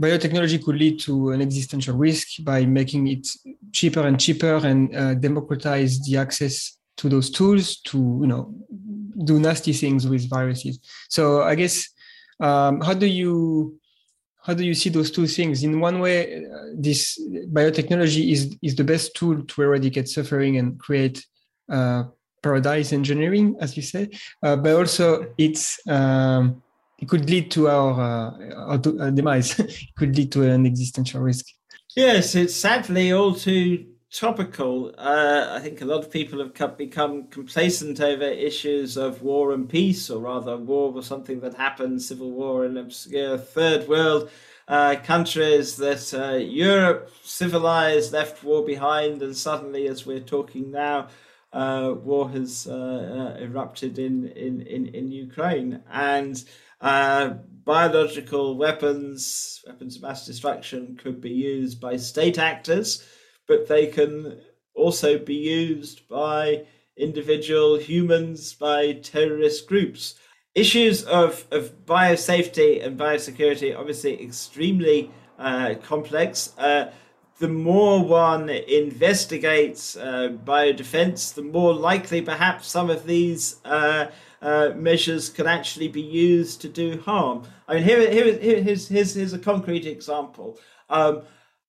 [0.00, 3.28] biotechnology could lead to an existential risk by making it
[3.72, 8.54] cheaper and cheaper and uh, democratize the access to those tools to you know
[9.24, 10.80] do nasty things with viruses.
[11.08, 11.88] So i guess
[12.40, 13.78] um, how do you
[14.42, 15.64] how do you see those two things?
[15.64, 17.18] In one way uh, this
[17.52, 21.24] biotechnology is is the best tool to eradicate suffering and create
[21.70, 22.04] uh,
[22.44, 24.08] paradise engineering, as you say,
[24.42, 25.06] uh, but also
[25.38, 26.62] it's um,
[27.00, 29.58] it could lead to our, uh, our, our demise.
[29.58, 31.46] it could lead to an existential risk.
[31.96, 34.94] Yes, it's sadly all too topical.
[34.96, 39.68] Uh, I think a lot of people have become complacent over issues of war and
[39.68, 44.30] peace, or rather, war was something that happened, civil war in obscure third world
[44.68, 51.08] uh, countries that uh, Europe civilized left war behind, and suddenly, as we're talking now,
[51.54, 52.74] uh, war has uh,
[53.38, 55.80] uh, erupted in, in, in, in Ukraine.
[55.90, 56.42] And
[56.80, 63.06] uh, biological weapons, weapons of mass destruction, could be used by state actors,
[63.46, 64.40] but they can
[64.74, 66.66] also be used by
[66.96, 70.16] individual humans, by terrorist groups.
[70.56, 76.52] Issues of, of biosafety and biosecurity obviously extremely uh, complex.
[77.38, 84.06] The more one investigates uh, biodefense, the more likely perhaps some of these uh,
[84.40, 87.42] uh, measures can actually be used to do harm.
[87.66, 90.58] I mean, here, here, here's, here's, here's a concrete example.
[90.88, 91.22] Um,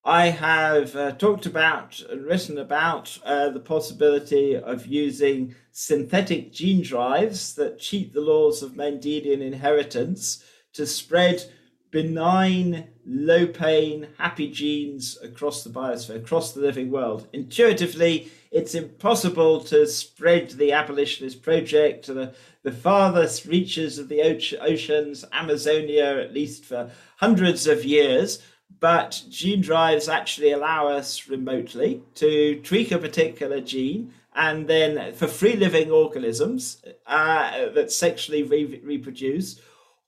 [0.04, 6.82] I have uh, talked about and written about uh, the possibility of using synthetic gene
[6.82, 10.44] drives that cheat the laws of Mendelian inheritance
[10.74, 11.42] to spread
[11.90, 17.28] benign, low pain, happy genes across the biosphere, across the living world.
[17.32, 24.22] Intuitively, it's impossible to spread the abolitionist project to the, the farthest reaches of the
[24.60, 28.42] oceans, Amazonia, at least for hundreds of years.
[28.80, 35.26] but gene drives actually allow us remotely to tweak a particular gene and then for
[35.26, 39.60] free living organisms uh, that sexually re- reproduce,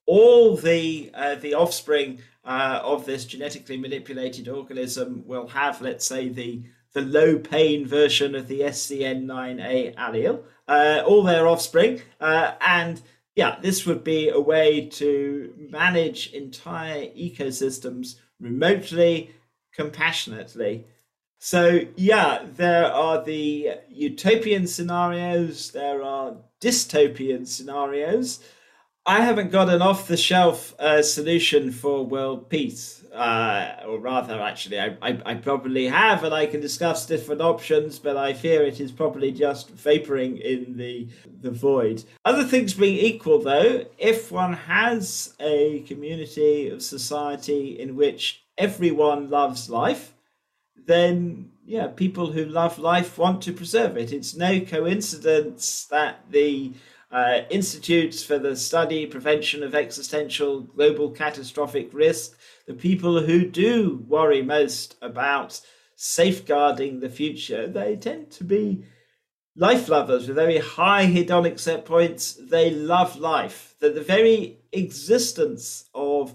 [0.05, 2.19] all the uh, the offspring
[2.49, 6.63] uh, of this genetically manipulated organism will have, let's say, the
[6.95, 13.03] the low pain version of the SCN9A allele, uh, all their offspring, uh, and
[13.37, 19.31] yeah, this would be a way to manage entire ecosystems remotely,
[19.73, 20.87] compassionately.
[21.39, 28.41] So, yeah, there are the utopian scenarios, there are dystopian scenarios.
[29.09, 34.39] I haven't got an off the shelf uh, solution for world peace uh, or rather,
[34.39, 38.63] actually, I, I, I, probably have, and I can discuss different options, but I fear
[38.63, 41.09] it is probably just vaporing in the
[41.41, 42.05] the void.
[42.27, 49.31] Other things being equal, though, if one has a community of society in which everyone
[49.31, 50.13] loves life,
[50.77, 54.13] then yeah, people who love life want to preserve it.
[54.13, 56.75] It's no coincidence that the
[57.11, 62.37] uh, institutes for the study prevention of existential global catastrophic risk
[62.69, 65.59] the people who do worry most about
[65.97, 68.85] safeguarding the future, they tend to be
[69.57, 72.35] life lovers with very high hedonic set points.
[72.35, 73.75] They love life.
[73.81, 76.35] That the very existence of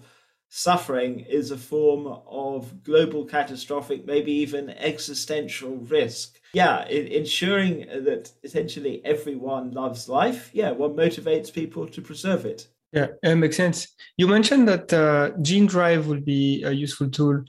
[0.50, 6.40] suffering is a form of global catastrophic, maybe even existential risk.
[6.54, 10.52] Yeah, ensuring that essentially everyone loves life.
[10.54, 12.68] Yeah, what motivates people to preserve it.
[12.92, 13.88] Yeah, it makes sense.
[14.18, 17.44] You mentioned that uh, Gene Drive will be a useful tool.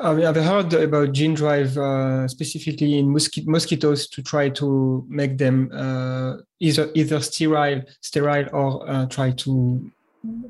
[0.00, 5.70] I've heard about Gene Drive uh, specifically in mosqu- mosquitoes to try to make them
[5.72, 9.90] uh, either either sterile, sterile, or uh, try to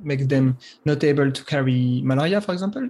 [0.03, 2.89] make them not able to carry malaria, for example.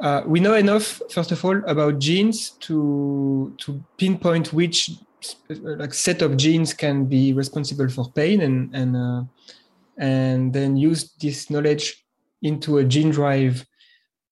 [0.00, 4.90] Uh, we know enough, first of all, about genes to to pinpoint which
[5.48, 9.22] like set of genes can be responsible for pain and and uh,
[9.98, 12.04] and then use this knowledge
[12.42, 13.64] into a gene drive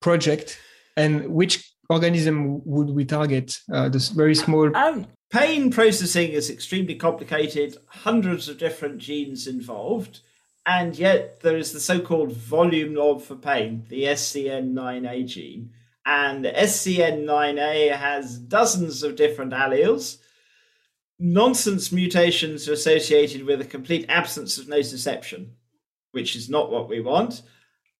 [0.00, 0.58] project.
[0.96, 3.58] And which organism would we target?
[3.72, 7.78] Uh, this very small um, pain processing is extremely complicated.
[7.86, 10.20] Hundreds of different genes involved
[10.66, 15.70] and yet there is the so-called volume knob for pain the scn9a gene
[16.06, 20.18] and scn9a has dozens of different alleles
[21.18, 25.48] nonsense mutations are associated with a complete absence of nociception,
[26.12, 27.42] which is not what we want.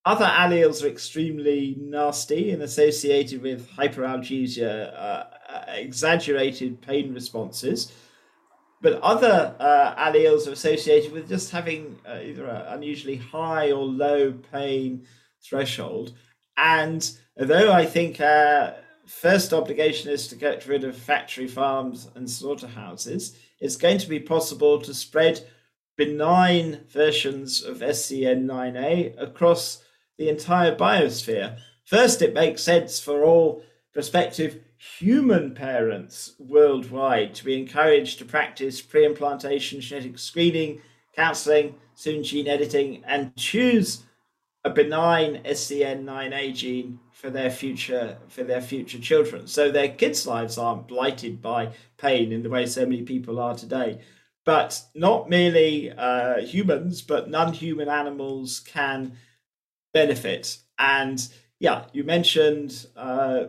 [0.05, 7.93] Other alleles are extremely nasty and associated with hyperalgesia, uh, uh, exaggerated pain responses.
[8.85, 13.83] But other uh, alleles are associated with just having uh, either an unusually high or
[13.83, 15.07] low pain
[15.43, 16.13] threshold.
[16.59, 18.75] And although I think our
[19.07, 24.21] first obligation is to get rid of factory farms and slaughterhouses, it's going to be
[24.21, 25.49] possible to spread
[25.97, 29.83] benign versions of SCN9A across
[30.19, 31.57] the entire biosphere.
[31.87, 33.63] First, it makes sense for all
[33.95, 34.61] prospective
[34.99, 40.81] human parents worldwide to be encouraged to practice pre implantation genetic screening,
[41.17, 44.03] counseling, soon gene editing, and choose
[44.65, 49.47] a benign SCN9A gene for their future for their future children.
[49.47, 53.55] So their kids' lives aren't blighted by pain in the way so many people are
[53.55, 54.01] today.
[54.45, 59.17] But not merely uh, humans, but non-human animals can
[59.95, 60.59] benefit.
[60.79, 61.27] And
[61.59, 63.45] yeah, you mentioned uh,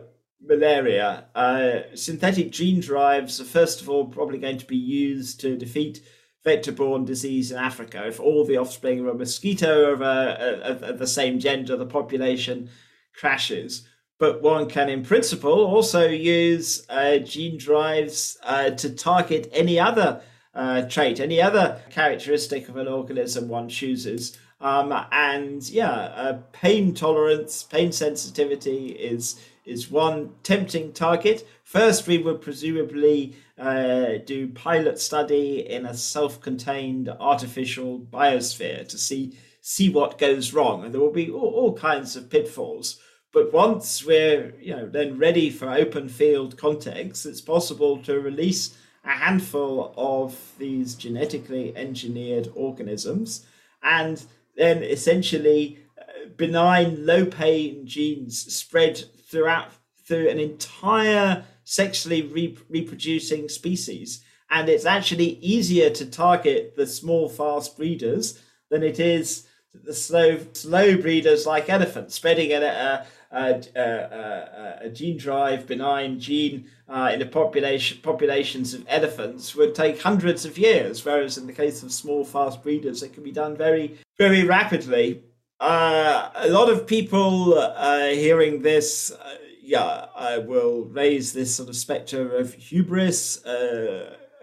[0.46, 1.24] malaria.
[1.34, 6.02] Uh, synthetic gene drives are first of all probably going to be used to defeat
[6.44, 8.06] vector-borne disease in Africa.
[8.06, 11.86] If all the offspring of a mosquito of, a, of, of the same gender, the
[11.86, 12.70] population
[13.12, 13.86] crashes.
[14.18, 20.22] But one can, in principle, also use uh, gene drives uh, to target any other
[20.54, 24.38] uh, trait, any other characteristic of an organism one chooses.
[24.66, 31.46] Um, and yeah, uh, pain tolerance, pain sensitivity is is one tempting target.
[31.62, 39.38] First, we would presumably uh, do pilot study in a self-contained artificial biosphere to see
[39.60, 42.98] see what goes wrong, and there will be all, all kinds of pitfalls.
[43.32, 48.76] But once we're you know then ready for open field context, it's possible to release
[49.04, 53.46] a handful of these genetically engineered organisms
[53.80, 54.26] and
[54.56, 59.70] then essentially uh, benign low pain genes spread throughout
[60.06, 64.22] through an entire sexually re- reproducing species.
[64.50, 69.46] And it's actually easier to target the small fast breeders than it is
[69.84, 73.06] the slow slow breeders like elephants spreading a, a,
[73.36, 79.54] uh, uh, uh, a gene drive, benign gene uh, in the population populations of elephants
[79.54, 83.22] would take hundreds of years, whereas in the case of small fast breeders, it can
[83.22, 85.22] be done very very rapidly.
[85.60, 89.12] Uh, a lot of people uh, hearing this,
[89.60, 93.44] yeah, I will raise this sort of spectre of hubris.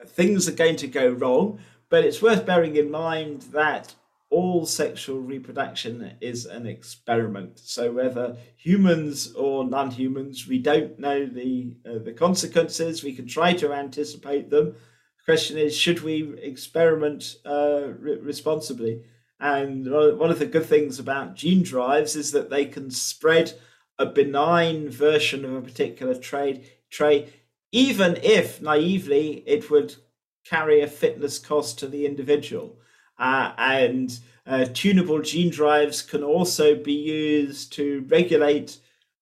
[0.06, 1.60] things are going to go wrong,
[1.90, 3.96] but it's worth bearing in mind that
[4.34, 7.60] all sexual reproduction is an experiment.
[7.60, 13.04] So whether humans or non-humans, we don't know the uh, the consequences.
[13.04, 14.74] We can try to anticipate them.
[15.20, 19.04] The question is, should we experiment uh, re- responsibly?
[19.40, 23.54] And one of the good things about gene drives is that they can spread
[24.00, 27.30] a benign version of a particular trait, trait
[27.72, 29.96] even if naively it would
[30.44, 32.80] carry a fitness cost to the individual.
[33.24, 38.80] Uh, and uh, tunable gene drives can also be used to regulate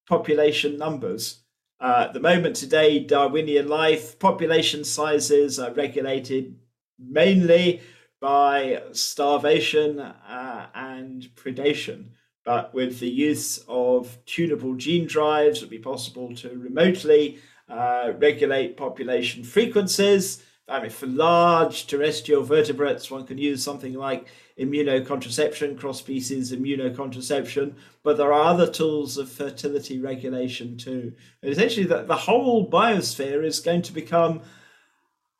[0.10, 1.42] population numbers.
[1.80, 6.56] Uh, at the moment today, Darwinian life population sizes are regulated
[6.98, 7.80] mainly
[8.20, 12.06] by starvation uh, and predation.
[12.44, 17.38] But with the use of tunable gene drives, it would be possible to remotely
[17.70, 24.28] uh, regulate population frequencies I mean, for large terrestrial vertebrates, one can use something like
[24.58, 27.74] immunocontraception, cross species immunocontraception,
[28.04, 31.14] but there are other tools of fertility regulation too.
[31.42, 34.42] And essentially, the, the whole biosphere is going to become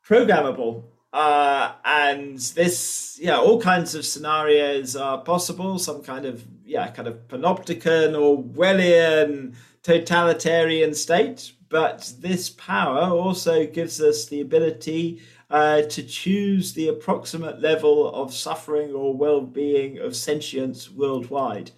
[0.06, 0.84] programmable.
[1.12, 5.78] Uh, and this, yeah, all kinds of scenarios are possible.
[5.78, 13.66] Some kind of, yeah, kind of panopticon or Orwellian totalitarian state, but this power also
[13.66, 20.14] gives us the ability uh, to choose the approximate level of suffering or well-being of
[20.14, 21.70] sentience worldwide.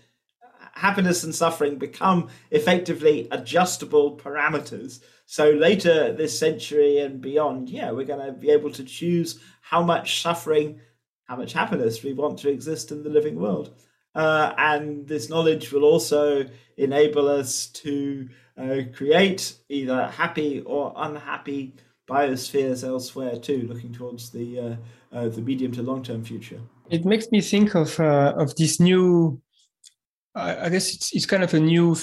[0.73, 5.01] Happiness and suffering become effectively adjustable parameters.
[5.27, 9.85] So later this century and beyond, yeah, we're going to be able to choose how
[9.85, 10.81] much suffering,
[11.27, 13.71] how much happiness we want to exist in the living world.
[14.13, 16.47] Uh, and this knowledge will also
[16.77, 18.29] enable us to
[18.59, 21.75] uh, create either happy or unhappy
[22.09, 24.77] biospheres elsewhere too, looking towards the uh,
[25.17, 26.61] uh, the medium to long term future.
[26.91, 29.41] It makes me think of uh, of this new.
[30.37, 31.97] I guess it's it's kind of a new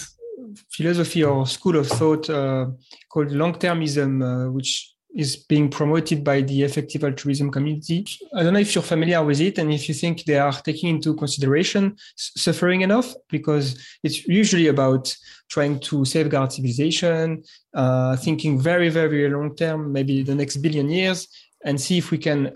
[0.69, 2.67] philosophy or school of thought uh,
[3.09, 8.05] called long termism, uh, which is being promoted by the effective altruism community.
[8.33, 10.89] I don't know if you're familiar with it and if you think they are taking
[10.89, 15.15] into consideration suffering enough, because it's usually about
[15.49, 17.43] trying to safeguard civilization,
[17.73, 21.27] uh, thinking very, very long term, maybe the next billion years,
[21.65, 22.53] and see if we can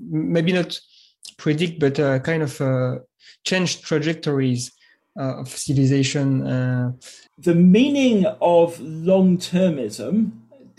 [0.00, 0.80] maybe not
[1.36, 2.98] predict, but uh, kind of uh,
[3.44, 4.72] change trajectories
[5.18, 6.46] uh, of civilization.
[6.46, 6.92] Uh.
[7.38, 10.32] the meaning of long termism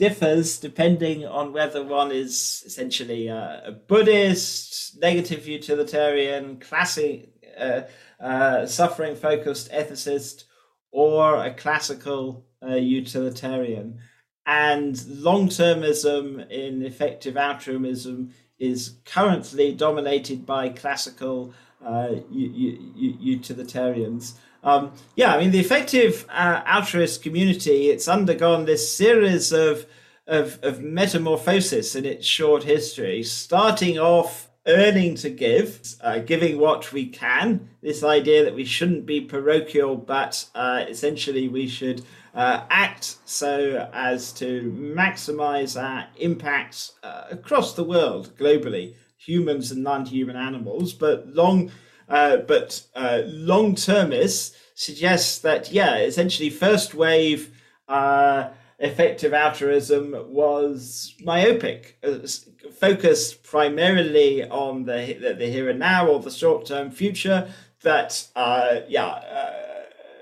[0.04, 7.84] differs depending on whether one is essentially a, Buddhist, negative utilitarian, classic, uh,
[8.20, 10.44] uh, suffering focused ethicist,
[10.92, 14.00] or a classical uh, utilitarian.
[14.46, 21.54] And long termism in effective altruism is currently dominated by classical
[21.86, 24.38] uh, utilitarians.
[24.64, 29.86] Um, yeah, I mean, the effective uh, altruist community, it's undergone this series of,
[30.26, 36.94] of, of metamorphosis in its short history, starting off earning to give, uh, giving what
[36.94, 37.70] we can.
[37.82, 42.04] This idea that we shouldn't be parochial, but uh, essentially we should
[42.34, 49.84] uh, act so as to maximize our impact uh, across the world globally, humans and
[49.84, 50.94] non-human animals.
[50.94, 51.70] But long
[52.14, 61.16] uh, but uh, long termists suggests that, yeah, essentially, first wave uh, effective altruism was
[61.24, 62.20] myopic, uh,
[62.72, 67.50] focused primarily on the, the, here and now or the short term future.
[67.82, 69.54] That, uh, yeah,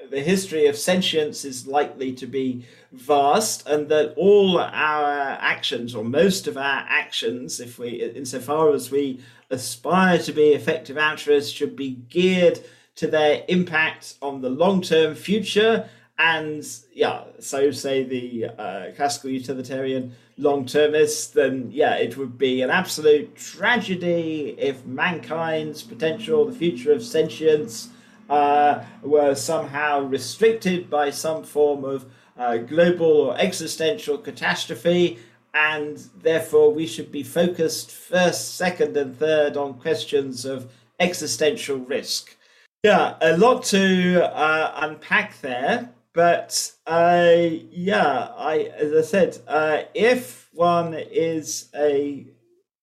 [0.10, 6.06] the history of sentience is likely to be vast, and that all our actions, or
[6.06, 9.20] most of our actions, if we, insofar as we
[9.52, 12.60] aspire to be effective altruists should be geared
[12.96, 15.88] to their impact on the long term future.
[16.18, 22.62] And yeah, so say the uh, classical utilitarian long termists, then yeah, it would be
[22.62, 27.90] an absolute tragedy if mankind's potential, the future of sentience,
[28.30, 32.06] uh, were somehow restricted by some form of
[32.38, 35.20] uh, global or existential catastrophe
[35.54, 42.36] and therefore we should be focused first, second, and third on questions of existential risk.
[42.84, 47.36] Yeah, a lot to uh, unpack there, but uh,
[47.72, 52.26] yeah, I as I said, uh, if one is a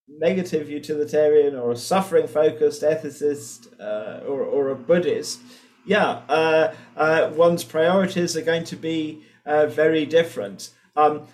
[0.08, 5.40] negative utilitarian or a suffering focused ethicist uh, or, or a Buddhist,
[5.84, 10.70] yeah, uh, uh, one's priorities are going to be very different.
[10.96, 11.26] Um,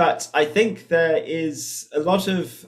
[0.00, 2.66] but I think there is a lot of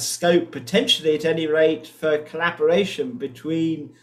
[0.00, 3.94] scope, potentially at any rate, for collaboration between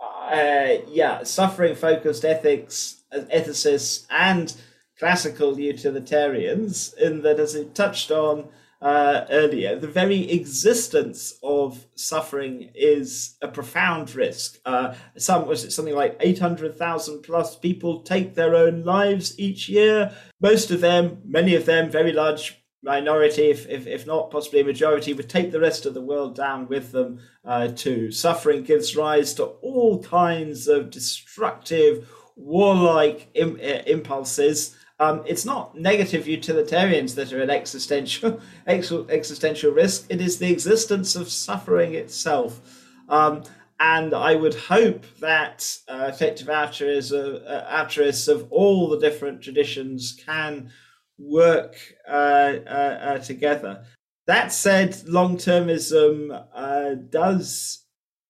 [0.00, 4.52] uh, yeah, suffering focused ethics, ethicists, and
[4.98, 8.48] classical utilitarians, in that, as it touched on
[8.86, 14.48] uh, earlier, the very existence of suffering is a profound risk.
[14.64, 19.26] Uh, some was it something like eight hundred thousand plus people take their own lives
[19.46, 19.98] each year.
[20.40, 21.02] Most of them,
[21.38, 22.44] many of them, very large
[22.82, 26.36] minority, if, if, if not possibly a majority, would take the rest of the world
[26.36, 28.12] down with them uh, too.
[28.12, 34.76] Suffering gives rise to all kinds of destructive, warlike Im- uh, impulses.
[34.98, 40.06] Um, it's not negative utilitarians that are an existential existential risk.
[40.08, 42.60] It is the existence of suffering itself.
[43.08, 43.42] Um,
[43.78, 50.18] and I would hope that uh, effective altruism, uh, altruists of all the different traditions
[50.24, 50.70] can
[51.18, 51.76] work
[52.08, 53.84] uh, uh, uh, together.
[54.26, 57.84] That said, long termism uh, does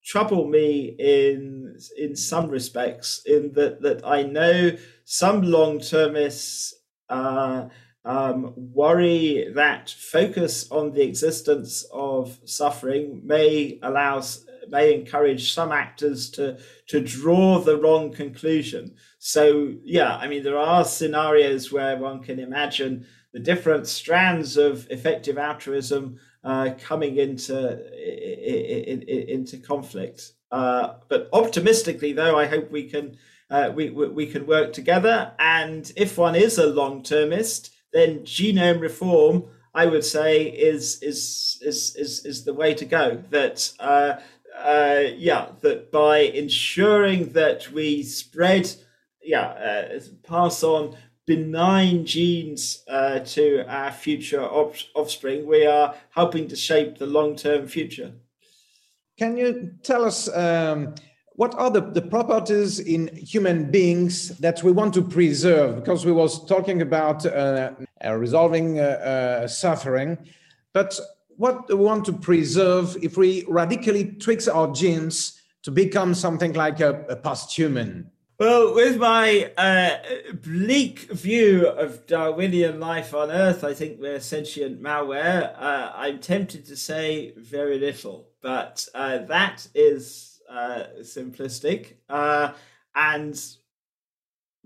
[0.04, 3.22] trouble me in in some respects.
[3.24, 4.76] In that that I know
[5.06, 6.74] some long termists
[7.08, 7.68] uh,
[8.04, 14.22] um, worry that focus on the existence of suffering may allow
[14.68, 16.58] may encourage some actors to
[16.88, 18.94] to draw the wrong conclusion.
[19.20, 24.90] So yeah, I mean there are scenarios where one can imagine the different strands of
[24.90, 27.56] effective altruism uh, coming into
[29.30, 30.32] into conflict.
[30.50, 33.16] Uh, but optimistically, though, I hope we can
[33.50, 35.32] uh, we, we can work together.
[35.38, 39.44] And if one is a long termist, then genome reform,
[39.74, 43.22] I would say, is is is is, is the way to go.
[43.30, 44.14] That uh,
[44.58, 48.74] uh, yeah, that by ensuring that we spread,
[49.22, 50.96] yeah, uh, pass on
[51.26, 57.36] benign genes uh, to our future op- offspring, we are helping to shape the long
[57.36, 58.12] term future.
[59.18, 60.94] Can you tell us um,
[61.36, 65.76] what are the, the properties in human beings that we want to preserve?
[65.76, 67.72] Because we was talking about uh,
[68.04, 70.18] resolving uh, uh, suffering,
[70.72, 70.98] but
[71.36, 76.54] what do we want to preserve if we radically tweak our genes to become something
[76.54, 78.10] like a, a post-human?
[78.38, 79.96] Well, with my uh,
[80.42, 85.54] bleak view of Darwinian life on Earth, I think we're sentient malware.
[85.58, 91.94] Uh, I'm tempted to say very little, but uh, that is uh, simplistic.
[92.08, 92.52] Uh,
[92.94, 93.40] and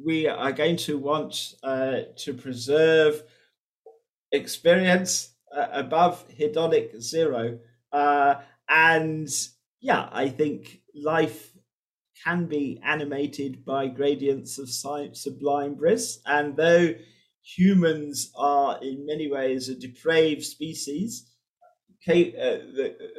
[0.03, 3.23] we are going to want uh, to preserve
[4.33, 7.59] experience uh, above hedonic zero.
[7.93, 8.37] Uh,
[8.69, 9.29] and
[9.81, 11.53] yeah, I think life
[12.25, 14.71] can be animated by gradients of
[15.17, 16.21] sublime bliss.
[16.27, 16.95] And though
[17.43, 21.27] humans are in many ways a depraved species,
[22.09, 22.57] Uh,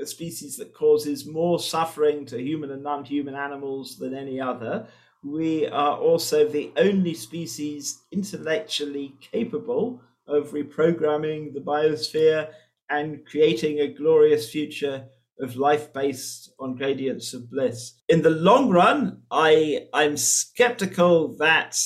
[0.01, 4.87] a species that causes more suffering to human and non-human animals than any other,
[5.23, 12.49] we are also the only species intellectually capable of reprogramming the biosphere
[12.89, 15.05] and creating a glorious future
[15.39, 17.93] of life based on gradients of bliss.
[18.09, 21.77] In the long run, I I'm skeptical that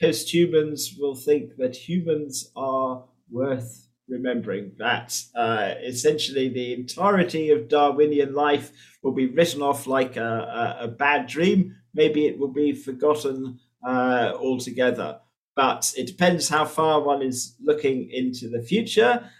[0.00, 4.72] post-humans will think that humans are worth remembering.
[4.78, 8.70] That uh, essentially the entirety of Darwinian life
[9.02, 11.74] will be written off like a, a, a bad dream.
[11.94, 15.20] Maybe it will be forgotten uh, altogether
[15.54, 19.30] but it depends how far one is looking into the future.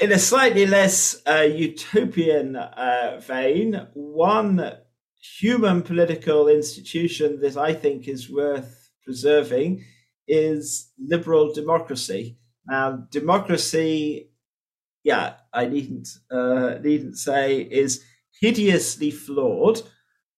[0.00, 4.72] In a slightly less uh, utopian uh, vein, one
[5.38, 9.84] human political institution that I think is worth preserving
[10.28, 12.38] is liberal democracy.
[12.66, 14.30] Now, democracy,
[15.04, 18.04] yeah, I needn't uh, needn't say is
[18.40, 19.82] hideously flawed,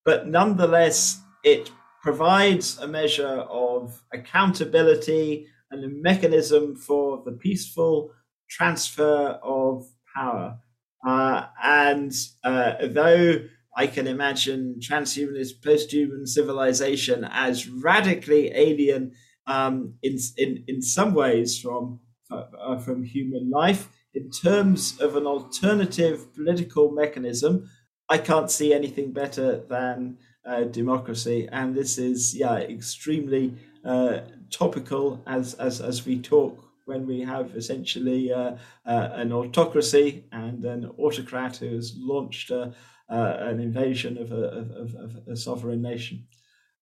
[0.05, 1.71] but nonetheless it
[2.03, 8.13] provides a measure of accountability and a mechanism for the peaceful
[8.49, 10.59] transfer of power.
[11.07, 12.13] Uh, and
[12.45, 13.41] uh, though
[13.77, 19.13] I can imagine transhumanist post-human civilization as radically alien
[19.47, 22.01] um, in, in, in some ways from,
[22.35, 27.69] uh, from human life, in terms of an alternative political mechanism,
[28.09, 31.49] I can't see anything better than uh, democracy.
[31.51, 33.55] And this is, yeah, extremely
[33.85, 34.21] uh,
[34.51, 38.57] topical as, as, as we talk when we have essentially uh,
[38.87, 42.71] uh, an autocracy and an autocrat who has launched uh,
[43.09, 44.45] an invasion of a,
[44.83, 46.27] of, of a sovereign nation.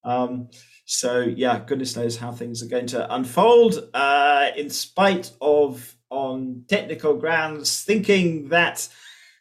[0.05, 0.49] Um,
[0.85, 3.89] so yeah, goodness knows how things are going to unfold.
[3.95, 8.89] Uh, in spite of, on technical grounds, thinking that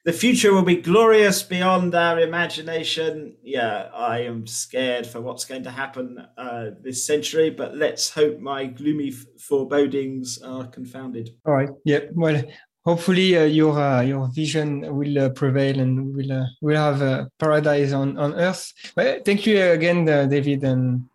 [0.04, 3.36] the future will be glorious beyond our imagination.
[3.44, 8.40] Yeah, I am scared for what's going to happen uh, this century, but let's hope
[8.40, 11.30] my gloomy f- forebodings are confounded.
[11.46, 11.70] All right.
[11.86, 12.00] Yeah.
[12.14, 12.44] Well,
[12.86, 17.30] hopefully uh, your uh, your vision will uh, prevail and we'll uh, we'll have a
[17.38, 18.74] paradise on on earth.
[18.96, 21.08] Well, thank you again, uh, David, and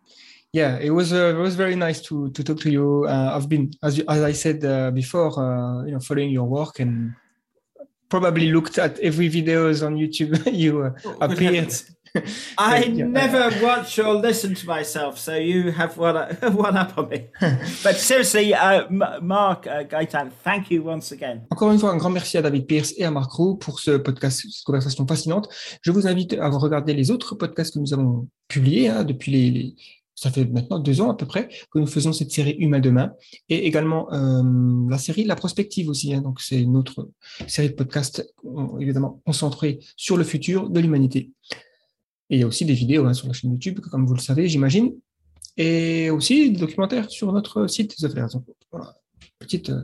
[0.53, 3.07] yeah, it was uh, it was very nice to to talk to you.
[3.07, 4.61] I've been as as I said
[4.93, 5.31] before,
[5.85, 7.13] you know, following your work and
[8.09, 11.73] probably looked at every videos on YouTube you uh, oh, appeared.
[12.57, 16.15] I never watch or listen to myself, so you have one,
[16.55, 17.27] one up on me.
[17.83, 18.87] but seriously, uh,
[19.21, 21.41] Marc uh, Gaëtan, thank you once again.
[21.51, 23.91] Encore une fois, un grand merci à David Pierce et à Marc Roux pour ce
[23.97, 25.49] podcast, cette conversation fascinante.
[25.81, 29.51] Je vous invite à regarder les autres podcasts que nous avons publiés hein, depuis les,
[29.51, 29.75] les,
[30.17, 33.13] ça fait maintenant deux ans à peu près que nous faisons cette série Humain demain
[33.49, 34.41] et également euh,
[34.89, 36.13] la série La Prospective aussi.
[36.13, 37.09] Hein, donc c'est une autre
[37.47, 38.27] série de podcasts
[38.79, 41.31] évidemment concentrée sur le futur de l'humanité.
[42.29, 44.19] Et il y a aussi des vidéos hein, sur la chaîne YouTube, comme vous le
[44.19, 44.93] savez, j'imagine,
[45.55, 48.35] et aussi des documentaires sur notre site The Flares.
[48.71, 48.95] voilà,
[49.39, 49.83] petite euh,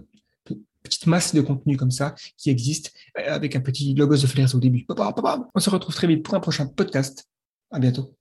[0.83, 4.59] petite masse de contenu comme ça qui existe avec un petit logo The Flares au
[4.59, 4.85] début.
[4.89, 7.27] On se retrouve très vite pour un prochain podcast.
[7.71, 8.15] À bientôt.